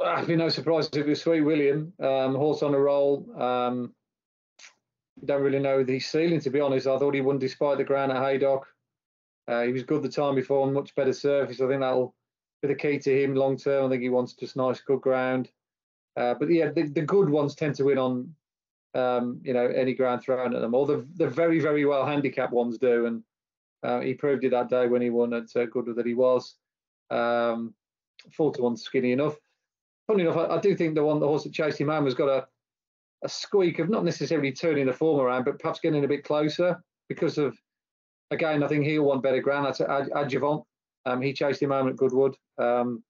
I'd 0.00 0.26
be 0.26 0.36
no 0.36 0.48
surprise 0.48 0.88
if 0.88 0.96
it 0.96 1.06
was 1.06 1.22
Sweet 1.22 1.42
William, 1.42 1.92
um, 2.00 2.34
horse 2.34 2.62
on 2.62 2.74
a 2.74 2.78
roll. 2.78 3.26
Um, 3.40 3.94
don't 5.24 5.42
really 5.42 5.60
know 5.60 5.84
the 5.84 6.00
ceiling, 6.00 6.40
to 6.40 6.50
be 6.50 6.60
honest. 6.60 6.86
I 6.86 6.98
thought 6.98 7.14
he 7.14 7.20
won 7.20 7.38
despite 7.38 7.78
the 7.78 7.84
ground 7.84 8.12
at 8.12 8.22
Haydock. 8.22 8.66
Uh, 9.46 9.62
he 9.62 9.72
was 9.72 9.82
good 9.82 10.02
the 10.02 10.08
time 10.08 10.34
before 10.34 10.66
on 10.66 10.72
much 10.72 10.94
better 10.94 11.12
surface. 11.12 11.60
I 11.60 11.68
think 11.68 11.80
that'll 11.80 12.14
be 12.62 12.68
the 12.68 12.74
key 12.74 12.98
to 12.98 13.22
him 13.22 13.34
long 13.34 13.56
term. 13.56 13.86
I 13.86 13.88
think 13.90 14.02
he 14.02 14.08
wants 14.08 14.34
just 14.34 14.56
nice, 14.56 14.80
good 14.80 15.00
ground. 15.00 15.50
Uh, 16.16 16.34
but 16.34 16.50
yeah, 16.50 16.70
the, 16.70 16.88
the, 16.88 17.02
good 17.02 17.28
ones 17.28 17.54
tend 17.54 17.74
to 17.76 17.84
win 17.84 17.98
on, 17.98 18.34
um, 18.94 19.40
you 19.42 19.52
know, 19.52 19.66
any 19.66 19.94
ground 19.94 20.22
thrown 20.22 20.54
at 20.54 20.60
them. 20.60 20.74
Or 20.74 20.86
the, 20.86 21.06
the 21.16 21.28
very, 21.28 21.60
very 21.60 21.84
well 21.84 22.06
handicapped 22.06 22.52
ones 22.52 22.78
do. 22.78 23.06
And 23.06 23.22
uh, 23.82 24.00
he 24.00 24.14
proved 24.14 24.44
it 24.44 24.50
that 24.50 24.70
day 24.70 24.86
when 24.86 25.02
he 25.02 25.10
won 25.10 25.34
at 25.34 25.54
uh, 25.56 25.66
Goodwood 25.66 25.96
that 25.96 26.06
he 26.06 26.14
was. 26.14 26.56
Um, 27.10 27.74
four 28.32 28.52
to 28.52 28.62
one 28.62 28.76
skinny 28.76 29.12
enough 29.12 29.36
funny 30.06 30.22
enough, 30.22 30.36
I, 30.36 30.56
I, 30.56 30.60
do 30.60 30.76
think 30.76 30.94
the 30.94 31.04
one 31.04 31.20
the 31.20 31.26
horse 31.26 31.44
that 31.44 31.52
chased 31.52 31.80
him 31.80 31.88
home 31.88 32.04
has 32.04 32.14
got 32.14 32.28
a 32.28 32.46
a 33.24 33.28
squeak 33.28 33.78
of 33.78 33.88
not 33.88 34.04
necessarily 34.04 34.52
turning 34.52 34.86
the 34.86 34.92
form 34.92 35.18
around, 35.18 35.44
but 35.44 35.58
perhaps 35.58 35.80
getting 35.80 36.04
a 36.04 36.08
bit 36.08 36.24
closer 36.24 36.78
because 37.08 37.38
of 37.38 37.56
again, 38.30 38.62
I 38.62 38.68
think 38.68 38.84
he'll 38.84 39.04
want 39.04 39.22
better 39.22 39.40
ground. 39.40 39.66
That's 39.66 39.80
Ad, 39.80 40.10
Adjuvant. 40.14 40.62
Um, 41.06 41.22
he 41.22 41.32
chased 41.32 41.62
him 41.62 41.70
home 41.70 41.88
at 41.88 41.96
Goodwood. 41.96 42.36
Um, 42.58 43.02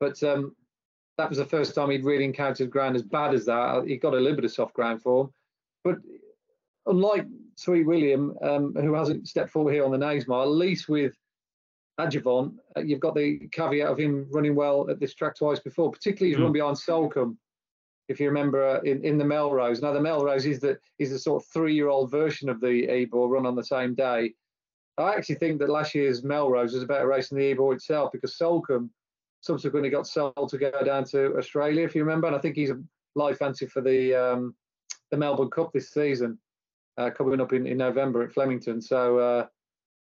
but 0.00 0.22
um, 0.22 0.54
that 1.16 1.28
was 1.28 1.38
the 1.38 1.44
first 1.44 1.74
time 1.74 1.90
he'd 1.90 2.04
really 2.04 2.24
encountered 2.24 2.70
ground 2.70 2.96
as 2.96 3.02
bad 3.02 3.34
as 3.34 3.46
that. 3.46 3.84
He 3.86 3.96
got 3.96 4.14
a 4.14 4.18
little 4.18 4.36
bit 4.36 4.44
of 4.44 4.52
soft 4.52 4.74
ground 4.74 5.02
form, 5.02 5.32
but 5.82 5.96
unlike 6.86 7.26
Sweet 7.56 7.86
William, 7.86 8.36
um, 8.42 8.74
who 8.74 8.94
hasn't 8.94 9.26
stepped 9.28 9.50
forward 9.50 9.72
here 9.72 9.84
on 9.84 9.90
the 9.90 9.98
Knavesmire, 9.98 10.44
at 10.44 10.50
least 10.50 10.88
with 10.88 11.12
Adjuvant, 11.98 12.54
uh, 12.76 12.80
you've 12.80 13.00
got 13.00 13.14
the 13.14 13.48
caveat 13.50 13.88
of 13.88 13.98
him 13.98 14.26
running 14.30 14.54
well 14.54 14.88
at 14.88 15.00
this 15.00 15.14
track 15.14 15.34
twice 15.36 15.58
before, 15.58 15.90
particularly 15.90 16.30
his 16.30 16.40
mm. 16.40 16.44
run 16.44 16.52
behind 16.52 16.76
Soulcombe. 16.76 17.36
If 18.08 18.20
you 18.20 18.28
remember 18.28 18.66
uh, 18.66 18.80
in, 18.82 19.04
in 19.04 19.18
the 19.18 19.24
Melrose, 19.24 19.82
now 19.82 19.92
the 19.92 20.00
Melrose 20.00 20.46
is 20.46 20.60
the 20.60 20.78
is 20.98 21.10
the 21.10 21.18
sort 21.18 21.42
of 21.42 21.48
three-year-old 21.48 22.10
version 22.10 22.48
of 22.48 22.60
the 22.60 22.88
Ebor 22.88 23.28
run 23.28 23.46
on 23.46 23.56
the 23.56 23.64
same 23.64 23.94
day. 23.94 24.32
I 24.96 25.14
actually 25.14 25.36
think 25.36 25.58
that 25.58 25.68
last 25.68 25.94
year's 25.94 26.24
Melrose 26.24 26.72
was 26.72 26.82
a 26.82 26.86
better 26.86 27.06
race 27.06 27.28
than 27.28 27.38
the 27.38 27.50
Ebor 27.50 27.74
itself 27.74 28.10
because 28.12 28.36
Soulcombe 28.36 28.90
subsequently 29.40 29.90
got 29.90 30.06
sold 30.06 30.48
to 30.48 30.58
go 30.58 30.72
down 30.84 31.04
to 31.04 31.36
Australia, 31.36 31.84
if 31.84 31.94
you 31.94 32.02
remember. 32.02 32.26
And 32.26 32.34
I 32.34 32.40
think 32.40 32.56
he's 32.56 32.70
a 32.70 32.80
live 33.14 33.38
fancy 33.38 33.66
for 33.66 33.80
the 33.80 34.14
um, 34.14 34.54
the 35.10 35.16
Melbourne 35.16 35.50
Cup 35.50 35.72
this 35.72 35.90
season, 35.90 36.38
uh, 36.96 37.10
coming 37.10 37.40
up 37.40 37.52
in, 37.52 37.66
in 37.66 37.76
November 37.76 38.22
at 38.22 38.32
Flemington. 38.32 38.80
So 38.80 39.18
uh, 39.18 39.46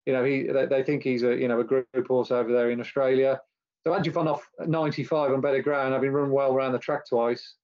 you 0.05 0.13
know 0.13 0.23
he 0.23 0.43
they, 0.43 0.65
they, 0.65 0.83
think 0.83 1.03
he's 1.03 1.23
a 1.23 1.35
you 1.35 1.47
know 1.47 1.59
a 1.59 1.63
group 1.63 1.87
horse 2.07 2.31
over 2.31 2.51
there 2.51 2.71
in 2.71 2.79
Australia. 2.79 3.39
So 3.83 3.93
Andrew 3.93 4.11
Adjuvant 4.11 4.29
off 4.29 4.49
95 4.65 5.31
on 5.31 5.41
better 5.41 5.61
ground, 5.61 5.93
having 5.93 6.11
run 6.11 6.31
well 6.31 6.53
around 6.53 6.71
the 6.71 6.79
track 6.79 7.07
twice, 7.07 7.55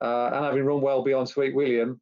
uh, 0.00 0.30
and 0.32 0.44
having 0.44 0.64
run 0.64 0.80
well 0.80 1.02
beyond 1.02 1.28
Sweet 1.28 1.54
William, 1.54 2.00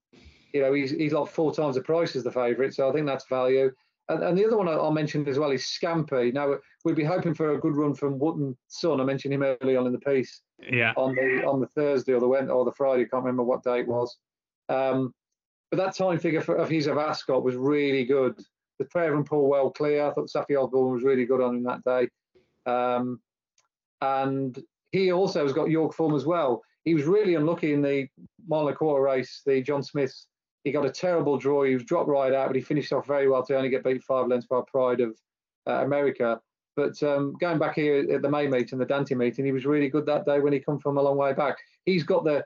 you 0.52 0.60
know 0.60 0.72
he's 0.72 0.90
he's 0.90 1.12
like 1.12 1.28
four 1.28 1.54
times 1.54 1.76
the 1.76 1.82
price 1.82 2.16
as 2.16 2.24
the 2.24 2.32
favourite. 2.32 2.74
So 2.74 2.88
I 2.88 2.92
think 2.92 3.06
that's 3.06 3.26
value. 3.28 3.70
And, 4.08 4.22
and, 4.22 4.38
the 4.38 4.46
other 4.46 4.56
one 4.56 4.68
I'll 4.68 4.92
mention 4.92 5.26
as 5.26 5.36
well 5.36 5.50
is 5.50 5.62
Scampi. 5.62 6.32
Now 6.32 6.54
we'd 6.84 6.94
be 6.94 7.02
hoping 7.02 7.34
for 7.34 7.54
a 7.54 7.58
good 7.58 7.74
run 7.74 7.92
from 7.92 8.20
Wootton 8.20 8.56
Son. 8.68 9.00
I 9.00 9.04
mentioned 9.04 9.34
him 9.34 9.42
early 9.42 9.74
on 9.76 9.86
in 9.86 9.92
the 9.92 9.98
piece. 9.98 10.42
Yeah. 10.70 10.92
On 10.96 11.14
the 11.14 11.44
on 11.44 11.60
the 11.60 11.66
Thursday 11.68 12.12
or 12.12 12.20
the 12.20 12.28
Wednesday 12.28 12.52
or 12.52 12.64
the 12.64 12.72
Friday, 12.72 13.04
can't 13.06 13.24
remember 13.24 13.42
what 13.42 13.64
day 13.64 13.80
it 13.80 13.88
was. 13.88 14.16
Um, 14.68 15.12
but 15.70 15.78
that 15.78 15.96
time 15.96 16.18
figure 16.18 16.40
for, 16.40 16.56
of 16.56 16.68
his 16.68 16.86
of 16.86 16.98
Ascot 16.98 17.42
was 17.42 17.56
really 17.56 18.04
good. 18.04 18.40
The 18.78 18.84
prayer 18.86 19.14
and 19.14 19.24
pull 19.24 19.48
well 19.48 19.70
clear. 19.70 20.06
I 20.06 20.12
thought 20.12 20.28
Saffie 20.28 20.62
Osborne 20.62 20.92
was 20.92 21.02
really 21.02 21.24
good 21.24 21.40
on 21.40 21.56
him 21.56 21.62
that 21.64 21.84
day. 21.84 22.08
Um, 22.70 23.20
and 24.00 24.58
he 24.92 25.12
also 25.12 25.42
has 25.42 25.52
got 25.52 25.70
York 25.70 25.94
form 25.94 26.14
as 26.14 26.26
well. 26.26 26.62
He 26.84 26.94
was 26.94 27.04
really 27.04 27.34
unlucky 27.34 27.72
in 27.72 27.82
the 27.82 28.06
mile 28.46 28.68
and 28.68 28.76
quarter 28.76 29.02
race, 29.02 29.42
the 29.44 29.62
John 29.62 29.82
Smith's 29.82 30.28
he 30.66 30.72
got 30.72 30.84
a 30.84 30.90
terrible 30.90 31.38
draw. 31.38 31.62
He 31.62 31.74
was 31.74 31.84
dropped 31.84 32.08
right 32.08 32.32
out, 32.32 32.48
but 32.48 32.56
he 32.56 32.60
finished 32.60 32.92
off 32.92 33.06
very 33.06 33.28
well 33.28 33.44
to 33.44 33.56
only 33.56 33.68
get 33.68 33.84
beat 33.84 34.02
five 34.02 34.26
lengths 34.26 34.48
by 34.48 34.62
Pride 34.66 35.00
of 35.00 35.16
uh, 35.68 35.84
America. 35.84 36.40
But 36.74 37.00
um, 37.04 37.36
going 37.40 37.60
back 37.60 37.76
here 37.76 38.04
at 38.12 38.20
the 38.20 38.28
May 38.28 38.48
meeting, 38.48 38.80
the 38.80 38.84
Dante 38.84 39.14
meeting, 39.14 39.44
he 39.44 39.52
was 39.52 39.64
really 39.64 39.88
good 39.88 40.06
that 40.06 40.26
day 40.26 40.40
when 40.40 40.52
he 40.52 40.58
come 40.58 40.80
from 40.80 40.98
a 40.98 41.02
long 41.02 41.16
way 41.16 41.32
back. 41.34 41.56
He's 41.84 42.02
got 42.02 42.24
the 42.24 42.44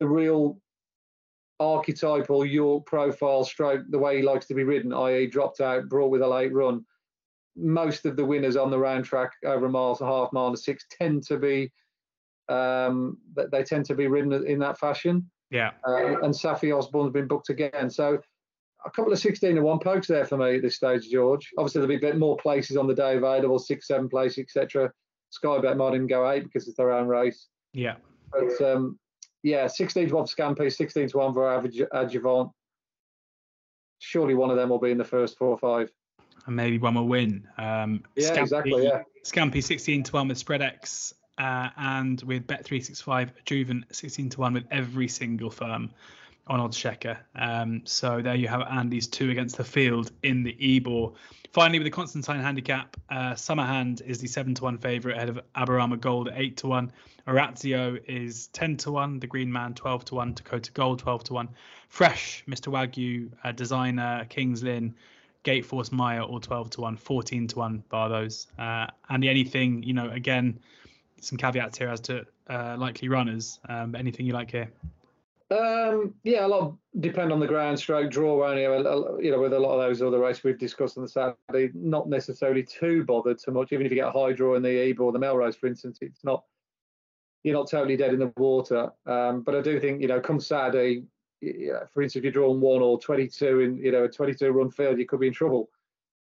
the 0.00 0.06
real 0.06 0.58
archetypal 1.62 2.44
York 2.44 2.86
profile 2.86 3.44
stroke, 3.44 3.84
the 3.90 3.98
way 3.98 4.16
he 4.16 4.22
likes 4.22 4.46
to 4.46 4.54
be 4.54 4.64
ridden, 4.64 4.92
i.e., 4.92 5.26
dropped 5.26 5.60
out, 5.60 5.88
brought 5.88 6.10
with 6.10 6.22
a 6.22 6.28
late 6.28 6.52
run. 6.52 6.84
Most 7.56 8.06
of 8.06 8.16
the 8.16 8.24
winners 8.24 8.56
on 8.56 8.70
the 8.70 8.78
round 8.78 9.04
track 9.04 9.32
over 9.44 9.66
a 9.66 9.70
mile, 9.70 9.96
a 10.00 10.06
half 10.06 10.32
mile, 10.32 10.48
and 10.48 10.58
six 10.58 10.84
tend 10.90 11.22
to 11.24 11.38
be 11.38 11.70
um, 12.48 13.18
they 13.50 13.62
tend 13.62 13.84
to 13.86 13.94
be 13.94 14.06
ridden 14.06 14.46
in 14.46 14.58
that 14.60 14.78
fashion. 14.78 15.30
Yeah. 15.50 15.72
Uh, 15.86 16.20
and 16.20 16.34
Saffie 16.34 16.76
Osborne's 16.76 17.12
been 17.12 17.28
booked 17.28 17.50
again. 17.50 17.90
So 17.90 18.18
a 18.84 18.90
couple 18.90 19.12
of 19.12 19.18
16 19.18 19.54
to 19.54 19.62
1 19.62 19.78
pokes 19.78 20.08
there 20.08 20.24
for 20.24 20.36
me 20.36 20.56
at 20.56 20.62
this 20.62 20.76
stage, 20.76 21.08
George. 21.10 21.50
Obviously, 21.58 21.80
there'll 21.80 22.00
be 22.00 22.06
a 22.06 22.10
bit 22.10 22.18
more 22.18 22.36
places 22.36 22.76
on 22.76 22.86
the 22.86 22.94
day 22.94 23.16
available, 23.16 23.58
six, 23.58 23.86
seven 23.86 24.08
places, 24.08 24.38
etc. 24.38 24.90
Sky 25.30 25.58
Bet 25.60 25.76
might 25.76 25.94
even 25.94 26.06
go 26.06 26.30
eight 26.30 26.44
because 26.44 26.66
it's 26.66 26.76
their 26.76 26.92
own 26.92 27.06
race. 27.06 27.48
Yeah. 27.72 27.96
But 28.32 28.60
um, 28.62 28.98
yeah, 29.42 29.66
16 29.66 30.08
to 30.08 30.14
1 30.14 30.26
for 30.26 30.34
Scampi, 30.34 30.72
16 30.72 31.08
to 31.08 31.18
1 31.18 31.34
for 31.34 31.52
average 31.52 31.80
Adjuvant. 31.92 32.50
Surely 33.98 34.34
one 34.34 34.50
of 34.50 34.56
them 34.56 34.68
will 34.68 34.78
be 34.78 34.90
in 34.90 34.98
the 34.98 35.04
first 35.04 35.38
four 35.38 35.48
or 35.48 35.58
five. 35.58 35.90
And 36.46 36.56
maybe 36.56 36.78
one 36.78 36.94
will 36.94 37.08
win. 37.08 37.46
Um, 37.58 38.02
yeah, 38.16 38.30
Scampi, 38.30 38.42
exactly. 38.42 38.84
Yeah. 38.84 39.02
Scampi 39.24 39.62
16 39.62 40.04
to 40.04 40.12
1 40.12 40.28
with 40.28 40.44
Spreadex 40.44 41.12
uh, 41.38 41.68
and 41.76 42.20
with 42.22 42.46
Bet365 42.46 43.30
Juven 43.44 43.84
16 43.92 44.30
to 44.30 44.40
1 44.40 44.54
with 44.54 44.64
every 44.70 45.08
single 45.08 45.50
firm 45.50 45.90
on 46.46 46.60
Oddschecker. 46.60 47.18
Um, 47.34 47.82
so 47.84 48.20
there 48.20 48.34
you 48.34 48.48
have 48.48 48.62
Andy's 48.62 49.06
two 49.06 49.30
against 49.30 49.56
the 49.56 49.64
field 49.64 50.10
in 50.22 50.42
the 50.42 50.56
Ebor. 50.60 51.12
Finally, 51.52 51.78
with 51.78 51.84
the 51.84 51.90
Constantine 51.90 52.40
handicap, 52.40 52.96
uh, 53.10 53.32
Summerhand 53.32 54.00
is 54.02 54.18
the 54.18 54.26
7 54.26 54.54
to 54.54 54.64
1 54.64 54.78
favourite 54.78 55.16
ahead 55.16 55.28
of 55.28 55.38
Aberama 55.54 56.00
Gold 56.00 56.28
at 56.28 56.34
8 56.38 56.56
to 56.58 56.66
1. 56.68 56.92
Orazio 57.28 57.98
is 58.08 58.46
10 58.48 58.78
to 58.78 58.92
1. 58.92 59.20
The 59.20 59.26
Green 59.26 59.52
Man 59.52 59.74
12 59.74 60.06
to 60.06 60.14
1. 60.14 60.34
Dakota 60.34 60.72
Gold 60.72 60.98
12 61.00 61.24
to 61.24 61.34
1. 61.34 61.48
Fresh, 61.88 62.44
Mr. 62.48 62.72
Wagyu, 62.72 63.30
uh, 63.44 63.52
Designer, 63.52 64.26
Kings 64.30 64.62
Lynn, 64.62 64.94
Gale 65.42 65.62
Force 65.62 65.92
Maya 65.92 66.24
all 66.24 66.40
12 66.40 66.70
to 66.70 66.80
1. 66.80 66.96
14 66.96 67.46
to 67.48 67.58
1 67.58 67.84
bar 67.90 68.08
those. 68.08 68.46
Uh, 68.58 68.86
Andy, 69.10 69.28
anything, 69.28 69.82
you 69.82 69.92
know, 69.92 70.08
again, 70.08 70.58
some 71.20 71.36
caveats 71.36 71.76
here 71.76 71.88
as 71.88 72.00
to 72.00 72.24
uh, 72.48 72.76
likely 72.78 73.08
runners. 73.08 73.60
Um, 73.68 73.94
anything 73.94 74.24
you 74.24 74.32
like 74.32 74.50
here? 74.50 74.70
Um, 75.52 76.14
yeah, 76.24 76.46
a 76.46 76.48
lot 76.48 76.74
depend 77.00 77.30
on 77.30 77.38
the 77.38 77.46
ground 77.46 77.78
stroke 77.78 78.10
draw 78.10 78.48
only. 78.48 78.62
You 78.62 79.30
know, 79.32 79.40
with 79.40 79.52
a 79.52 79.58
lot 79.58 79.74
of 79.74 79.80
those 79.80 80.00
other 80.00 80.18
races 80.18 80.44
we've 80.44 80.58
discussed 80.58 80.96
on 80.96 81.02
the 81.02 81.08
Saturday, 81.08 81.70
not 81.74 82.08
necessarily 82.08 82.62
too 82.62 83.04
bothered 83.04 83.38
too 83.38 83.50
much. 83.50 83.72
Even 83.72 83.84
if 83.84 83.92
you 83.92 83.96
get 83.96 84.08
a 84.08 84.18
high 84.18 84.32
draw 84.32 84.54
in 84.54 84.62
the 84.62 84.70
Ebor 84.70 85.04
or 85.04 85.12
the 85.12 85.18
Melrose, 85.18 85.56
for 85.56 85.66
instance, 85.66 85.98
it's 86.00 86.24
not 86.24 86.44
you're 87.42 87.56
not 87.56 87.68
totally 87.68 87.96
dead 87.96 88.14
in 88.14 88.20
the 88.20 88.32
water. 88.36 88.90
Um, 89.04 89.42
but 89.42 89.54
I 89.54 89.60
do 89.60 89.78
think 89.78 90.00
you 90.00 90.08
know, 90.08 90.20
come 90.20 90.40
Saturday, 90.40 91.02
yeah, 91.42 91.80
for 91.92 92.02
instance, 92.02 92.20
if 92.20 92.24
you're 92.24 92.32
drawing 92.32 92.60
one 92.60 92.80
or 92.80 92.98
22 92.98 93.60
in 93.60 93.76
you 93.76 93.92
know 93.92 94.04
a 94.04 94.08
22 94.08 94.50
run 94.52 94.70
field, 94.70 94.98
you 94.98 95.06
could 95.06 95.20
be 95.20 95.26
in 95.26 95.34
trouble. 95.34 95.68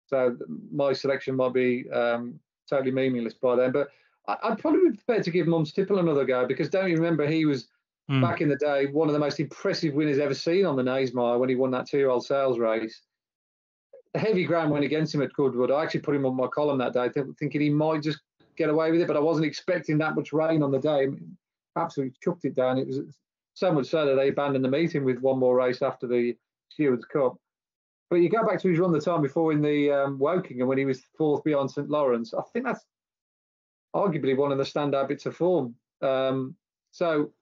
So 0.06 0.36
my 0.72 0.94
selection 0.94 1.36
might 1.36 1.52
be 1.52 1.90
um, 1.90 2.40
totally 2.68 2.90
meaningless 2.90 3.34
by 3.34 3.56
then. 3.56 3.72
But 3.72 3.88
I'd 4.28 4.58
probably 4.58 4.90
be 4.90 4.96
prepared 4.96 5.24
to 5.24 5.30
give 5.30 5.46
Mums 5.46 5.72
Tipple 5.72 5.98
another 5.98 6.24
go 6.24 6.46
because 6.46 6.70
don't 6.70 6.88
you 6.88 6.96
remember 6.96 7.26
he 7.26 7.44
was 7.44 7.68
mm. 8.10 8.20
back 8.20 8.40
in 8.40 8.48
the 8.48 8.56
day 8.56 8.86
one 8.86 9.08
of 9.08 9.12
the 9.12 9.18
most 9.18 9.40
impressive 9.40 9.94
winners 9.94 10.18
ever 10.18 10.34
seen 10.34 10.66
on 10.66 10.76
the 10.76 10.82
Knavesmire 10.82 11.38
when 11.38 11.48
he 11.48 11.54
won 11.54 11.70
that 11.70 11.86
two-year-old 11.86 12.24
sales 12.24 12.58
race. 12.58 13.02
Heavy 14.16 14.44
ground 14.44 14.72
went 14.72 14.84
against 14.84 15.14
him 15.14 15.22
at 15.22 15.32
Goodwood. 15.34 15.70
I 15.70 15.84
actually 15.84 16.00
put 16.00 16.16
him 16.16 16.26
on 16.26 16.34
my 16.34 16.48
column 16.48 16.78
that 16.78 16.92
day, 16.92 17.08
thinking 17.38 17.60
he 17.60 17.70
might 17.70 18.02
just 18.02 18.20
get 18.56 18.68
away 18.68 18.90
with 18.90 19.00
it, 19.00 19.06
but 19.06 19.16
I 19.16 19.20
wasn't 19.20 19.46
expecting 19.46 19.98
that 19.98 20.16
much 20.16 20.32
rain 20.32 20.62
on 20.62 20.72
the 20.72 20.80
day. 20.80 21.06
Absolutely 21.76 22.16
chucked 22.22 22.44
it 22.44 22.56
down. 22.56 22.78
It 22.78 22.88
was 22.88 23.00
so 23.54 23.72
much 23.72 23.86
so 23.86 24.04
that 24.04 24.16
they 24.16 24.28
abandoned 24.28 24.64
the 24.64 24.68
meeting 24.68 25.04
with 25.04 25.20
one 25.20 25.38
more 25.38 25.56
race 25.56 25.80
after 25.80 26.08
the 26.08 26.36
Stewards 26.70 27.04
Cup. 27.04 27.36
But 28.08 28.16
you 28.16 28.28
go 28.28 28.44
back 28.44 28.60
to 28.62 28.68
his 28.68 28.80
run 28.80 28.90
the 28.90 29.00
time 29.00 29.22
before 29.22 29.52
in 29.52 29.62
the 29.62 29.92
um, 29.92 30.18
Wokingham 30.18 30.66
when 30.66 30.78
he 30.78 30.84
was 30.84 31.04
fourth 31.16 31.44
beyond 31.44 31.70
St 31.70 31.88
Lawrence. 31.88 32.34
I 32.34 32.42
think 32.52 32.64
that's 32.64 32.84
arguably 33.94 34.36
one 34.36 34.50
of 34.50 34.58
the 34.58 34.64
standout 34.64 35.08
bits 35.08 35.26
of 35.26 35.36
form. 35.36 35.76
Um, 36.02 36.56
so, 36.90 37.32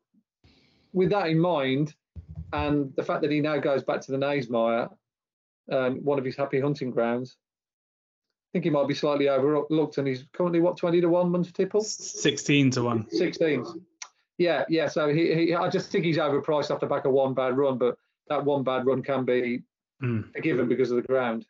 with 0.92 1.10
that 1.10 1.28
in 1.28 1.38
mind, 1.38 1.94
and 2.52 2.94
the 2.96 3.02
fact 3.02 3.22
that 3.22 3.30
he 3.30 3.40
now 3.40 3.58
goes 3.58 3.82
back 3.82 4.00
to 4.02 4.12
the 4.12 4.18
Knavesmire, 4.18 4.90
um, 5.70 5.96
one 6.04 6.18
of 6.18 6.24
his 6.24 6.36
happy 6.36 6.60
hunting 6.60 6.90
grounds, 6.90 7.36
I 8.48 8.48
think 8.52 8.64
he 8.64 8.70
might 8.70 8.88
be 8.88 8.94
slightly 8.94 9.28
overlooked, 9.28 9.98
and 9.98 10.08
he's 10.08 10.24
currently 10.32 10.60
what 10.60 10.76
twenty 10.76 11.00
to 11.00 11.08
one, 11.08 11.30
Mums 11.30 11.52
Tipple. 11.52 11.82
Sixteen 11.82 12.70
to 12.72 12.82
one. 12.82 13.08
Sixteen. 13.10 13.64
Yeah, 14.38 14.64
yeah. 14.68 14.88
So 14.88 15.12
he, 15.12 15.34
he, 15.34 15.54
I 15.54 15.68
just 15.68 15.90
think 15.90 16.04
he's 16.04 16.16
overpriced 16.16 16.70
off 16.70 16.80
the 16.80 16.86
back 16.86 17.04
of 17.04 17.12
one 17.12 17.34
bad 17.34 17.56
run, 17.58 17.76
but 17.76 17.98
that 18.28 18.44
one 18.44 18.62
bad 18.62 18.86
run 18.86 19.02
can 19.02 19.24
be 19.24 19.62
mm. 20.02 20.24
a 20.34 20.40
given 20.40 20.68
because 20.68 20.90
of 20.90 20.96
the 20.96 21.02
ground. 21.02 21.44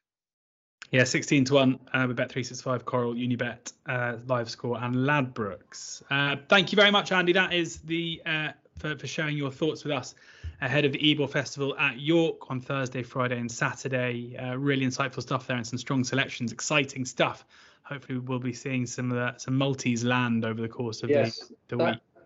Yeah, 0.90 1.04
16 1.04 1.44
to 1.46 1.54
1 1.54 1.78
uh, 1.92 2.04
with 2.08 2.16
Bet365, 2.16 2.86
Coral, 2.86 3.14
Unibet, 3.14 3.72
uh, 3.86 4.16
Live 4.26 4.48
Score, 4.48 4.82
and 4.82 4.94
Ladbrokes. 4.94 6.02
Uh, 6.10 6.36
thank 6.48 6.72
you 6.72 6.76
very 6.76 6.90
much, 6.90 7.12
Andy. 7.12 7.34
That 7.34 7.52
is 7.52 7.80
the 7.80 8.22
uh, 8.24 8.52
for, 8.78 8.96
for 8.96 9.06
sharing 9.06 9.36
your 9.36 9.50
thoughts 9.50 9.84
with 9.84 9.92
us 9.92 10.14
ahead 10.60 10.84
of 10.84 10.92
the 10.92 11.10
Ebor 11.10 11.28
Festival 11.28 11.76
at 11.78 11.98
York 11.98 12.50
on 12.50 12.60
Thursday, 12.60 13.02
Friday, 13.02 13.38
and 13.38 13.50
Saturday. 13.50 14.36
Uh, 14.36 14.56
really 14.56 14.86
insightful 14.86 15.22
stuff 15.22 15.46
there 15.46 15.56
and 15.56 15.66
some 15.66 15.78
strong 15.78 16.04
selections, 16.04 16.52
exciting 16.52 17.04
stuff. 17.04 17.44
Hopefully, 17.82 18.18
we'll 18.18 18.38
be 18.38 18.52
seeing 18.52 18.86
some 18.86 19.10
of 19.10 19.16
that, 19.16 19.40
some 19.40 19.56
Maltese 19.56 20.04
land 20.04 20.44
over 20.44 20.60
the 20.60 20.68
course 20.68 21.02
of 21.02 21.10
yes, 21.10 21.38
the, 21.38 21.54
the 21.68 21.76
that, 21.76 21.90
week. 21.92 22.24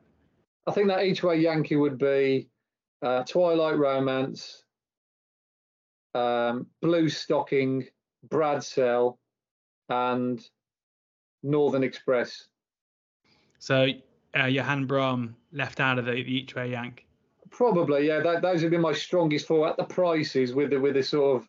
I 0.67 0.73
think 0.73 0.89
that 0.89 1.05
each 1.05 1.23
way 1.23 1.41
Yankee 1.41 1.77
would 1.77 1.99
be 1.99 2.49
uh, 3.03 3.23
Twilight 3.25 3.77
Romance, 3.77 4.65
um, 6.15 6.67
Bluestocking 6.83 7.87
Bradsell, 8.29 9.19
and 9.89 10.41
Northern 11.43 11.83
Express. 11.83 12.47
So 13.59 13.89
uh, 14.37 14.47
Johan 14.47 14.87
Brahm 14.87 15.37
left 15.53 15.81
out 15.81 15.99
of 15.99 16.05
the, 16.05 16.13
the 16.13 16.19
each 16.19 16.55
way 16.55 16.71
yank. 16.71 17.07
Probably, 17.51 18.07
yeah. 18.07 18.21
That, 18.21 18.43
those 18.43 18.63
have 18.63 18.71
been 18.71 18.81
my 18.81 18.93
strongest 18.93 19.47
four 19.47 19.69
at 19.69 19.77
the 19.77 19.85
prices 19.85 20.55
with 20.55 20.71
the 20.71 20.81
with 20.81 20.95
the 20.95 21.03
sort 21.03 21.43
of 21.43 21.49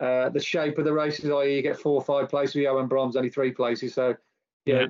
uh, 0.00 0.28
the 0.28 0.40
shape 0.40 0.78
of 0.78 0.84
the 0.84 0.92
races. 0.92 1.30
I.e., 1.30 1.56
you 1.56 1.62
get 1.62 1.78
four 1.78 1.94
or 1.94 2.02
five 2.02 2.28
places. 2.28 2.54
With 2.54 2.64
Johan 2.64 2.88
Brahm's 2.88 3.16
only 3.16 3.30
three 3.30 3.52
places. 3.52 3.94
So 3.94 4.14
yeah, 4.66 4.80
yeah. 4.80 4.86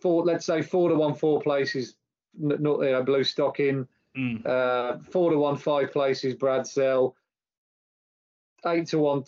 four. 0.00 0.24
Let's 0.24 0.46
say 0.46 0.62
four 0.62 0.88
to 0.88 0.94
one, 0.94 1.14
four 1.14 1.40
places 1.40 1.96
not 2.38 2.60
you 2.60 2.92
know, 2.92 3.04
Bluestocking. 3.04 3.86
Mm. 4.16 4.46
Uh, 4.46 4.98
four 5.10 5.30
to 5.30 5.38
one, 5.38 5.56
five 5.56 5.92
places, 5.92 6.34
Bradsell. 6.34 7.14
Eight 8.66 8.86
to 8.88 8.98
one, 8.98 9.24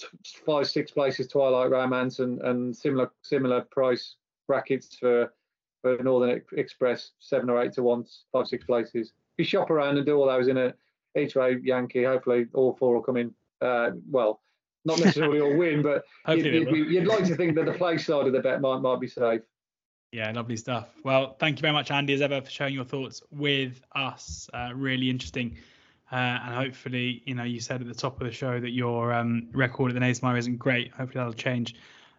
five, 0.46 0.66
six 0.66 0.90
places, 0.90 1.28
Twilight 1.28 1.70
Romance, 1.70 2.20
and, 2.20 2.40
and 2.40 2.74
similar 2.74 3.10
similar 3.22 3.62
price 3.62 4.16
brackets 4.46 4.96
for 4.96 5.32
for 5.86 6.02
Northern 6.02 6.42
Express, 6.56 7.12
seven 7.20 7.50
or 7.50 7.62
eight 7.62 7.72
to 7.74 7.82
one, 7.82 8.04
five, 8.32 8.48
six 8.48 8.64
places. 8.64 9.12
If 9.36 9.38
you 9.38 9.44
shop 9.44 9.70
around 9.70 9.96
and 9.96 10.06
do 10.06 10.16
all 10.16 10.26
those 10.26 10.48
in 10.48 10.56
a 10.56 10.74
each 11.16 11.34
way 11.34 11.58
Yankee, 11.62 12.04
hopefully 12.04 12.46
all 12.54 12.74
four 12.74 12.94
will 12.94 13.02
come 13.02 13.16
in. 13.16 13.34
Uh, 13.60 13.90
well, 14.10 14.40
not 14.84 14.98
necessarily 14.98 15.40
all 15.40 15.56
win, 15.56 15.82
but 15.82 16.04
you'd, 16.28 16.44
you'd, 16.46 16.90
you'd, 16.90 17.06
like 17.06 17.24
to 17.24 17.36
think 17.36 17.54
that 17.56 17.66
the 17.66 17.72
play 17.72 17.98
side 17.98 18.26
of 18.26 18.32
the 18.32 18.40
bet 18.40 18.60
might 18.60 18.80
might 18.80 19.00
be 19.00 19.08
safe. 19.08 19.40
Yeah, 20.12 20.30
lovely 20.32 20.56
stuff. 20.56 20.88
Well, 21.04 21.36
thank 21.38 21.58
you 21.58 21.62
very 21.62 21.72
much, 21.72 21.90
Andy, 21.90 22.14
as 22.14 22.20
ever, 22.20 22.40
for 22.40 22.50
sharing 22.50 22.74
your 22.74 22.84
thoughts 22.84 23.22
with 23.30 23.80
us. 23.94 24.48
Uh, 24.52 24.70
really 24.74 25.10
interesting. 25.10 25.58
Uh, 26.12 26.14
and 26.14 26.54
hopefully, 26.54 27.22
you 27.24 27.34
know, 27.34 27.42
you 27.42 27.58
said 27.58 27.80
at 27.80 27.88
the 27.88 27.94
top 27.94 28.20
of 28.20 28.26
the 28.26 28.32
show 28.32 28.60
that 28.60 28.70
your 28.70 29.12
um, 29.12 29.48
record 29.52 29.90
at 29.90 29.94
the 29.94 30.00
Knavesmire 30.00 30.38
isn't 30.38 30.58
great. 30.58 30.92
Hopefully, 30.92 31.18
that'll 31.18 31.32
change 31.32 31.74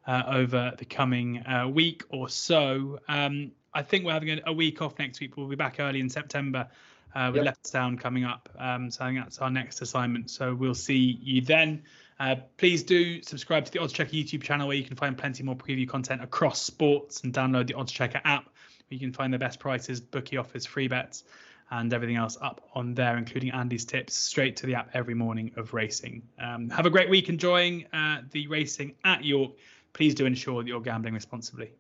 uh, 0.08 0.24
over 0.28 0.74
the 0.78 0.86
coming 0.86 1.46
uh, 1.46 1.68
week 1.68 2.04
or 2.10 2.30
so. 2.30 3.00
Um, 3.08 3.52
I 3.74 3.84
think 3.84 4.06
we're 4.06 4.14
having 4.14 4.30
a, 4.30 4.42
a, 4.48 4.54
week 4.54 4.82
off 4.82 4.98
next 4.98 5.20
week. 5.20 5.38
We'll 5.38 5.48
be 5.48 5.56
back 5.56 5.80
early 5.80 6.00
in 6.00 6.10
September 6.10 6.68
uh, 7.14 7.32
with 7.34 7.44
yep. 7.44 7.58
Down 7.72 7.98
coming 7.98 8.24
up. 8.24 8.50
Um, 8.58 8.90
so 8.90 9.04
I 9.04 9.10
think 9.10 9.20
that's 9.20 9.40
our 9.40 9.52
next 9.52 9.82
assignment. 9.82 10.30
So 10.32 10.56
we'll 10.56 10.74
see 10.74 11.20
you 11.22 11.42
then. 11.42 11.84
Uh, 12.20 12.38
please 12.58 12.84
do 12.84 13.22
subscribe 13.22 13.66
to 13.66 13.72
the 13.72 13.80
Oddschecker 13.80 14.12
YouTube 14.12 14.42
channel 14.42 14.68
where 14.68 14.78
you 14.78 14.84
can 14.84 14.96
find 14.96 15.18
plenty 15.18 15.44
more 15.44 15.56
preview 15.56 15.88
content 15.88 16.24
across 16.24 16.62
sports 16.62 17.22
and 17.22 17.34
download 17.34 17.68
the 17.68 17.74
Oddschecker 17.74 18.22
app 18.24 18.46
where 18.46 18.96
you 18.96 19.00
can 19.00 19.14
find 19.14 19.34
the 19.34 19.38
best 19.38 19.60
prices, 19.60 20.00
bookie 20.00 20.38
offers, 20.38 20.66
free 20.66 20.88
bets, 20.88 21.24
and 21.70 21.94
everything 21.94 22.16
else 22.16 22.38
up 22.42 22.62
on 22.74 22.94
there, 22.94 23.18
including 23.18 23.52
Andy's 23.52 23.86
tips 23.86 24.16
straight 24.16 24.56
to 24.58 24.66
the 24.66 24.76
app 24.76 24.90
every 24.94 25.14
morning 25.14 25.52
of 25.58 25.74
racing. 25.74 26.24
Um, 26.40 26.70
have 26.70 26.86
a 26.86 26.90
great 26.90 27.10
week 27.10 27.30
enjoying 27.30 27.86
uh, 27.92 28.22
the 28.32 28.48
racing 28.48 28.96
at 29.04 29.26
York. 29.26 29.52
Please 29.98 30.14
do 30.14 30.28
ensure 30.28 30.62
that 30.62 30.70
you're 30.70 30.80
gambling 30.80 31.16
responsibly. 31.16 31.72